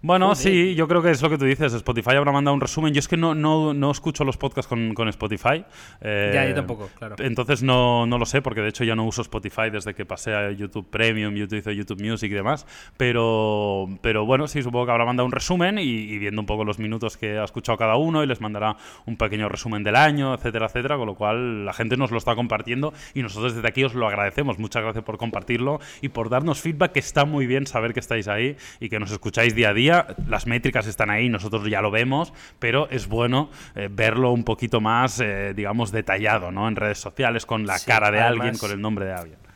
Bueno, 0.00 0.34
sí, 0.36 0.76
yo 0.76 0.86
creo 0.86 1.02
que 1.02 1.10
es 1.10 1.20
lo 1.22 1.28
que 1.28 1.38
tú 1.38 1.44
dices. 1.44 1.74
Spotify 1.74 2.12
habrá 2.12 2.30
mandado 2.30 2.54
un 2.54 2.60
resumen. 2.60 2.94
Yo 2.94 3.00
es 3.00 3.08
que 3.08 3.16
no, 3.16 3.34
no, 3.34 3.74
no 3.74 3.90
escucho 3.90 4.24
los 4.24 4.36
podcasts 4.36 4.68
con, 4.68 4.94
con 4.94 5.08
Spotify. 5.08 5.64
Eh, 6.00 6.30
ya, 6.32 6.48
yo 6.48 6.54
tampoco, 6.54 6.88
claro. 6.96 7.16
Entonces 7.18 7.64
no, 7.64 8.06
no, 8.06 8.16
lo 8.16 8.24
sé, 8.24 8.40
porque 8.40 8.60
de 8.60 8.68
hecho 8.68 8.84
ya 8.84 8.94
no 8.94 9.04
uso 9.04 9.22
Spotify 9.22 9.70
desde 9.72 9.94
que 9.94 10.06
pasé 10.06 10.34
a 10.34 10.52
YouTube 10.52 10.88
Premium, 10.88 11.34
YouTube, 11.34 11.72
YouTube 11.72 12.00
Music 12.00 12.30
y 12.30 12.34
demás. 12.34 12.64
Pero, 12.96 13.88
pero 14.00 14.24
bueno, 14.24 14.46
sí, 14.46 14.62
supongo 14.62 14.86
que 14.86 14.92
habrá 14.92 15.04
mandado 15.04 15.26
un 15.26 15.32
resumen 15.32 15.78
y, 15.78 16.18
viendo 16.18 16.40
un 16.40 16.46
poco 16.46 16.64
los 16.64 16.78
minutos 16.78 17.16
que 17.16 17.38
ha 17.38 17.44
escuchado 17.44 17.76
cada 17.76 17.96
uno 17.96 18.22
y 18.22 18.26
les 18.28 18.40
mandará 18.40 18.76
un 19.06 19.16
pequeño 19.16 19.48
resumen 19.48 19.82
del 19.82 19.96
año, 19.96 20.32
etcétera, 20.34 20.66
etcétera. 20.66 20.96
Con 20.96 21.06
lo 21.06 21.16
cual 21.16 21.64
la 21.64 21.72
gente 21.72 21.96
nos 21.96 22.12
lo 22.12 22.18
está 22.18 22.36
compartiendo 22.36 22.92
y 23.14 23.22
nosotros 23.22 23.56
desde 23.56 23.66
aquí 23.66 23.82
os 23.82 23.94
lo 23.94 24.06
agradecemos. 24.06 24.60
Muchas 24.60 24.84
gracias 24.84 25.02
por 25.02 25.18
compartirlo 25.18 25.80
y 26.02 26.10
por 26.10 26.30
darnos 26.30 26.60
feedback, 26.60 26.92
que 26.92 27.00
está 27.00 27.24
muy 27.24 27.46
bien 27.46 27.66
saber 27.66 27.94
que 27.94 28.00
estáis 28.00 28.28
ahí 28.28 28.56
y 28.78 28.88
que 28.88 29.00
nos 29.00 29.10
escucháis 29.10 29.56
día 29.56 29.70
a 29.70 29.74
día 29.74 29.87
las 30.26 30.46
métricas 30.46 30.86
están 30.86 31.10
ahí, 31.10 31.28
nosotros 31.28 31.68
ya 31.68 31.80
lo 31.80 31.90
vemos, 31.90 32.32
pero 32.58 32.88
es 32.90 33.08
bueno 33.08 33.50
eh, 33.74 33.88
verlo 33.90 34.32
un 34.32 34.44
poquito 34.44 34.80
más, 34.80 35.20
eh, 35.20 35.52
digamos, 35.54 35.92
detallado, 35.92 36.50
¿no? 36.50 36.68
En 36.68 36.76
redes 36.76 36.98
sociales, 36.98 37.46
con 37.46 37.66
la 37.66 37.78
cara 37.78 38.10
de 38.10 38.20
alguien, 38.20 38.56
con 38.58 38.70
el 38.70 38.80
nombre 38.80 39.06
de 39.06 39.12
alguien. 39.12 39.47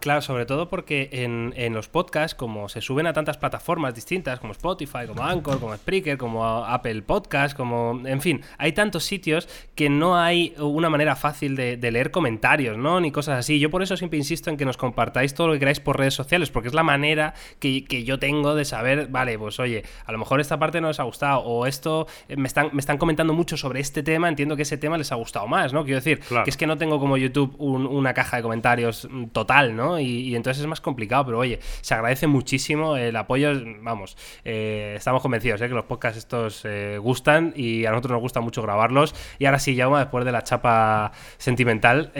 Claro, 0.00 0.22
sobre 0.22 0.46
todo 0.46 0.68
porque 0.68 1.08
en, 1.12 1.52
en, 1.56 1.74
los 1.74 1.88
podcasts, 1.88 2.34
como 2.34 2.68
se 2.68 2.80
suben 2.80 3.06
a 3.06 3.12
tantas 3.12 3.36
plataformas 3.36 3.94
distintas, 3.94 4.40
como 4.40 4.52
Spotify, 4.52 5.06
como 5.06 5.22
Anchor, 5.22 5.60
como 5.60 5.74
Spreaker, 5.76 6.18
como 6.18 6.44
Apple 6.44 7.02
Podcast, 7.02 7.56
como. 7.56 8.00
En 8.06 8.20
fin, 8.20 8.42
hay 8.58 8.72
tantos 8.72 9.04
sitios 9.04 9.48
que 9.74 9.88
no 9.88 10.16
hay 10.18 10.54
una 10.58 10.90
manera 10.90 11.16
fácil 11.16 11.56
de, 11.56 11.76
leer 11.94 12.10
comentarios, 12.10 12.76
¿no? 12.78 13.00
Ni 13.00 13.12
cosas 13.12 13.38
así. 13.38 13.58
Yo 13.58 13.70
por 13.70 13.82
eso 13.82 13.96
siempre 13.96 14.18
insisto 14.18 14.50
en 14.50 14.56
que 14.56 14.64
nos 14.64 14.76
compartáis 14.76 15.34
todo 15.34 15.48
lo 15.48 15.52
que 15.54 15.60
queráis 15.60 15.80
por 15.80 15.98
redes 15.98 16.14
sociales, 16.14 16.50
porque 16.50 16.68
es 16.68 16.74
la 16.74 16.82
manera 16.82 17.34
que, 17.58 17.84
que 17.84 18.04
yo 18.04 18.18
tengo 18.18 18.54
de 18.54 18.64
saber, 18.64 19.08
vale, 19.08 19.38
pues 19.38 19.60
oye, 19.60 19.84
a 20.06 20.12
lo 20.12 20.18
mejor 20.18 20.40
esta 20.40 20.58
parte 20.58 20.80
no 20.80 20.88
les 20.88 21.00
ha 21.00 21.04
gustado, 21.04 21.40
o 21.40 21.66
esto 21.66 22.06
eh, 22.28 22.36
me 22.36 22.48
están, 22.48 22.70
me 22.72 22.80
están 22.80 22.98
comentando 22.98 23.32
mucho 23.32 23.56
sobre 23.56 23.80
este 23.80 24.02
tema, 24.02 24.28
entiendo 24.28 24.56
que 24.56 24.62
ese 24.62 24.78
tema 24.78 24.98
les 24.98 25.12
ha 25.12 25.14
gustado 25.14 25.46
más, 25.46 25.72
¿no? 25.72 25.84
Quiero 25.84 26.00
decir, 26.00 26.20
que 26.20 26.50
es 26.50 26.56
que 26.56 26.66
no 26.66 26.76
tengo 26.76 26.98
como 26.98 27.16
YouTube 27.16 27.54
una 27.58 28.14
caja 28.14 28.38
de 28.38 28.42
comentarios 28.42 29.08
mm, 29.10 29.26
total, 29.26 29.76
¿no? 29.76 29.83
¿No? 29.84 30.00
Y, 30.00 30.34
entonces 30.34 30.62
es 30.62 30.66
más 30.66 30.80
complicado, 30.80 31.26
pero 31.26 31.38
oye, 31.38 31.58
se 31.80 31.94
agradece 31.94 32.26
muchísimo 32.26 32.96
el 32.96 33.14
apoyo, 33.16 33.52
vamos, 33.80 34.16
eh, 34.44 34.94
estamos 34.96 35.22
convencidos 35.22 35.60
¿eh? 35.60 35.68
que 35.68 35.74
los 35.74 35.84
podcasts 35.84 36.18
estos 36.18 36.64
eh, 36.64 36.98
gustan 36.98 37.52
y 37.54 37.84
a 37.86 37.90
nosotros 37.90 38.12
nos 38.12 38.20
gusta 38.20 38.40
mucho 38.40 38.62
grabarlos. 38.62 39.14
Y 39.38 39.46
ahora 39.46 39.58
sí, 39.58 39.76
Jauma, 39.76 40.00
después 40.00 40.24
de 40.24 40.32
la 40.32 40.42
chapa 40.42 41.12
sentimental, 41.36 42.12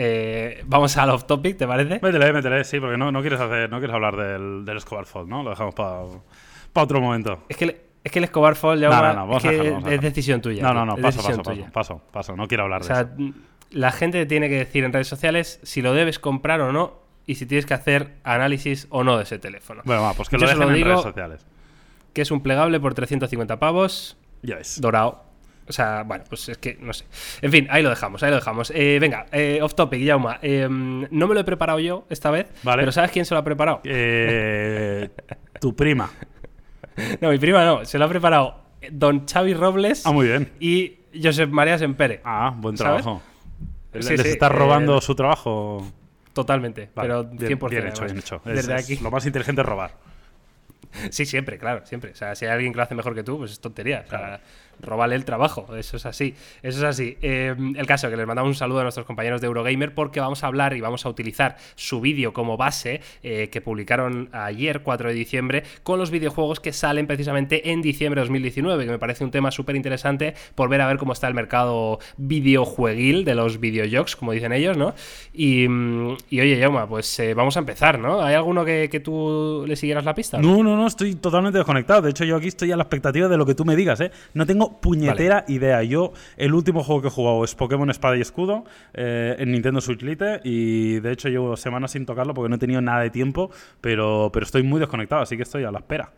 vamos 0.65 0.95
al 0.97 1.09
off 1.09 1.25
topic, 1.25 1.57
¿te 1.57 1.67
parece? 1.67 1.99
Métele, 2.01 2.33
métele, 2.33 2.63
sí, 2.63 2.79
porque 2.79 2.97
no, 2.97 3.11
no 3.11 3.21
quieres 3.21 3.39
hacer, 3.39 3.69
no 3.69 3.79
quieres 3.79 3.95
hablar 3.95 4.15
del, 4.15 4.65
del 4.65 4.77
Escobar 4.77 5.05
Fold, 5.05 5.29
¿no? 5.29 5.43
Lo 5.43 5.49
dejamos 5.49 5.75
para 5.75 6.01
otro 6.73 7.01
momento. 7.01 7.43
Es 7.49 7.57
que... 7.57 7.85
es 8.03 8.11
que 8.11 8.19
el 8.19 8.25
Escobar 8.25 8.55
Fall 8.55 8.79
ya 8.79 9.27
es, 9.89 10.01
decisión 10.01 10.41
tuya. 10.41 10.63
No, 10.63 10.73
no, 10.73 10.85
no, 10.85 10.95
paso, 10.97 11.23
paso, 11.23 11.41
paso, 11.41 11.65
paso, 11.71 12.01
paso, 12.11 12.35
no 12.35 12.47
quiero 12.47 12.63
hablar 12.63 12.83
de 12.83 12.93
eso 12.93 13.33
la 13.71 13.91
gente 13.91 14.25
tiene 14.25 14.49
que 14.49 14.57
decir 14.57 14.83
en 14.83 14.93
redes 14.93 15.07
sociales 15.07 15.59
si 15.63 15.81
lo 15.81 15.93
debes 15.93 16.19
comprar 16.19 16.61
o 16.61 16.71
no 16.71 17.04
y 17.27 17.35
si 17.35 17.45
tienes 17.45 17.65
que 17.65 17.73
hacer 17.73 18.15
análisis 18.23 18.87
o 18.89 19.03
no 19.03 19.17
de 19.17 19.23
ese 19.23 19.39
teléfono. 19.39 19.81
Bueno, 19.85 20.01
va, 20.03 20.13
pues 20.13 20.29
que 20.29 20.37
lo 20.37 20.47
dejen 20.47 20.63
en 20.63 20.83
redes 20.83 21.01
sociales. 21.01 21.45
Que 22.13 22.21
es 22.21 22.31
un 22.31 22.41
plegable 22.41 22.79
por 22.79 22.93
350 22.93 23.59
pavos. 23.59 24.17
Ya 24.41 24.55
es. 24.55 24.79
Dorado. 24.79 25.25
O 25.67 25.73
sea, 25.73 26.03
bueno, 26.03 26.23
pues 26.29 26.47
es 26.47 26.57
que 26.59 26.77
no 26.79 26.93
sé. 26.93 27.05
En 27.41 27.51
fin, 27.51 27.67
ahí 27.71 27.81
lo 27.81 27.89
dejamos, 27.89 28.21
ahí 28.21 28.29
lo 28.29 28.35
dejamos. 28.35 28.71
Eh, 28.75 28.99
venga, 29.01 29.25
eh, 29.31 29.59
off 29.63 29.73
topic, 29.73 29.99
Yauma. 30.01 30.37
Em, 30.41 31.07
no 31.09 31.27
me 31.27 31.33
lo 31.33 31.39
he 31.39 31.43
preparado 31.43 31.79
yo 31.79 32.05
esta 32.09 32.29
vez, 32.29 32.47
vale. 32.61 32.83
pero 32.83 32.91
¿sabes 32.91 33.11
quién 33.11 33.25
se 33.25 33.33
lo 33.33 33.39
ha 33.39 33.43
preparado? 33.43 33.81
Eh, 33.83 35.09
tu 35.59 35.75
prima. 35.75 36.11
No, 37.19 37.31
mi 37.31 37.39
prima 37.39 37.65
no, 37.65 37.83
se 37.83 37.97
lo 37.97 38.05
ha 38.05 38.09
preparado 38.09 38.63
don 38.91 39.25
Xavi 39.27 39.55
Robles. 39.55 40.05
Ah, 40.05 40.11
muy 40.11 40.27
bien. 40.27 40.51
Y 40.59 40.99
Josep 41.21 41.49
María 41.49 41.77
Sempere. 41.79 42.21
Ah, 42.23 42.53
buen 42.55 42.75
trabajo. 42.75 43.21
¿Les, 43.93 44.09
está 44.09 44.49
robando 44.49 45.01
su 45.01 45.15
trabajo? 45.15 45.85
Totalmente, 46.35 46.89
pero 46.93 47.23
100%. 47.23 47.69
Bien, 47.69 47.87
hecho, 47.87 48.03
bien 48.03 48.17
hecho. 48.17 48.41
Desde 48.43 48.73
aquí. 48.73 48.97
lo 48.97 49.09
más 49.09 49.25
inteligente 49.25 49.61
es 49.61 49.65
robar. 49.65 49.91
Sí, 51.09 51.25
siempre, 51.25 51.57
claro, 51.57 51.85
siempre. 51.85 52.11
O 52.11 52.15
sea, 52.15 52.35
si 52.35 52.45
hay 52.45 52.51
alguien 52.51 52.73
que 52.73 52.77
lo 52.77 52.83
hace 52.83 52.93
mejor 52.93 53.15
que 53.15 53.23
tú, 53.23 53.37
pues 53.37 53.51
es 53.51 53.61
tontería. 53.61 54.03
O 54.05 54.09
sea, 54.09 54.41
Robale 54.81 55.15
el 55.15 55.25
trabajo. 55.25 55.75
Eso 55.75 55.97
es 55.97 56.05
así. 56.05 56.35
Eso 56.61 56.79
es 56.79 56.83
así. 56.83 57.17
Eh, 57.21 57.55
el 57.75 57.85
caso 57.85 58.09
que 58.09 58.17
les 58.17 58.27
mandamos 58.27 58.49
un 58.49 58.55
saludo 58.55 58.79
a 58.79 58.83
nuestros 58.83 59.05
compañeros 59.05 59.41
de 59.41 59.47
Eurogamer 59.47 59.93
porque 59.93 60.19
vamos 60.19 60.43
a 60.43 60.47
hablar 60.47 60.75
y 60.75 60.81
vamos 60.81 61.05
a 61.05 61.09
utilizar 61.09 61.57
su 61.75 62.01
vídeo 62.01 62.33
como 62.33 62.57
base 62.57 63.01
eh, 63.23 63.49
que 63.51 63.61
publicaron 63.61 64.29
ayer, 64.31 64.81
4 64.81 65.09
de 65.09 65.15
diciembre, 65.15 65.63
con 65.83 65.99
los 65.99 66.11
videojuegos 66.11 66.59
que 66.59 66.73
salen 66.73 67.07
precisamente 67.07 67.71
en 67.71 67.81
diciembre 67.81 68.19
de 68.19 68.25
2019, 68.25 68.85
que 68.85 68.91
me 68.91 68.99
parece 68.99 69.23
un 69.23 69.31
tema 69.31 69.51
súper 69.51 69.75
interesante 69.75 70.33
por 70.55 70.69
ver 70.69 70.81
a 70.81 70.87
ver 70.87 70.97
cómo 70.97 71.13
está 71.13 71.27
el 71.27 71.33
mercado 71.33 71.99
videojueguil 72.17 73.25
de 73.25 73.35
los 73.35 73.59
videojuegos, 73.59 74.15
como 74.15 74.31
dicen 74.31 74.53
ellos, 74.53 74.77
¿no? 74.77 74.93
Y, 75.33 75.67
mm, 75.67 76.17
oye, 76.31 76.57
Yauma, 76.59 76.87
pues 76.87 77.19
eh, 77.19 77.33
vamos 77.33 77.55
a 77.57 77.59
empezar, 77.59 77.99
¿no? 77.99 78.21
¿Hay 78.21 78.35
alguno 78.35 78.63
que, 78.65 79.01
tú 79.03 79.65
le 79.67 79.75
siguieras 79.75 80.05
la 80.05 80.15
pista? 80.15 80.37
No, 80.39 80.63
no, 80.63 80.75
no, 80.75 80.87
estoy 80.87 81.15
totalmente 81.15 81.57
desconectado. 81.57 82.01
De 82.01 82.11
hecho, 82.11 82.23
yo 82.23 82.37
aquí 82.37 82.47
estoy 82.47 82.71
a 82.71 82.77
la 82.77 82.83
expectativa 82.83 83.27
de 83.27 83.37
lo 83.37 83.45
que 83.45 83.53
tú 83.53 83.65
me 83.65 83.75
digas, 83.75 83.99
¿eh? 83.99 84.11
No 84.33 84.45
tengo 84.45 84.64
puñetera 84.81 85.45
idea. 85.47 85.83
Yo, 85.83 86.13
el 86.37 86.53
último 86.53 86.83
juego 86.83 87.01
que 87.01 87.07
he 87.07 87.11
jugado 87.11 87.43
es 87.43 87.55
Pokémon 87.55 87.89
Espada 87.89 88.17
y 88.17 88.21
Escudo 88.21 88.65
eh, 88.93 89.35
en 89.39 89.51
Nintendo 89.51 89.81
Switch 89.81 90.01
Lite 90.01 90.41
y 90.43 90.99
de 90.99 91.11
hecho 91.11 91.29
llevo 91.29 91.55
semanas 91.57 91.91
sin 91.91 92.05
tocarlo 92.05 92.33
porque 92.33 92.49
no 92.49 92.55
he 92.55 92.59
tenido 92.59 92.81
nada 92.81 93.01
de 93.01 93.09
tiempo, 93.09 93.51
pero, 93.81 94.29
pero 94.33 94.45
estoy 94.45 94.63
muy 94.63 94.79
desconectado, 94.79 95.21
así 95.21 95.37
que 95.37 95.43
estoy 95.43 95.63
a 95.63 95.71
la 95.71 95.79
espera. 95.79 96.11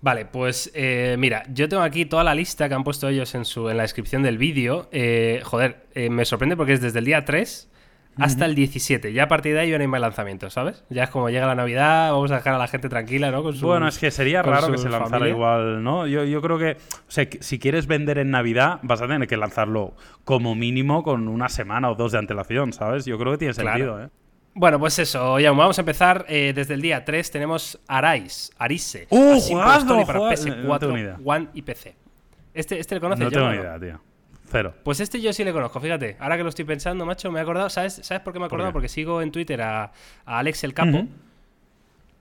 Vale, 0.00 0.26
pues 0.26 0.70
eh, 0.74 1.14
mira, 1.18 1.44
yo 1.52 1.68
tengo 1.68 1.82
aquí 1.82 2.06
toda 2.06 2.24
la 2.24 2.34
lista 2.34 2.68
que 2.68 2.74
han 2.74 2.82
puesto 2.82 3.08
ellos 3.08 3.34
en, 3.36 3.44
su, 3.44 3.68
en 3.68 3.76
la 3.76 3.84
descripción 3.84 4.22
del 4.22 4.36
vídeo. 4.36 4.88
Eh, 4.90 5.40
joder, 5.44 5.86
me 6.10 6.24
sorprende 6.24 6.56
porque 6.56 6.72
es 6.72 6.80
desde 6.80 6.98
el 6.98 7.04
día 7.04 7.24
3 7.24 7.70
hasta 8.16 8.44
el 8.44 8.54
17. 8.54 9.12
Ya 9.12 9.24
a 9.24 9.28
partir 9.28 9.54
de 9.54 9.60
ahí 9.60 9.70
ya 9.70 9.78
no 9.78 9.82
hay 9.82 9.88
más 9.88 10.00
lanzamientos, 10.00 10.52
¿sabes? 10.52 10.84
Ya 10.90 11.04
es 11.04 11.10
como 11.10 11.30
llega 11.30 11.46
la 11.46 11.54
Navidad, 11.54 12.12
vamos 12.12 12.30
a 12.30 12.36
dejar 12.36 12.54
a 12.54 12.58
la 12.58 12.68
gente 12.68 12.88
tranquila, 12.88 13.30
¿no? 13.30 13.42
bueno, 13.42 13.88
es 13.88 13.98
que 13.98 14.10
sería 14.10 14.42
raro 14.42 14.70
que 14.70 14.78
se 14.78 14.88
lanzara 14.88 15.28
igual, 15.28 15.82
¿no? 15.82 16.06
Yo, 16.06 16.24
yo, 16.24 16.42
creo 16.42 16.58
que, 16.58 16.72
o 16.72 17.10
sea, 17.10 17.26
si 17.40 17.58
quieres 17.58 17.86
vender 17.86 18.18
en 18.18 18.30
Navidad, 18.30 18.80
vas 18.82 19.00
a 19.00 19.08
tener 19.08 19.26
que 19.28 19.36
lanzarlo 19.36 19.94
como 20.24 20.54
mínimo 20.54 21.02
con 21.02 21.28
una 21.28 21.48
semana 21.48 21.90
o 21.90 21.94
dos 21.94 22.12
de 22.12 22.18
antelación, 22.18 22.72
¿sabes? 22.72 23.04
Yo 23.04 23.18
creo 23.18 23.32
que 23.32 23.38
tiene 23.38 23.54
sentido, 23.54 24.02
¿eh? 24.02 24.08
Bueno, 24.54 24.78
pues 24.78 24.98
eso, 24.98 25.40
ya 25.40 25.50
vamos 25.52 25.78
a 25.78 25.80
empezar 25.80 26.26
eh, 26.28 26.52
desde 26.54 26.74
el 26.74 26.82
día 26.82 27.06
3. 27.06 27.30
Tenemos 27.30 27.80
Arise, 27.88 28.52
Arise. 28.58 29.06
¡Uh, 29.08 29.40
jugado, 29.40 30.04
para 30.04 30.20
PS4, 30.20 31.20
One 31.24 31.48
y 31.54 31.62
PC. 31.62 31.96
Este, 32.52 32.78
este 32.78 32.96
le 32.96 33.00
conoces 33.00 33.24
No 33.24 33.30
tengo 33.30 33.48
ni 33.48 33.56
idea, 33.56 33.78
tío. 33.78 34.11
Pues 34.82 35.00
este 35.00 35.20
yo 35.20 35.32
sí 35.32 35.44
le 35.44 35.52
conozco, 35.52 35.80
fíjate. 35.80 36.16
Ahora 36.20 36.36
que 36.36 36.42
lo 36.42 36.48
estoy 36.50 36.64
pensando, 36.64 37.06
macho, 37.06 37.30
me 37.32 37.40
he 37.40 37.42
acordado. 37.42 37.70
¿Sabes, 37.70 38.00
¿sabes 38.02 38.22
por 38.22 38.32
qué 38.32 38.38
me 38.38 38.44
he 38.44 38.46
acordado? 38.46 38.72
Porque 38.72 38.88
sigo 38.88 39.22
en 39.22 39.32
Twitter 39.32 39.62
a, 39.62 39.92
Alex 40.24 40.64
el 40.64 40.74
Capo. 40.74 41.06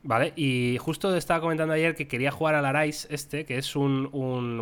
¿Vale? 0.03 0.33
Y 0.35 0.77
justo 0.79 1.15
estaba 1.15 1.41
comentando 1.41 1.75
ayer 1.75 1.93
que 1.93 2.07
quería 2.07 2.31
jugar 2.31 2.55
al 2.55 2.65
Arise 2.65 3.07
este, 3.11 3.45
que 3.45 3.59
es 3.59 3.75
un, 3.75 4.09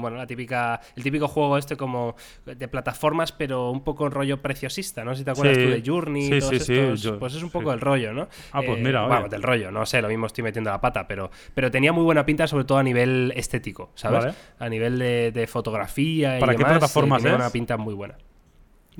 bueno, 0.02 0.18
la 0.18 0.28
típica, 0.28 0.82
el 0.98 1.04
típico 1.04 1.30
juego 1.30 1.58
este 1.58 1.78
como 1.78 2.16
de 2.46 2.68
plataformas, 2.68 3.32
pero 3.32 3.72
un 3.72 3.82
poco 3.82 4.10
rollo 4.10 4.42
preciosista, 4.42 5.06
¿no? 5.06 5.16
Si 5.16 5.24
te 5.24 5.32
acuerdas 5.32 5.58
tú 5.58 5.70
de 5.70 5.84
Journey 5.86 6.26
y 6.26 6.40
todos 6.40 6.52
estos, 6.52 7.14
pues 7.20 7.36
es 7.36 7.44
un 7.44 7.52
poco 7.52 7.72
el 7.72 7.80
rollo, 7.80 8.12
¿no? 8.12 8.28
Ah, 8.52 8.62
pues 8.66 8.82
mira, 8.82 9.06
eh, 9.26 9.30
del 9.30 9.42
rollo, 9.42 9.72
no 9.72 9.86
sé, 9.86 10.02
lo 10.02 10.10
mismo 10.10 10.26
estoy 10.26 10.44
metiendo 10.44 10.72
la 10.72 10.82
pata, 10.82 11.08
pero, 11.08 11.32
pero 11.54 11.72
tenía 11.72 11.94
muy 11.94 12.04
buena 12.04 12.26
pinta, 12.26 12.46
sobre 12.46 12.66
todo 12.66 12.78
a 12.78 12.84
nivel 12.84 13.32
estético, 13.36 13.92
¿sabes? 13.96 14.36
A 14.60 14.68
nivel 14.68 15.00
de, 15.00 15.48
fotografía 15.50 16.38
y 16.38 16.40
¿Para 16.42 16.54
qué 16.54 16.66
plataformas 16.66 17.24
tenía 17.24 17.38
es? 17.38 17.42
una 17.42 17.50
pinta 17.50 17.78
muy 17.78 17.94
buena. 17.94 18.16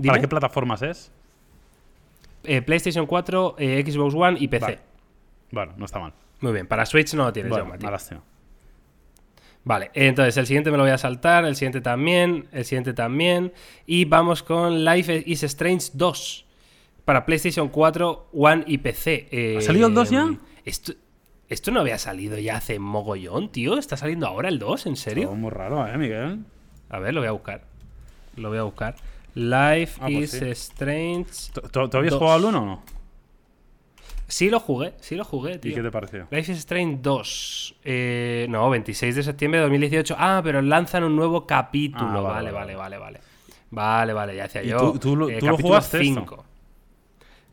¿Para 0.06 0.22
qué 0.22 0.28
plataformas 0.28 0.82
es? 0.82 1.12
Eh, 2.46 2.62
PlayStation 2.62 3.06
4, 3.06 3.56
eh, 3.60 3.84
Xbox 3.86 4.16
One 4.16 4.38
y 4.40 4.48
PC. 4.48 4.80
bueno, 5.52 5.74
no 5.76 5.84
está 5.84 6.00
mal. 6.00 6.14
Muy 6.42 6.54
bien, 6.54 6.68
para 6.68 6.86
Switch 6.86 7.14
no 7.14 7.26
lo 7.26 7.34
tienes 7.34 7.52
bueno, 7.52 7.76
ya, 7.78 8.22
Vale, 9.64 9.92
entonces 9.94 10.38
el 10.38 10.48
siguiente 10.48 10.72
me 10.72 10.78
lo 10.78 10.84
voy 10.84 10.92
a 10.92 10.98
saltar, 10.98 11.46
el 11.46 11.56
siguiente 11.56 11.82
también, 11.82 12.48
el 12.52 12.66
siguiente 12.66 12.94
también. 12.94 13.54
Y 13.86 14.06
vamos 14.06 14.42
con 14.42 14.86
Life 14.86 15.24
is 15.26 15.44
Strange 15.44 15.90
2 15.94 16.46
para 17.06 17.26
PlayStation 17.26 17.70
4, 17.70 18.30
One 18.34 18.64
y 18.66 18.78
PC. 18.78 19.28
Eh, 19.32 19.58
¿Ha 19.58 19.62
salido 19.62 19.88
el 19.88 19.94
2 19.94 20.10
ya? 20.10 20.34
Esto, 20.64 20.94
esto 21.50 21.72
no 21.72 21.82
había 21.82 21.98
salido 21.98 22.38
ya 22.38 22.58
hace 22.58 22.80
mogollón, 22.80 23.52
tío. 23.52 23.78
¿Está 23.78 23.98
saliendo 23.98 24.28
ahora 24.28 24.50
el 24.50 24.60
2? 24.60 24.86
¿En 24.86 24.96
serio? 24.96 25.32
Es 25.32 25.38
muy 25.38 25.50
raro, 25.50 25.86
¿eh, 25.88 25.98
Miguel? 25.98 26.46
A 26.90 27.00
ver, 27.00 27.14
lo 27.14 27.22
voy 27.22 27.28
a 27.28 27.32
buscar. 27.32 27.64
Lo 28.38 28.50
voy 28.50 28.60
a 28.60 28.64
buscar. 28.64 28.96
Life 29.36 30.00
ah, 30.02 30.08
pues 30.12 30.34
is 30.34 30.44
Strange. 30.44 31.32
¿Tú 31.72 31.98
habías 31.98 32.14
jugado 32.14 32.34
al 32.34 32.46
1 32.46 32.58
o 32.60 32.66
no? 32.66 32.99
Sí 34.30 34.52
lo 34.52 34.60
jugué, 34.60 34.94
sí 35.00 35.16
lo 35.16 35.26
jugué, 35.26 35.58
tío. 35.58 35.72
¿Y 35.72 35.76
qué 35.76 35.82
te 35.82 35.90
pareció? 35.90 36.28
Life 36.30 36.52
is 36.52 36.60
Strange 36.60 37.00
2. 37.02 37.76
Eh, 37.84 38.46
no, 38.48 38.70
26 38.70 39.16
de 39.16 39.24
septiembre 39.24 39.60
de 39.60 39.64
2018. 39.64 40.16
Ah, 40.18 40.42
pero 40.44 40.62
lanzan 40.62 41.04
un 41.04 41.16
nuevo 41.16 41.48
capítulo. 41.48 42.28
Ah, 42.30 42.34
vale, 42.34 42.52
vale, 42.52 42.76
vale, 42.76 42.98
vale, 42.98 43.20
vale. 43.72 44.14
Vale, 44.14 44.36
ya 44.36 44.44
decía 44.44 44.62
yo. 44.62 44.78
¿Tú, 44.94 45.00
tú, 45.00 45.30
eh, 45.30 45.40
lo 45.42 45.58
jugaste 45.58 46.00
5. 46.00 46.46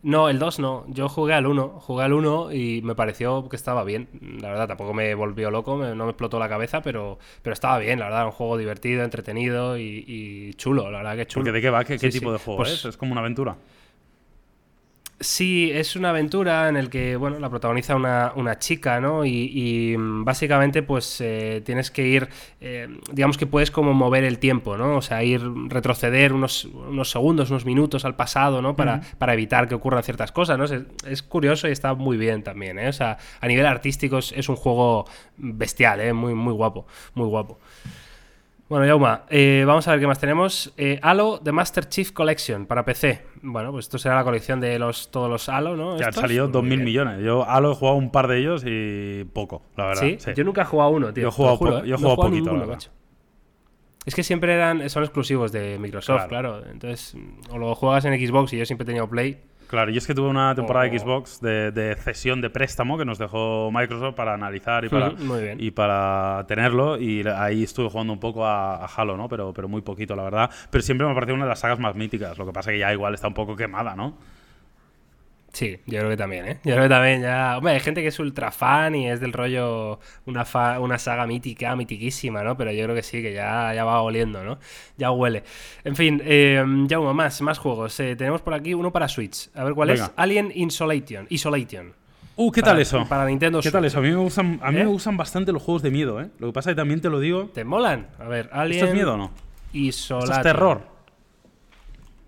No, 0.02 0.28
el 0.28 0.38
2 0.38 0.58
no. 0.58 0.84
Yo 0.88 1.08
jugué 1.08 1.32
al 1.32 1.46
1. 1.46 1.80
Jugué 1.80 2.04
al 2.04 2.12
1 2.12 2.52
y 2.52 2.82
me 2.82 2.94
pareció 2.94 3.48
que 3.48 3.56
estaba 3.56 3.82
bien. 3.82 4.08
La 4.40 4.50
verdad, 4.50 4.68
tampoco 4.68 4.92
me 4.92 5.14
volvió 5.14 5.50
loco, 5.50 5.78
no 5.78 6.04
me 6.04 6.10
explotó 6.10 6.38
la 6.38 6.48
cabeza, 6.48 6.82
pero, 6.82 7.18
pero 7.42 7.54
estaba 7.54 7.78
bien. 7.78 7.98
La 7.98 8.04
verdad, 8.04 8.26
un 8.26 8.32
juego 8.32 8.58
divertido, 8.58 9.02
entretenido 9.02 9.78
y, 9.78 10.52
chulo. 10.58 10.90
La 10.90 10.98
verdad 10.98 11.16
que 11.16 11.26
chulo. 11.26 11.50
¿De 11.50 11.60
qué 11.60 11.70
va? 11.70 11.84
¿Qué, 11.84 11.98
tipo 11.98 12.32
de 12.32 12.38
juego 12.38 12.58
pues 12.58 12.72
es? 12.72 12.84
¿Es 12.84 12.96
como 12.98 13.12
una 13.12 13.22
aventura? 13.22 13.56
Sí, 15.18 15.70
es 15.72 15.96
una 15.96 16.10
aventura 16.10 16.68
en 16.68 16.76
el 16.76 16.90
que, 16.90 17.16
bueno, 17.16 17.38
la 17.38 17.48
protagoniza 17.48 17.96
una, 17.96 18.32
una 18.36 18.58
chica, 18.58 19.00
¿no? 19.00 19.24
Y, 19.24 19.96
mm, 19.96 20.24
básicamente, 20.24 20.82
pues 20.82 21.22
eh, 21.22 21.62
tienes 21.64 21.90
que 21.90 22.06
ir, 22.06 22.28
eh, 22.60 23.00
digamos 23.12 23.38
que 23.38 23.46
puedes 23.46 23.70
como 23.70 23.94
mover 23.94 24.24
el 24.24 24.38
tiempo, 24.38 24.76
¿no? 24.76 24.98
O 24.98 25.00
sea, 25.00 25.24
ir, 25.24 25.40
retroceder 25.68 26.34
unos, 26.34 26.66
unos 26.66 27.10
segundos, 27.10 27.48
unos 27.48 27.64
minutos 27.64 28.04
al 28.04 28.14
pasado, 28.14 28.60
¿no? 28.60 28.76
Para, 28.76 29.00
para 29.16 29.32
evitar 29.32 29.68
que 29.68 29.74
ocurran 29.74 30.02
ciertas 30.02 30.32
cosas, 30.32 30.58
¿no? 30.58 30.64
Es, 30.64 31.22
curioso 31.22 31.66
y 31.66 31.72
está 31.72 31.94
muy 31.94 32.18
bien 32.18 32.42
también, 32.42 32.78
¿eh? 32.78 32.88
O 32.88 32.92
sea, 32.92 33.16
a 33.40 33.46
nivel 33.46 33.64
artístico 33.64 34.18
es, 34.18 34.32
es 34.32 34.50
un 34.50 34.56
juego 34.56 35.06
bestial, 35.38 36.00
¿eh? 36.00 36.12
Muy, 36.12 36.34
muy 36.34 36.52
guapo, 36.52 36.86
muy 37.14 37.26
guapo. 37.26 37.58
Bueno, 38.68 38.84
Yauma, 38.84 39.22
eh, 39.30 39.62
vamos 39.64 39.86
a 39.86 39.92
ver 39.92 40.00
qué 40.00 40.08
más 40.08 40.18
tenemos. 40.18 40.72
Eh, 40.76 40.98
Halo 41.00 41.38
The 41.38 41.52
Master 41.52 41.88
Chief 41.88 42.10
Collection 42.10 42.66
para 42.66 42.84
PC. 42.84 43.22
Bueno, 43.42 43.70
pues 43.70 43.84
esto 43.84 43.96
será 43.96 44.16
la 44.16 44.24
colección 44.24 44.58
de 44.58 44.76
los 44.80 45.12
todos 45.12 45.30
los 45.30 45.48
Halo, 45.48 45.76
¿no? 45.76 45.96
Ya 45.96 46.06
han 46.06 46.12
salido 46.12 46.50
2.000 46.50 46.82
millones. 46.82 47.24
Yo 47.24 47.48
Halo 47.48 47.72
he 47.72 47.74
jugado 47.76 47.96
un 47.96 48.10
par 48.10 48.26
de 48.26 48.38
ellos 48.38 48.64
y 48.66 49.22
poco, 49.32 49.62
la 49.76 49.86
verdad. 49.86 50.02
Sí, 50.02 50.18
yo 50.34 50.42
nunca 50.42 50.62
he 50.62 50.64
jugado 50.64 50.90
uno, 50.90 51.14
tío. 51.14 51.22
Yo 51.22 51.28
he 51.28 51.30
jugado, 51.30 51.78
¿eh? 51.78 51.86
yo 51.86 51.94
he 51.94 51.98
jugado 51.98 52.16
poquito, 52.16 52.78
Es 54.04 54.14
que 54.16 54.24
siempre 54.24 54.54
eran, 54.54 54.90
son 54.90 55.04
exclusivos 55.04 55.52
de 55.52 55.78
Microsoft, 55.78 56.26
claro. 56.26 56.66
Entonces, 56.66 57.16
o 57.50 57.58
lo 57.58 57.72
juegas 57.76 58.04
en 58.04 58.14
Xbox 58.14 58.52
y 58.52 58.58
yo 58.58 58.66
siempre 58.66 58.82
he 58.82 58.86
tenido 58.86 59.08
Play 59.08 59.38
Claro, 59.66 59.90
y 59.90 59.96
es 59.96 60.06
que 60.06 60.14
tuve 60.14 60.28
una 60.28 60.54
temporada 60.54 60.88
de 60.88 60.98
Xbox 60.98 61.40
de, 61.40 61.96
cesión 62.00 62.40
de 62.40 62.50
préstamo 62.50 62.96
que 62.96 63.04
nos 63.04 63.18
dejó 63.18 63.70
Microsoft 63.72 64.14
para 64.14 64.34
analizar 64.34 64.84
y 64.84 64.88
para, 64.88 65.12
y 65.58 65.70
para 65.72 66.44
tenerlo. 66.46 66.98
Y 66.98 67.26
ahí 67.26 67.64
estuve 67.64 67.90
jugando 67.90 68.12
un 68.12 68.20
poco 68.20 68.46
a, 68.46 68.86
Halo, 68.86 69.16
¿no? 69.16 69.28
Pero, 69.28 69.52
pero 69.52 69.68
muy 69.68 69.82
poquito, 69.82 70.14
la 70.14 70.22
verdad. 70.22 70.50
Pero 70.70 70.82
siempre 70.82 71.06
me 71.06 71.12
ha 71.12 71.14
parecido 71.14 71.34
una 71.34 71.44
de 71.44 71.50
las 71.50 71.60
sagas 71.60 71.78
más 71.78 71.94
míticas. 71.96 72.38
Lo 72.38 72.46
que 72.46 72.52
pasa 72.52 72.70
es 72.70 72.74
que 72.74 72.80
ya 72.80 72.92
igual 72.92 73.14
está 73.14 73.28
un 73.28 73.34
poco 73.34 73.56
quemada, 73.56 73.96
¿no? 73.96 74.16
Sí, 75.56 75.78
yo 75.86 76.00
creo 76.00 76.10
que 76.10 76.18
también, 76.18 76.46
¿eh? 76.46 76.58
Yo 76.64 76.72
creo 76.74 76.82
que 76.82 76.90
también 76.90 77.22
ya... 77.22 77.56
Hombre, 77.56 77.72
hay 77.72 77.80
gente 77.80 78.02
que 78.02 78.08
es 78.08 78.18
ultra 78.18 78.52
fan 78.52 78.94
y 78.94 79.08
es 79.08 79.20
del 79.20 79.32
rollo 79.32 79.98
una, 80.26 80.44
una 80.78 80.98
saga 80.98 81.26
mítica, 81.26 81.74
mitiquísima, 81.74 82.42
¿no? 82.42 82.58
Pero 82.58 82.72
yo 82.72 82.84
creo 82.84 82.94
que 82.94 83.02
sí, 83.02 83.22
que 83.22 83.32
ya, 83.32 83.72
ya 83.72 83.82
va 83.82 84.02
oliendo, 84.02 84.44
¿no? 84.44 84.58
Ya 84.98 85.10
huele. 85.12 85.44
En 85.82 85.96
fin, 85.96 86.20
eh, 86.22 86.62
ya 86.88 86.98
uno 86.98 87.14
más, 87.14 87.40
más 87.40 87.56
juegos. 87.56 87.98
Eh, 88.00 88.16
tenemos 88.16 88.42
por 88.42 88.52
aquí 88.52 88.74
uno 88.74 88.92
para 88.92 89.08
Switch. 89.08 89.48
A 89.54 89.64
ver 89.64 89.72
cuál 89.72 89.88
es. 89.88 90.12
Alien 90.16 90.52
Isolation. 90.54 91.26
Isolation. 91.30 91.94
Uh, 92.36 92.52
¿qué 92.52 92.60
tal 92.60 92.78
eso? 92.78 93.06
Para 93.08 93.24
Nintendo 93.24 93.62
¿Qué 93.62 93.70
tal 93.70 93.86
eso? 93.86 94.00
A 94.00 94.02
mí 94.02 94.10
me 94.10 94.16
gustan, 94.16 94.60
a 94.62 94.70
mí 94.70 94.76
me 94.76 94.82
¿Eh? 94.82 94.86
gustan 94.86 95.16
bastante 95.16 95.52
los 95.52 95.62
juegos 95.62 95.80
de 95.80 95.90
miedo, 95.90 96.20
¿eh? 96.20 96.28
Lo 96.38 96.48
que 96.48 96.52
pasa 96.52 96.68
es 96.68 96.74
que 96.74 96.80
también 96.82 97.00
te 97.00 97.08
lo 97.08 97.18
digo. 97.18 97.46
¿Te 97.54 97.64
molan? 97.64 98.08
A 98.18 98.28
ver, 98.28 98.50
Alien. 98.52 98.74
¿Esto 98.76 98.88
es 98.88 98.94
miedo 98.94 99.14
o 99.14 99.16
no? 99.16 99.30
Isolation. 99.72 100.22
Esto 100.28 100.36
es 100.36 100.42
terror. 100.42 100.95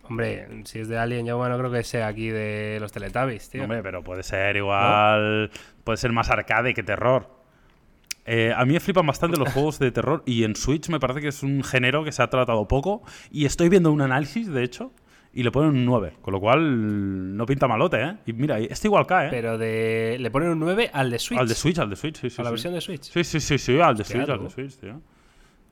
Hombre, 0.09 0.49
si 0.65 0.81
es 0.81 0.89
de 0.89 0.99
Alien, 0.99 1.27
yo 1.27 1.37
bueno 1.37 1.59
creo 1.59 1.71
que 1.71 1.83
sea 1.85 2.07
aquí 2.07 2.29
de 2.29 2.79
los 2.81 2.93
Teletubbies, 2.93 3.51
tío. 3.51 3.63
Hombre, 3.63 3.83
pero 3.83 4.03
puede 4.03 4.23
ser 4.23 4.57
igual. 4.57 5.51
Puede 5.85 5.97
ser 5.99 6.13
más 6.13 6.31
arcade 6.31 6.75
que 6.75 6.83
terror. 6.83 7.39
Eh, 8.25 8.53
a 8.55 8.65
mí 8.67 8.75
me 8.75 8.81
flipan 8.81 9.07
bastante 9.07 9.39
los 9.39 9.49
juegos 9.55 9.79
de 9.79 9.91
terror 9.91 10.23
y 10.27 10.45
en 10.45 10.55
Switch 10.55 10.89
me 10.91 11.01
parece 11.01 11.21
que 11.23 11.29
es 11.29 11.43
un 11.43 11.65
género 11.65 12.05
que 12.05 12.13
se 12.13 12.23
ha 12.23 12.29
tratado 12.29 12.67
poco. 12.69 13.03
Y 13.31 13.45
estoy 13.45 13.69
viendo 13.69 13.91
un 13.93 14.01
análisis, 14.01 14.49
de 14.49 14.65
hecho, 14.65 14.93
y 15.33 15.43
le 15.43 15.51
ponen 15.51 15.71
un 15.71 15.85
9. 15.85 16.15
Con 16.21 16.33
lo 16.33 16.41
cual 16.41 17.37
no 17.37 17.47
pinta 17.47 17.69
malote, 17.69 18.03
¿eh? 18.03 18.17
Y 18.27 18.33
mira, 18.33 18.59
este 18.59 18.89
igual 18.89 19.07
cae, 19.07 19.27
¿eh? 19.27 19.31
Pero 19.31 19.59
de... 19.59 20.17
le 20.19 20.31
ponen 20.31 20.51
un 20.51 20.61
9 20.61 20.91
al 20.93 21.11
de 21.11 21.19
Switch. 21.19 21.39
Al 21.39 21.49
de 21.49 21.55
Switch, 21.55 21.79
al 21.79 21.91
de 21.91 21.97
Switch, 21.97 22.21
sí, 22.21 22.31
sí. 22.31 22.41
A 22.41 22.45
la 22.45 22.51
versión 22.51 22.73
de 22.73 22.81
Switch. 22.81 23.03
Sí, 23.03 23.25
sí, 23.25 23.41
sí, 23.41 23.59
sí, 23.59 23.81
al 23.81 23.97
de 23.97 24.05
Switch, 24.05 24.29
al 24.29 24.43
de 24.43 24.51
Switch, 24.51 24.77
tío. 24.79 25.01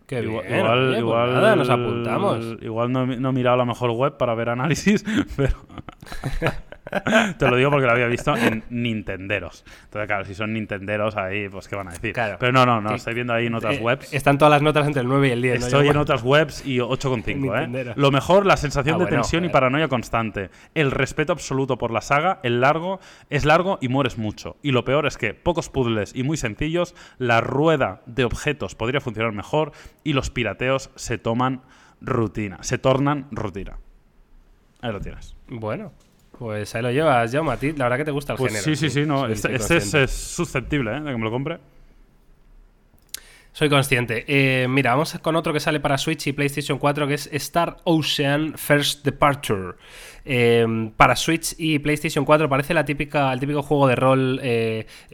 Qué 0.06 0.22
igual, 0.22 0.46
bien, 0.46 0.60
igual, 0.60 0.86
pues 0.86 0.98
igual 1.00 1.34
nada, 1.34 1.56
nos 1.56 1.68
apuntamos. 1.68 2.56
Igual 2.62 2.92
no, 2.92 3.06
no 3.06 3.28
he 3.30 3.32
mirado 3.32 3.56
la 3.56 3.64
mejor 3.64 3.90
web 3.90 4.16
para 4.16 4.34
ver 4.34 4.50
análisis, 4.50 5.04
pero. 5.36 5.56
Te 7.38 7.48
lo 7.48 7.56
digo 7.56 7.70
porque 7.70 7.86
lo 7.86 7.92
había 7.92 8.06
visto 8.06 8.36
en 8.36 8.62
Nintenderos. 8.70 9.64
Entonces, 9.84 10.06
claro, 10.06 10.24
si 10.24 10.34
son 10.34 10.52
Nintenderos 10.52 11.16
ahí, 11.16 11.48
pues, 11.48 11.68
¿qué 11.68 11.76
van 11.76 11.88
a 11.88 11.90
decir? 11.92 12.12
Claro. 12.12 12.36
Pero 12.38 12.52
no, 12.52 12.64
no, 12.64 12.80
no, 12.80 12.94
estoy 12.94 13.14
viendo 13.14 13.32
ahí 13.32 13.46
en 13.46 13.54
otras 13.54 13.76
eh, 13.76 13.80
webs. 13.80 14.12
Están 14.12 14.38
todas 14.38 14.50
las 14.50 14.62
notas 14.62 14.86
entre 14.86 15.02
el 15.02 15.08
9 15.08 15.28
y 15.28 15.30
el 15.32 15.42
10. 15.42 15.64
Estoy 15.64 15.88
en 15.88 15.96
otras 15.96 16.22
webs 16.22 16.64
y 16.64 16.78
8,5, 16.78 17.88
¿eh? 17.88 17.94
Lo 17.96 18.10
mejor, 18.10 18.46
la 18.46 18.56
sensación 18.56 18.96
ah, 18.96 19.04
de 19.04 19.10
tensión 19.10 19.44
y 19.44 19.48
paranoia 19.48 19.88
constante. 19.88 20.50
El 20.74 20.90
respeto 20.90 21.32
absoluto 21.32 21.76
por 21.78 21.90
la 21.90 22.00
saga, 22.00 22.40
el 22.42 22.60
largo, 22.60 23.00
es 23.30 23.44
largo 23.44 23.78
y 23.80 23.88
mueres 23.88 24.18
mucho. 24.18 24.56
Y 24.62 24.70
lo 24.70 24.84
peor 24.84 25.06
es 25.06 25.16
que 25.18 25.34
pocos 25.34 25.68
puzzles 25.68 26.14
y 26.14 26.22
muy 26.22 26.36
sencillos, 26.36 26.94
la 27.18 27.40
rueda 27.40 28.02
de 28.06 28.24
objetos 28.24 28.74
podría 28.74 29.00
funcionar 29.00 29.32
mejor 29.32 29.72
y 30.04 30.12
los 30.12 30.30
pirateos 30.30 30.90
se 30.94 31.18
toman 31.18 31.62
rutina, 32.00 32.58
se 32.62 32.78
tornan 32.78 33.26
rutina. 33.30 33.78
Ahí 34.80 34.92
lo 34.92 35.00
tienes. 35.00 35.34
Bueno, 35.48 35.92
pues 36.38 36.74
ahí 36.74 36.82
lo 36.82 36.90
llevas, 36.90 37.32
ya, 37.32 37.40
a 37.40 37.56
ti 37.56 37.72
la 37.72 37.84
verdad 37.84 37.98
que 37.98 38.04
te 38.04 38.10
gusta 38.10 38.32
el 38.34 38.38
pues 38.38 38.52
género. 38.52 38.64
Sí, 38.64 38.76
sí, 38.76 38.90
sí, 38.90 39.06
no. 39.06 39.26
Este, 39.26 39.54
este 39.54 40.02
es, 40.04 40.10
susceptible, 40.10 40.96
¿eh? 40.96 41.00
De 41.00 41.10
que 41.10 41.16
me 41.16 41.24
lo 41.24 41.30
compre. 41.30 41.58
Soy 43.52 43.70
consciente. 43.70 44.24
Eh, 44.28 44.68
mira, 44.68 44.90
vamos 44.90 45.18
con 45.22 45.34
otro 45.34 45.54
que 45.54 45.60
sale 45.60 45.80
para 45.80 45.96
Switch 45.96 46.26
y 46.26 46.32
PlayStation 46.32 46.78
4, 46.78 47.08
que 47.08 47.14
es 47.14 47.30
Star 47.32 47.78
Ocean 47.84 48.52
First 48.56 49.02
Departure. 49.02 49.76
Eh, 50.26 50.90
para 50.96 51.16
Switch 51.16 51.54
y 51.56 51.78
PlayStation 51.78 52.26
4 52.26 52.50
parece 52.50 52.74
la 52.74 52.84
típica, 52.84 53.32
el 53.32 53.40
típico 53.40 53.62
juego 53.62 53.86
de 53.86 53.96
rol. 53.96 54.40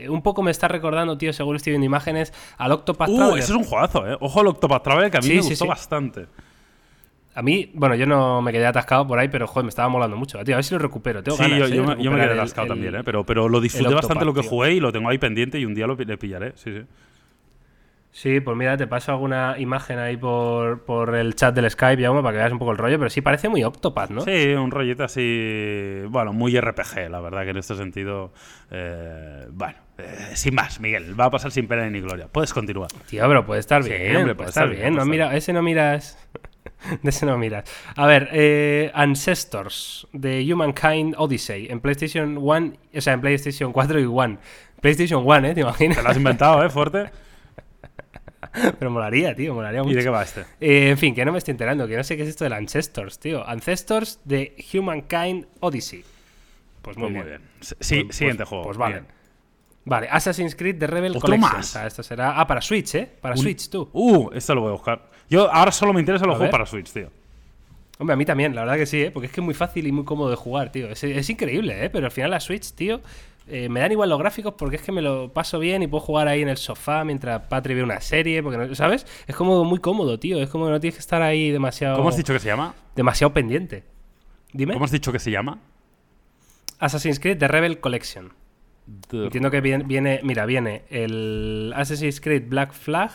un 0.08 0.22
poco 0.22 0.42
me 0.42 0.50
está 0.50 0.66
recordando, 0.66 1.16
tío, 1.16 1.32
según 1.32 1.54
estoy 1.54 1.70
viendo 1.70 1.86
imágenes, 1.86 2.32
al 2.58 2.72
Octopath 2.72 3.10
uh, 3.10 3.16
Traveler. 3.16 3.38
ese 3.38 3.52
es 3.52 3.58
un 3.58 3.64
juegazo, 3.64 4.10
¿eh? 4.10 4.16
Ojo 4.20 4.40
al 4.40 4.48
Octopath 4.48 4.82
Traveler, 4.82 5.10
que 5.12 5.18
a 5.18 5.20
mí 5.20 5.28
me 5.28 5.40
gustó 5.40 5.66
bastante. 5.66 6.26
A 7.34 7.42
mí, 7.42 7.70
bueno, 7.74 7.94
yo 7.94 8.06
no 8.06 8.42
me 8.42 8.52
quedé 8.52 8.66
atascado 8.66 9.06
por 9.06 9.18
ahí, 9.18 9.28
pero 9.28 9.46
joder, 9.46 9.64
me 9.64 9.70
estaba 9.70 9.88
molando 9.88 10.16
mucho. 10.16 10.42
Tío, 10.44 10.54
a 10.54 10.58
ver 10.58 10.64
si 10.64 10.74
lo 10.74 10.78
recupero. 10.78 11.22
Tengo 11.22 11.38
sí, 11.38 11.44
yo, 11.48 11.66
¿eh? 11.66 11.96
me, 11.96 11.96
quedé 11.96 12.32
atascado 12.32 12.68
también, 12.68 12.94
¿eh? 12.96 13.02
Pero, 13.04 13.24
pero 13.24 13.48
lo 13.48 13.60
disfruté 13.60 13.94
bastante 13.94 14.24
lo 14.24 14.34
que 14.34 14.42
jugué 14.42 14.74
y 14.74 14.80
lo 14.80 14.92
tengo 14.92 15.08
ahí 15.08 15.18
pendiente 15.18 15.58
y 15.58 15.64
un 15.64 15.74
día 15.74 15.86
lo 15.86 15.96
le 15.96 16.18
pillaré. 16.18 16.52
Sí, 16.56 16.72
sí. 16.72 16.84
Sí, 18.12 18.40
pues 18.40 18.54
mira, 18.58 18.76
te 18.76 18.86
paso 18.86 19.10
alguna 19.12 19.54
imagen 19.58 19.98
ahí 19.98 20.18
por, 20.18 20.84
por 20.84 21.14
el 21.14 21.34
chat 21.34 21.54
del 21.54 21.70
Skype, 21.70 22.00
ya, 22.00 22.12
para 22.12 22.30
que 22.30 22.36
veas 22.36 22.52
un 22.52 22.58
poco 22.58 22.72
el 22.72 22.76
rollo, 22.76 22.98
pero 22.98 23.08
sí 23.08 23.22
parece 23.22 23.48
muy 23.48 23.64
Octopath, 23.64 24.10
¿no? 24.10 24.20
Sí, 24.20 24.52
un 24.52 24.70
rollito 24.70 25.02
así, 25.02 26.02
bueno, 26.10 26.34
muy 26.34 26.60
RPG, 26.60 27.08
la 27.10 27.22
verdad 27.22 27.44
que 27.44 27.50
en 27.50 27.56
este 27.56 27.74
sentido, 27.74 28.34
eh, 28.70 29.46
bueno, 29.50 29.78
eh, 29.96 30.32
sin 30.34 30.54
más, 30.54 30.78
Miguel, 30.78 31.18
va 31.18 31.26
a 31.26 31.30
pasar 31.30 31.52
sin 31.52 31.66
pena 31.66 31.88
ni 31.88 32.02
gloria. 32.02 32.28
Puedes 32.28 32.52
continuar. 32.52 32.90
Tío, 33.08 33.26
pero 33.26 33.46
puede 33.46 33.60
estar 33.60 33.82
bien, 33.82 34.14
hombre, 34.14 34.34
puede 34.34 34.50
estar, 34.50 34.68
bien. 34.68 34.94
No, 34.94 35.06
mira, 35.06 35.34
ese 35.34 35.54
no 35.54 35.62
miras... 35.62 36.18
de 37.02 37.10
ese 37.10 37.26
no 37.26 37.38
miras. 37.38 37.64
A 37.96 38.06
ver, 38.06 38.28
eh, 38.32 38.90
Ancestors 38.94 40.06
de 40.12 40.52
Humankind 40.52 41.14
Odyssey 41.16 41.68
en 41.70 41.80
PlayStation 41.80 42.38
1, 42.38 42.72
o 42.94 43.00
sea, 43.00 43.14
en 43.14 43.20
PlayStation 43.20 43.72
4 43.72 44.00
y 44.00 44.04
1. 44.04 44.38
PlayStation 44.80 45.24
1, 45.24 45.48
¿eh? 45.48 45.54
¿Te 45.54 45.60
imaginas? 45.60 45.96
Te 45.96 46.02
lo 46.02 46.08
has 46.08 46.16
inventado, 46.16 46.64
¿eh? 46.64 46.70
Fuerte. 46.70 47.10
Pero 48.78 48.90
molaría, 48.90 49.34
tío, 49.34 49.54
molaría 49.54 49.82
mucho. 49.82 49.92
¿Y 49.92 49.96
de 49.96 50.02
qué 50.02 50.10
va 50.10 50.22
este? 50.22 50.40
Eh, 50.60 50.90
en 50.90 50.98
fin, 50.98 51.14
que 51.14 51.24
no 51.24 51.32
me 51.32 51.38
estoy 51.38 51.52
enterando, 51.52 51.86
que 51.86 51.96
no 51.96 52.04
sé 52.04 52.16
qué 52.16 52.24
es 52.24 52.28
esto 52.28 52.44
del 52.44 52.52
Ancestors, 52.52 53.18
tío. 53.18 53.46
Ancestors 53.46 54.20
de 54.24 54.56
Humankind 54.74 55.46
Odyssey. 55.60 56.04
Pues 56.82 56.96
muy, 56.96 57.12
pues 57.12 57.26
bien. 57.26 57.40
Sí, 57.60 58.04
pues, 58.04 58.16
siguiente 58.16 58.42
pues, 58.42 58.48
juego. 58.48 58.64
Pues 58.64 58.76
vale. 58.76 59.02
Vale, 59.84 60.08
Assassin's 60.10 60.54
Creed 60.54 60.78
The 60.78 60.86
Rebel 60.86 61.18
Collection. 61.18 61.40
Más? 61.40 61.74
esto 61.76 62.02
será. 62.02 62.38
Ah, 62.38 62.46
para 62.46 62.60
Switch, 62.60 62.94
¿eh? 62.94 63.08
Para 63.20 63.36
Switch, 63.36 63.68
tú. 63.68 63.88
Uh, 63.92 64.30
esto 64.32 64.54
lo 64.54 64.62
voy 64.62 64.70
a 64.70 64.72
buscar. 64.72 65.11
Yo 65.28 65.52
ahora 65.52 65.72
solo 65.72 65.92
me 65.92 66.00
interesa 66.00 66.26
los 66.26 66.36
juegos 66.36 66.50
para 66.50 66.66
Switch, 66.66 66.90
tío. 66.92 67.08
Hombre, 67.98 68.14
a 68.14 68.16
mí 68.16 68.24
también, 68.24 68.54
la 68.54 68.62
verdad 68.62 68.76
que 68.76 68.86
sí, 68.86 69.02
¿eh? 69.02 69.10
porque 69.10 69.26
es 69.26 69.32
que 69.32 69.40
es 69.40 69.44
muy 69.44 69.54
fácil 69.54 69.86
y 69.86 69.92
muy 69.92 70.04
cómodo 70.04 70.30
de 70.30 70.36
jugar, 70.36 70.72
tío. 70.72 70.88
Es, 70.88 71.30
increíble, 71.30 71.84
¿eh? 71.84 71.90
Pero 71.90 72.06
al 72.06 72.10
final 72.10 72.30
la 72.32 72.40
Switch, 72.40 72.72
tío, 72.72 73.00
eh, 73.46 73.68
me 73.68 73.80
dan 73.80 73.92
igual 73.92 74.08
los 74.08 74.18
gráficos 74.18 74.54
porque 74.58 74.76
es 74.76 74.82
que 74.82 74.92
me 74.92 75.02
lo 75.02 75.32
paso 75.32 75.58
bien 75.58 75.82
y 75.82 75.86
puedo 75.86 76.00
jugar 76.00 76.26
ahí 76.26 76.42
en 76.42 76.48
el 76.48 76.56
sofá 76.56 77.04
mientras 77.04 77.42
Patri 77.42 77.74
ve 77.74 77.82
una 77.82 78.00
serie, 78.00 78.42
porque 78.42 78.58
no, 78.58 78.74
¿sabes? 78.74 79.06
Es 79.26 79.36
como 79.36 79.64
muy 79.64 79.78
cómodo, 79.78 80.18
tío. 80.18 80.40
Es 80.42 80.48
como 80.48 80.66
que 80.66 80.72
no 80.72 80.80
tienes 80.80 80.96
que 80.96 81.00
estar 81.00 81.22
ahí 81.22 81.50
demasiado. 81.50 81.96
¿Cómo 81.96 82.08
has 82.08 82.16
dicho 82.16 82.32
que 82.32 82.40
se 82.40 82.48
llama? 82.48 82.74
Demasiado 82.96 83.32
pendiente. 83.32 83.84
Dime. 84.52 84.72
¿Cómo 84.72 84.84
has 84.84 84.90
dicho 84.90 85.12
que 85.12 85.18
se 85.18 85.30
llama? 85.30 85.60
Assassin's 86.78 87.20
Creed 87.20 87.38
The 87.38 87.48
Rebel 87.48 87.78
Collection. 87.78 88.32
Entiendo 89.12 89.50
que 89.50 89.60
viene, 89.60 89.84
viene, 89.84 90.20
mira, 90.24 90.44
viene 90.44 90.82
el 90.90 91.72
Assassin's 91.76 92.20
Creed 92.20 92.48
Black 92.48 92.72
Flag 92.72 93.12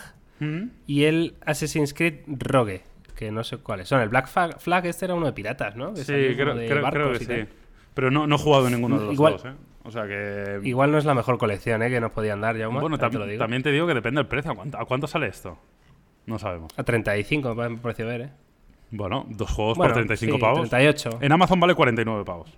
y 0.86 1.04
el 1.04 1.34
Assassin's 1.44 1.94
Creed 1.94 2.20
Rogue, 2.26 2.82
que 3.16 3.30
no 3.30 3.44
sé 3.44 3.58
cuáles 3.58 3.88
son. 3.88 4.00
El 4.00 4.08
Black 4.08 4.28
Flag, 4.28 4.86
este 4.86 5.06
era 5.06 5.14
uno 5.14 5.26
de 5.26 5.32
piratas, 5.32 5.76
¿no? 5.76 5.94
sí, 5.96 6.04
creo, 6.04 6.54
que 6.54 7.18
sí. 7.18 7.52
Pero 7.94 8.10
no, 8.10 8.26
no, 8.26 8.36
he 8.36 8.38
jugado 8.38 8.66
en 8.66 8.74
ninguno 8.74 8.98
de 8.98 9.06
los 9.06 9.14
igual, 9.14 9.32
dos, 9.32 9.44
¿eh? 9.46 9.52
O 9.84 9.90
sea 9.90 10.06
que... 10.06 10.60
Igual 10.64 10.92
no 10.92 10.98
es 10.98 11.04
la 11.04 11.14
mejor 11.14 11.38
colección 11.38 11.82
¿eh? 11.82 11.88
que 11.88 12.00
nos 12.00 12.12
podían 12.12 12.40
dar, 12.40 12.56
ya 12.56 12.68
Bueno, 12.68 12.98
también 12.98 13.62
te 13.62 13.72
digo 13.72 13.86
que 13.86 13.94
depende 13.94 14.18
del 14.18 14.28
precio. 14.28 14.52
¿A 14.52 14.84
cuánto, 14.84 15.06
sale 15.06 15.28
esto? 15.28 15.58
No 16.26 16.38
sabemos. 16.38 16.72
A 16.76 16.82
35 16.82 17.54
me 17.54 17.78
parece 17.78 18.04
ver, 18.04 18.20
¿eh? 18.20 18.30
Bueno, 18.90 19.26
dos 19.30 19.50
juegos 19.50 19.78
por 19.78 19.92
35 19.92 20.38
pavos. 20.38 20.68
38. 20.68 21.18
En 21.22 21.32
Amazon 21.32 21.58
vale 21.58 21.74
49 21.74 22.24
pavos. 22.24 22.52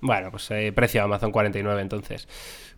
Bueno, 0.00 0.30
pues 0.30 0.50
eh, 0.50 0.72
precio 0.74 1.02
Amazon 1.02 1.30
49 1.30 1.82
entonces. 1.82 2.26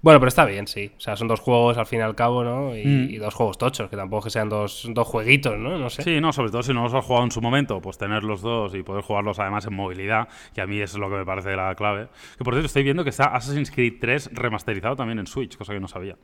Bueno, 0.03 0.19
pero 0.19 0.29
está 0.29 0.47
bien, 0.47 0.67
sí. 0.67 0.93
O 0.97 1.01
sea, 1.01 1.17
son 1.17 1.29
dos 1.29 1.41
juegos 1.41 1.77
al 1.77 1.85
fin 1.85 1.99
y 1.99 2.03
al 2.03 2.15
cabo, 2.15 2.43
¿no? 2.43 2.75
Y, 2.75 2.85
mm. 3.19 3.21
dos 3.21 3.35
juegos 3.35 3.59
tochos, 3.59 3.91
que 3.91 3.97
tampoco 3.97 4.25
que 4.25 4.31
sean 4.31 4.49
dos, 4.49 4.89
dos, 4.91 5.07
jueguitos, 5.07 5.59
¿no? 5.59 5.77
No 5.79 5.91
sé. 5.91 6.03
Sí, 6.03 6.21
no, 6.21 6.33
sobre 6.33 6.51
todo 6.51 6.63
si 6.63 6.73
no 6.73 6.83
los 6.85 6.95
has 6.95 7.05
jugado 7.05 7.25
en 7.25 7.31
su 7.31 7.43
momento, 7.43 7.81
pues 7.83 7.99
tener 7.99 8.25
los 8.25 8.41
dos 8.41 8.75
y 8.75 8.83
poder 8.83 9.03
jugarlos 9.03 9.39
además 9.39 9.67
en 9.67 9.75
movilidad, 9.75 10.29
que 10.55 10.63
a 10.63 10.67
mí 10.67 10.81
eso 10.81 10.97
es 10.97 11.01
lo 11.01 11.11
que 11.11 11.17
me 11.17 11.27
parece 11.27 11.55
la 11.55 11.75
clave. 11.75 12.09
Que 12.39 12.45
por 12.45 12.55
cierto 12.55 12.67
estoy 12.67 12.83
viendo 12.83 13.05
que 13.05 13.11
está 13.11 13.25
Assassin's 13.35 13.71
Creed 13.71 13.95
3 14.01 14.31
remasterizado 14.33 14.97
también 14.97 15.19
en 15.19 15.27
Switch, 15.27 15.57
cosa 15.57 15.75
que 15.75 15.81
no 15.81 15.89
sabía. 15.89 16.17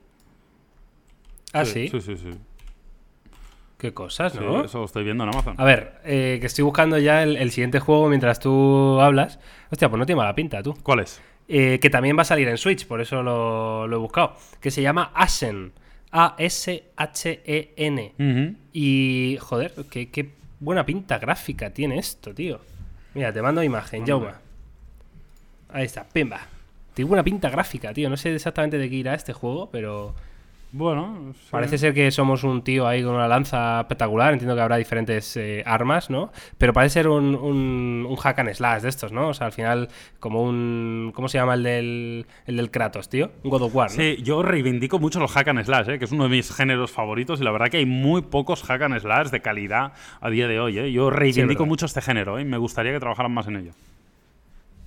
¿Ah, 1.52 1.64
sí? 1.64 1.88
Sí, 1.88 2.00
sí, 2.00 2.16
sí. 2.16 2.30
Qué 3.78 3.92
cosas, 3.92 4.34
¿no? 4.34 4.64
eso 4.64 4.78
lo 4.78 4.84
estoy 4.86 5.04
viendo 5.04 5.24
en 5.24 5.30
Amazon. 5.30 5.54
A 5.58 5.64
ver, 5.64 6.00
eh, 6.04 6.38
que 6.40 6.46
estoy 6.46 6.64
buscando 6.64 6.98
ya 6.98 7.22
el, 7.22 7.50
siguiente 7.50 7.78
juego 7.78 8.08
mientras 8.08 8.40
tú 8.40 8.98
hablas. 9.00 9.38
Hostia, 9.70 9.90
pues 9.90 9.98
no 9.98 10.06
tiene 10.06 10.16
mala 10.16 10.34
pinta, 10.34 10.62
tú. 10.62 10.74
¿Cuál 10.82 11.00
es? 11.00 11.20
Eh, 11.48 11.78
que 11.80 11.90
también 11.90 12.16
va 12.16 12.22
a 12.22 12.24
salir 12.24 12.48
en 12.48 12.58
Switch, 12.58 12.86
por 12.86 13.00
eso 13.00 13.22
lo, 13.22 13.86
he 13.86 13.96
buscado. 13.96 14.36
Que 14.60 14.70
se 14.70 14.82
llama 14.82 15.12
Ashen. 15.14 15.72
A-S-H-E-N. 16.10 18.12
Y, 18.72 19.38
joder, 19.40 19.72
qué, 19.90 20.30
buena 20.60 20.86
pinta 20.86 21.18
gráfica 21.18 21.70
tiene 21.70 21.98
esto, 21.98 22.34
tío. 22.34 22.60
Mira, 23.14 23.32
te 23.32 23.42
mando 23.42 23.62
imagen, 23.62 24.06
Jauma. 24.06 24.40
Ahí 25.68 25.84
está, 25.84 26.04
pimba. 26.04 26.40
Tiene 26.94 27.08
buena 27.08 27.22
pinta 27.22 27.50
gráfica, 27.50 27.92
tío. 27.92 28.08
No 28.08 28.16
sé 28.16 28.34
exactamente 28.34 28.78
de 28.78 28.88
qué 28.88 28.96
irá 28.96 29.14
este 29.14 29.32
juego, 29.32 29.68
pero 29.70 30.14
bueno, 30.76 31.32
parece 31.50 31.78
ser 31.78 31.94
que 31.94 32.10
somos 32.10 32.44
un 32.44 32.62
tío 32.62 32.86
ahí 32.86 33.02
con 33.02 33.14
una 33.14 33.26
lanza 33.26 33.80
espectacular. 33.80 34.32
Entiendo 34.32 34.54
que 34.54 34.60
habrá 34.60 34.76
diferentes 34.76 35.36
eh, 35.36 35.62
armas, 35.64 36.10
¿no? 36.10 36.30
Pero 36.58 36.72
parece 36.72 36.94
ser 36.94 37.08
un, 37.08 37.34
un, 37.34 38.16
hack 38.16 38.38
and 38.40 38.52
slash 38.52 38.82
de 38.82 38.88
estos, 38.88 39.12
¿no? 39.12 39.28
O 39.28 39.34
sea, 39.34 39.46
al 39.46 39.52
final, 39.52 39.88
como 40.20 40.42
un. 40.42 41.12
¿Cómo 41.14 41.28
se 41.28 41.38
llama 41.38 41.54
el 41.54 41.62
del, 41.62 42.26
el 42.46 42.56
del 42.56 42.70
Kratos, 42.70 43.08
tío? 43.08 43.30
Un 43.42 43.50
God 43.50 43.62
of 43.62 43.74
War. 43.74 43.90
¿no? 43.90 43.96
Sí, 43.96 44.18
yo 44.22 44.42
reivindico 44.42 44.98
mucho 44.98 45.18
los 45.18 45.32
hack 45.32 45.48
and 45.48 45.64
slash, 45.64 45.88
¿eh? 45.88 45.98
que 45.98 46.04
es 46.04 46.12
uno 46.12 46.24
de 46.24 46.30
mis 46.30 46.54
géneros 46.54 46.90
favoritos. 46.90 47.40
Y 47.40 47.44
la 47.44 47.52
verdad 47.52 47.68
que 47.68 47.78
hay 47.78 47.86
muy 47.86 48.22
pocos 48.22 48.62
hack 48.62 48.82
and 48.82 49.00
slash 49.00 49.28
de 49.30 49.40
calidad 49.40 49.92
a 50.20 50.30
día 50.30 50.48
de 50.48 50.60
hoy. 50.60 50.78
¿eh? 50.78 50.92
Yo 50.92 51.10
reivindico 51.10 51.66
mucho 51.66 51.86
este 51.86 52.02
género 52.02 52.38
¿eh? 52.38 52.42
y 52.42 52.44
me 52.44 52.58
gustaría 52.58 52.92
que 52.92 53.00
trabajaran 53.00 53.32
más 53.32 53.46
en 53.46 53.56
ello. 53.56 53.72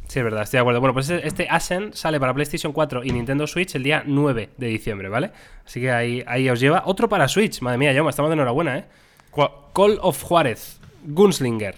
Sí, 0.10 0.18
es 0.18 0.26
verdad, 0.26 0.42
estoy 0.42 0.58
de 0.58 0.62
acuerdo. 0.62 0.80
Bueno, 0.80 0.94
pues 0.96 1.08
este, 1.08 1.28
este 1.28 1.48
Ascent 1.50 1.94
sale 1.94 2.20
para 2.20 2.34
PlayStation 2.34 2.74
4 2.74 3.04
y 3.04 3.12
Nintendo 3.12 3.46
Switch 3.46 3.76
el 3.76 3.84
día 3.84 4.02
9 4.04 4.50
de 4.58 4.68
diciembre, 4.68 5.08
¿vale? 5.08 5.30
Así 5.64 5.80
que 5.80 5.92
ahí, 5.92 6.24
ahí 6.26 6.50
os 6.50 6.60
lleva. 6.60 6.82
Otro 6.88 7.08
para 7.08 7.28
Switch, 7.28 7.62
madre 7.62 7.78
mía, 7.78 8.04
me 8.04 8.10
estamos 8.10 8.30
de 8.30 8.34
enhorabuena, 8.34 8.80
¿eh? 8.80 8.86
¿Cuál, 9.30 9.52
Call 9.72 10.00
of 10.02 10.24
Juárez, 10.24 10.82
Gunslinger. 11.06 11.76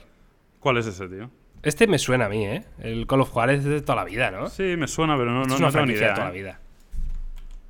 cuál 0.61 0.77
es 0.77 0.85
ese, 0.85 1.09
tío? 1.09 1.29
Este 1.61 1.87
me 1.87 1.99
suena 1.99 2.27
a 2.27 2.29
mí, 2.29 2.45
¿eh? 2.45 2.63
El 2.79 3.05
Call 3.05 3.19
of 3.19 3.31
Juárez 3.31 3.59
es 3.59 3.65
de 3.65 3.81
toda 3.81 3.97
la 3.97 4.05
vida, 4.05 4.31
¿no? 4.31 4.47
Sí, 4.47 4.77
me 4.77 4.87
suena, 4.87 5.17
pero 5.17 5.31
no, 5.31 5.41
es 5.41 5.47
no, 5.49 5.57
una 5.57 5.65
no 5.65 5.71
franquicia 5.73 5.99
idea. 5.99 6.09
de 6.11 6.15
toda 6.15 6.27
la 6.27 6.33
¿eh? 6.33 6.39
vida. 6.39 6.59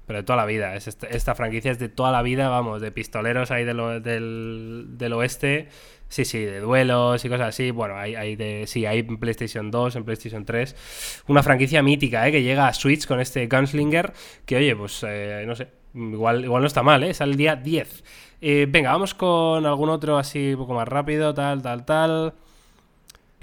Pero 0.05 0.19
de 0.19 0.23
toda 0.23 0.37
la 0.37 0.45
vida. 0.45 0.75
Es 0.75 0.87
esta, 0.87 1.07
esta 1.07 1.33
franquicia 1.33 1.71
es 1.71 1.79
de 1.79 1.89
toda 1.89 2.11
la 2.11 2.21
vida, 2.21 2.49
vamos, 2.49 2.81
de 2.81 2.91
pistoleros 2.91 3.49
ahí 3.49 3.65
del, 3.65 4.85
del 4.95 5.13
oeste. 5.13 5.69
Sí, 6.11 6.25
sí, 6.25 6.39
de 6.39 6.59
duelos 6.59 7.23
y 7.23 7.29
cosas 7.29 7.47
así. 7.47 7.71
Bueno, 7.71 7.95
hay, 7.95 8.15
hay 8.15 8.35
de. 8.35 8.67
Sí, 8.67 8.85
hay 8.85 8.99
en 8.99 9.17
PlayStation 9.17 9.71
2, 9.71 9.95
en 9.95 10.03
PlayStation 10.03 10.43
3. 10.43 11.23
Una 11.27 11.41
franquicia 11.41 11.81
mítica, 11.81 12.27
¿eh? 12.27 12.33
Que 12.33 12.43
llega 12.43 12.67
a 12.67 12.73
Switch 12.73 13.07
con 13.07 13.21
este 13.21 13.47
Gunslinger. 13.47 14.11
Que 14.45 14.57
oye, 14.57 14.75
pues 14.75 15.05
eh, 15.07 15.45
no 15.47 15.55
sé. 15.55 15.69
Igual, 15.93 16.43
igual 16.43 16.63
no 16.63 16.67
está 16.67 16.83
mal, 16.83 17.01
¿eh? 17.03 17.13
Sale 17.13 17.31
el 17.31 17.37
día 17.37 17.55
10. 17.55 18.03
Eh, 18.41 18.67
venga, 18.67 18.91
vamos 18.91 19.13
con 19.13 19.65
algún 19.65 19.87
otro 19.87 20.17
así 20.17 20.51
un 20.51 20.59
poco 20.59 20.73
más 20.73 20.85
rápido, 20.85 21.33
tal, 21.33 21.61
tal, 21.61 21.85
tal. 21.85 22.33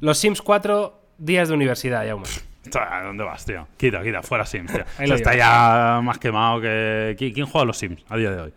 Los 0.01 0.19
Sims 0.19 0.43
4, 0.43 1.01
días 1.17 1.49
de 1.49 1.55
universidad, 1.55 2.05
ya 2.05 2.17
¿A 2.79 3.03
dónde 3.03 3.25
vas, 3.25 3.47
tío? 3.47 3.67
Quita, 3.79 4.03
quita, 4.03 4.23
fuera 4.23 4.45
Sims, 4.45 4.71
tío. 4.71 4.85
Ahí 4.99 5.11
está 5.11 5.35
ya 5.35 6.01
más 6.03 6.19
quemado 6.19 6.61
que. 6.61 7.15
¿Quién, 7.17 7.33
quién 7.33 7.47
juega 7.47 7.63
a 7.63 7.67
los 7.67 7.79
Sims 7.79 8.05
a 8.11 8.17
día 8.19 8.31
de 8.31 8.43
hoy? 8.43 8.53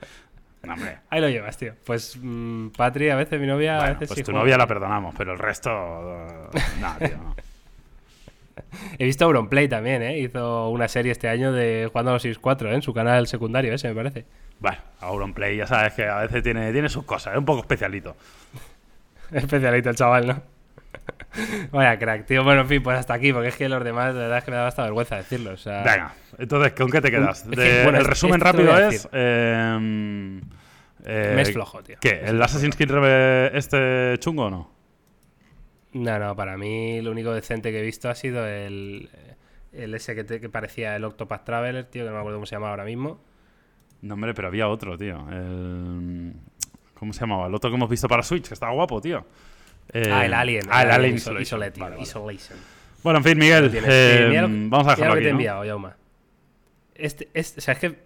No, 0.64 0.74
hombre. 0.74 0.98
Ahí 1.10 1.22
lo 1.22 1.30
llevas, 1.30 1.58
tío. 1.58 1.74
Pues 1.86 2.18
mm, 2.22 2.70
Patri, 2.70 3.10
a 3.10 3.16
veces 3.16 3.40
mi 3.40 3.48
novia, 3.48 3.80
a 3.80 3.90
veces 3.90 4.08
pues 4.10 4.18
sí 4.18 4.24
tu 4.24 4.32
juega. 4.32 4.40
novia 4.44 4.58
la 4.58 4.68
perdonamos, 4.68 5.16
pero 5.18 5.34
el 5.34 5.40
resto. 5.40 5.70
uh, 5.72 6.80
Nada, 6.80 7.00
tío. 7.00 7.18
no. 7.18 7.36
He 9.00 9.06
visto 9.06 9.26
Auronplay 9.26 9.68
también, 9.68 10.02
¿eh? 10.04 10.20
Hizo 10.20 10.70
una 10.70 10.88
serie 10.88 11.12
este 11.12 11.28
año 11.30 11.52
de 11.52 11.88
jugando 11.92 12.12
a 12.12 12.14
los 12.16 12.26
6-4, 12.26 12.68
¿eh? 12.68 12.76
En 12.76 12.82
su 12.82 12.94
canal 12.94 13.26
secundario 13.28 13.74
ese, 13.74 13.88
me 13.90 13.96
parece. 13.96 14.26
Bueno, 14.60 14.78
Auronplay, 15.00 15.58
ya 15.58 15.66
sabes 15.66 15.94
que 15.94 16.06
a 16.06 16.20
veces 16.20 16.44
tiene, 16.44 16.72
tiene 16.72 16.88
sus 16.90 17.04
cosas, 17.06 17.34
es 17.34 17.40
un 17.40 17.46
poco 17.46 17.62
especialito. 17.62 18.16
Especialito 19.32 19.90
el 19.90 19.96
chaval, 19.96 20.28
¿no? 20.28 20.44
Vaya 21.72 21.98
crack, 21.98 22.26
tío. 22.26 22.44
Bueno, 22.44 22.62
en 22.62 22.68
fin, 22.68 22.84
pues 22.84 22.98
hasta 22.98 23.14
aquí, 23.14 23.32
porque 23.32 23.50
es 23.50 23.56
que 23.56 23.70
los 23.70 23.84
demás, 23.84 24.14
de 24.14 24.20
verdad 24.22 24.40
es 24.40 24.44
que 24.44 24.52
me 24.52 24.58
da 24.58 24.68
hasta 24.68 24.84
vergüenza 24.84 25.16
decirlo. 25.18 25.52
O 25.52 25.58
sea, 25.58 25.84
Venga, 25.84 26.14
entonces, 26.38 26.74
¿con 26.74 26.90
qué 26.90 27.02
te 27.02 27.10
quedas? 27.12 27.46
Es 27.50 27.58
que, 27.58 27.84
bueno, 27.84 28.00
el 28.00 28.06
resumen 28.06 28.40
rápido 28.42 28.78
es. 28.78 28.92
decir. 28.92 29.10
eh, 29.14 30.42
eh, 31.06 31.34
Mes 31.36 31.52
flojo, 31.54 31.82
tío. 31.84 31.98
¿Qué? 32.02 32.22
¿El 32.24 32.42
Assassin's 32.42 32.76
Creed 32.76 32.92
Reve- 32.92 33.52
este 33.58 34.16
chungo 34.20 34.46
o 34.46 34.50
no? 34.50 34.72
No, 35.94 36.20
no, 36.20 36.36
para 36.36 36.58
mí 36.58 37.02
lo 37.02 37.12
único 37.12 37.34
decente 37.34 37.72
que 37.72 37.80
he 37.80 37.84
visto 37.84 38.10
ha 38.10 38.16
sido 38.16 38.46
el, 38.48 39.10
el 39.74 39.94
ese 39.94 40.16
que, 40.16 40.24
te- 40.24 40.40
que 40.40 40.48
parecía 40.50 40.96
el 40.96 41.04
Octopath 41.04 41.44
Traveler, 41.44 41.86
tío, 41.86 42.04
que 42.04 42.10
no 42.10 42.16
me 42.16 42.20
acuerdo 42.20 42.38
cómo 42.38 42.46
se 42.46 42.56
llama 42.56 42.70
ahora 42.70 42.86
mismo. 42.86 43.20
No, 44.02 44.14
hombre, 44.16 44.34
pero 44.34 44.48
había 44.48 44.68
otro, 44.68 44.98
tío. 44.98 45.26
El- 45.32 46.34
¿Cómo 46.94 47.14
se 47.14 47.22
llamaba? 47.22 47.48
El 47.48 47.56
otro 47.56 47.70
que 47.70 47.76
hemos 47.76 47.90
visto 47.90 48.08
para 48.08 48.22
Switch, 48.24 48.48
que 48.48 48.54
estaba 48.54 48.72
guapo, 48.74 49.02
tío. 49.02 49.26
Eh, 49.94 50.10
ah, 50.12 50.26
el 50.26 50.34
Alien. 50.34 50.64
Ah, 50.70 50.84
el 50.84 50.92
Alien 50.92 51.16
Iso- 51.16 51.32
Isolation. 51.40 51.42
Isolation. 51.42 51.80
Vale, 51.82 51.96
vale. 51.96 52.04
Isolation. 52.04 52.60
Bueno, 53.04 53.18
en 53.20 53.24
fin, 53.26 53.38
Miguel, 53.38 53.72
eh, 53.74 54.26
mira 54.30 54.42
lo- 54.44 54.48
vamos 54.70 54.88
a 54.88 54.92
mira 54.92 54.96
dejarlo 54.96 55.08
lo 55.08 55.14
que 55.14 55.18
aquí, 55.20 55.24
te 55.24 55.28
he 55.30 55.32
¿no? 55.34 55.38
enviado, 55.38 55.66
Yauma. 55.66 55.96
Este, 56.96 57.30
este, 57.34 57.60
o 57.60 57.62
sea, 57.64 57.74
es 57.74 57.80
que 57.80 58.00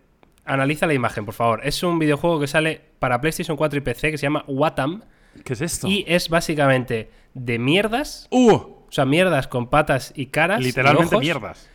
analiza 0.46 0.88
la 0.88 0.94
imagen, 0.94 1.26
por 1.26 1.34
favor. 1.34 1.62
Es 1.64 1.84
un 1.84 2.00
videojuego 2.00 2.40
que 2.40 2.48
sale 2.48 2.82
para 3.00 3.20
PlayStation 3.22 3.58
4 3.58 3.78
y 3.78 3.82
PC 3.82 4.12
que 4.12 4.18
se 4.18 4.24
llama 4.24 4.44
Watam 4.48 5.04
¿Qué 5.44 5.54
es 5.54 5.62
esto? 5.62 5.88
y 5.88 6.06
es 6.08 6.30
básicamente 6.30 7.10
de 7.34 7.60
mierdas, 7.60 8.28
¡Uh! 8.32 8.52
o 8.54 8.88
sea, 8.90 9.06
mierdas 9.06 9.48
con 9.48 9.68
patas 9.70 10.14
y 10.16 10.28
caras. 10.28 10.62
y 10.62 10.64
Literalmente 10.64 11.16
ojos. 11.16 11.24
mierdas. 11.24 11.70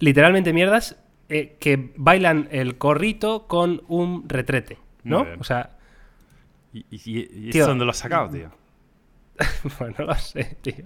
Literalmente 0.00 0.52
mierdas 0.52 0.96
eh, 1.28 1.56
que 1.60 1.92
bailan 1.96 2.48
el 2.50 2.76
corrito 2.76 3.46
con 3.46 3.82
un 3.88 4.28
retrete, 4.28 4.76
¿no? 5.04 5.26
O 5.38 5.44
sea, 5.44 5.70
¿Y, 6.74 6.80
y, 6.90 7.48
y 7.48 7.50
Tío. 7.50 7.66
dónde 7.66 7.84
lo 7.84 7.90
has 7.92 7.98
sacado, 7.98 8.28
tío? 8.30 8.50
Bueno, 9.78 9.94
no 9.98 10.04
lo 10.06 10.14
sé, 10.14 10.56
tío. 10.62 10.84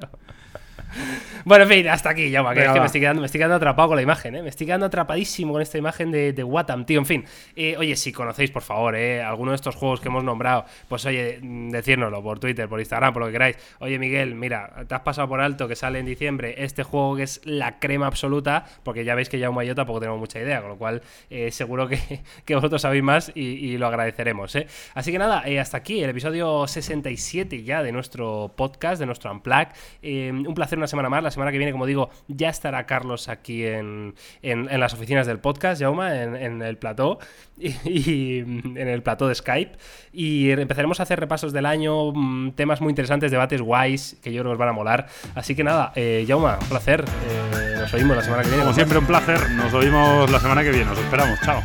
Bueno, 1.44 1.64
en 1.64 1.70
fin, 1.70 1.88
hasta 1.88 2.10
aquí, 2.10 2.30
ya, 2.30 2.42
que, 2.42 2.48
Venga, 2.48 2.62
es 2.62 2.68
que 2.68 2.74
va. 2.74 2.80
me 2.80 2.86
estoy, 2.86 3.00
quedando, 3.00 3.20
me 3.20 3.26
estoy 3.26 3.38
quedando 3.38 3.56
atrapado 3.56 3.88
con 3.88 3.96
la 3.96 4.02
imagen, 4.02 4.34
¿eh? 4.34 4.42
Me 4.42 4.48
estoy 4.48 4.66
quedando 4.66 4.86
atrapadísimo 4.86 5.52
con 5.52 5.62
esta 5.62 5.78
imagen 5.78 6.10
de, 6.10 6.32
de 6.32 6.42
Watam, 6.42 6.84
tío. 6.84 6.98
En 6.98 7.06
fin, 7.06 7.24
eh, 7.54 7.76
oye, 7.78 7.94
si 7.96 8.12
conocéis, 8.12 8.50
por 8.50 8.62
favor, 8.62 8.96
¿eh? 8.96 9.22
Alguno 9.22 9.52
de 9.52 9.56
estos 9.56 9.76
juegos 9.76 10.00
que 10.00 10.08
hemos 10.08 10.24
nombrado, 10.24 10.64
pues 10.88 11.04
oye, 11.06 11.38
mm, 11.40 11.70
decírnoslo 11.70 12.22
por 12.22 12.40
Twitter, 12.40 12.68
por 12.68 12.80
Instagram, 12.80 13.12
por 13.12 13.22
lo 13.22 13.26
que 13.26 13.32
queráis. 13.32 13.56
Oye, 13.78 13.98
Miguel, 13.98 14.34
mira, 14.34 14.84
te 14.88 14.94
has 14.94 15.02
pasado 15.02 15.28
por 15.28 15.40
alto 15.40 15.68
que 15.68 15.76
sale 15.76 15.98
en 16.00 16.06
diciembre 16.06 16.54
este 16.58 16.82
juego 16.82 17.16
que 17.16 17.22
es 17.22 17.40
la 17.44 17.78
crema 17.78 18.06
absoluta, 18.06 18.64
porque 18.82 19.04
ya 19.04 19.14
veis 19.14 19.28
que 19.28 19.38
ya 19.38 19.50
un 19.50 19.62
yo 19.62 19.74
tampoco 19.74 20.00
tenemos 20.00 20.18
mucha 20.18 20.40
idea, 20.40 20.60
con 20.60 20.70
lo 20.70 20.76
cual 20.76 21.02
eh, 21.30 21.50
seguro 21.50 21.88
que, 21.88 21.98
que 22.44 22.54
vosotros 22.54 22.82
sabéis 22.82 23.02
más 23.02 23.32
y, 23.34 23.40
y 23.40 23.78
lo 23.78 23.86
agradeceremos, 23.86 24.54
¿eh? 24.56 24.66
Así 24.94 25.12
que 25.12 25.18
nada, 25.18 25.42
eh, 25.46 25.60
hasta 25.60 25.76
aquí 25.76 26.02
el 26.02 26.10
episodio 26.10 26.66
67 26.66 27.62
ya 27.62 27.82
de 27.82 27.92
nuestro 27.92 28.52
podcast, 28.56 28.98
de 28.98 29.06
nuestro 29.06 29.30
Unplug. 29.30 29.68
Un 30.02 30.54
placer 30.54 30.65
una 30.74 30.86
semana 30.88 31.08
más. 31.08 31.22
La 31.22 31.30
semana 31.30 31.52
que 31.52 31.58
viene, 31.58 31.72
como 31.72 31.86
digo, 31.86 32.10
ya 32.28 32.48
estará 32.48 32.84
Carlos 32.86 33.28
aquí 33.28 33.64
en, 33.64 34.14
en- 34.42 34.80
las 34.80 34.92
oficinas 34.94 35.26
del 35.26 35.38
podcast, 35.38 35.80
Jauma, 35.80 36.20
en, 36.22 36.34
en 36.36 36.62
el 36.62 36.76
plató, 36.78 37.18
y, 37.58 38.42
mm, 38.44 38.76
en 38.76 38.88
el 38.88 39.02
plató 39.02 39.28
de 39.28 39.34
Skype. 39.34 39.76
Y 40.12 40.50
empezaremos 40.50 40.98
a 41.00 41.04
hacer 41.04 41.20
repasos 41.20 41.52
del 41.52 41.66
año, 41.66 42.12
mm, 42.12 42.52
temas 42.52 42.80
muy 42.80 42.90
interesantes, 42.90 43.30
debates 43.30 43.60
guays, 43.62 44.16
que 44.22 44.32
yo 44.32 44.42
creo 44.42 44.50
que 44.50 44.54
os 44.54 44.58
van 44.58 44.68
a 44.70 44.72
molar. 44.72 45.06
Así 45.34 45.54
que 45.54 45.62
nada, 45.64 45.92
eh, 45.94 46.24
Jauma, 46.26 46.58
un 46.60 46.68
placer. 46.68 47.04
Eh, 47.04 47.76
nos 47.78 47.92
oímos 47.94 48.16
la 48.16 48.22
semana 48.22 48.42
que 48.42 48.48
viene. 48.48 48.62
Como 48.64 48.74
siempre, 48.74 48.98
un 48.98 49.06
placer. 49.06 49.50
Nos 49.50 49.72
oímos 49.72 50.30
la 50.30 50.40
semana 50.40 50.62
que 50.64 50.70
viene. 50.70 50.90
Os 50.90 50.98
esperamos. 50.98 51.38
Chao. 51.44 51.60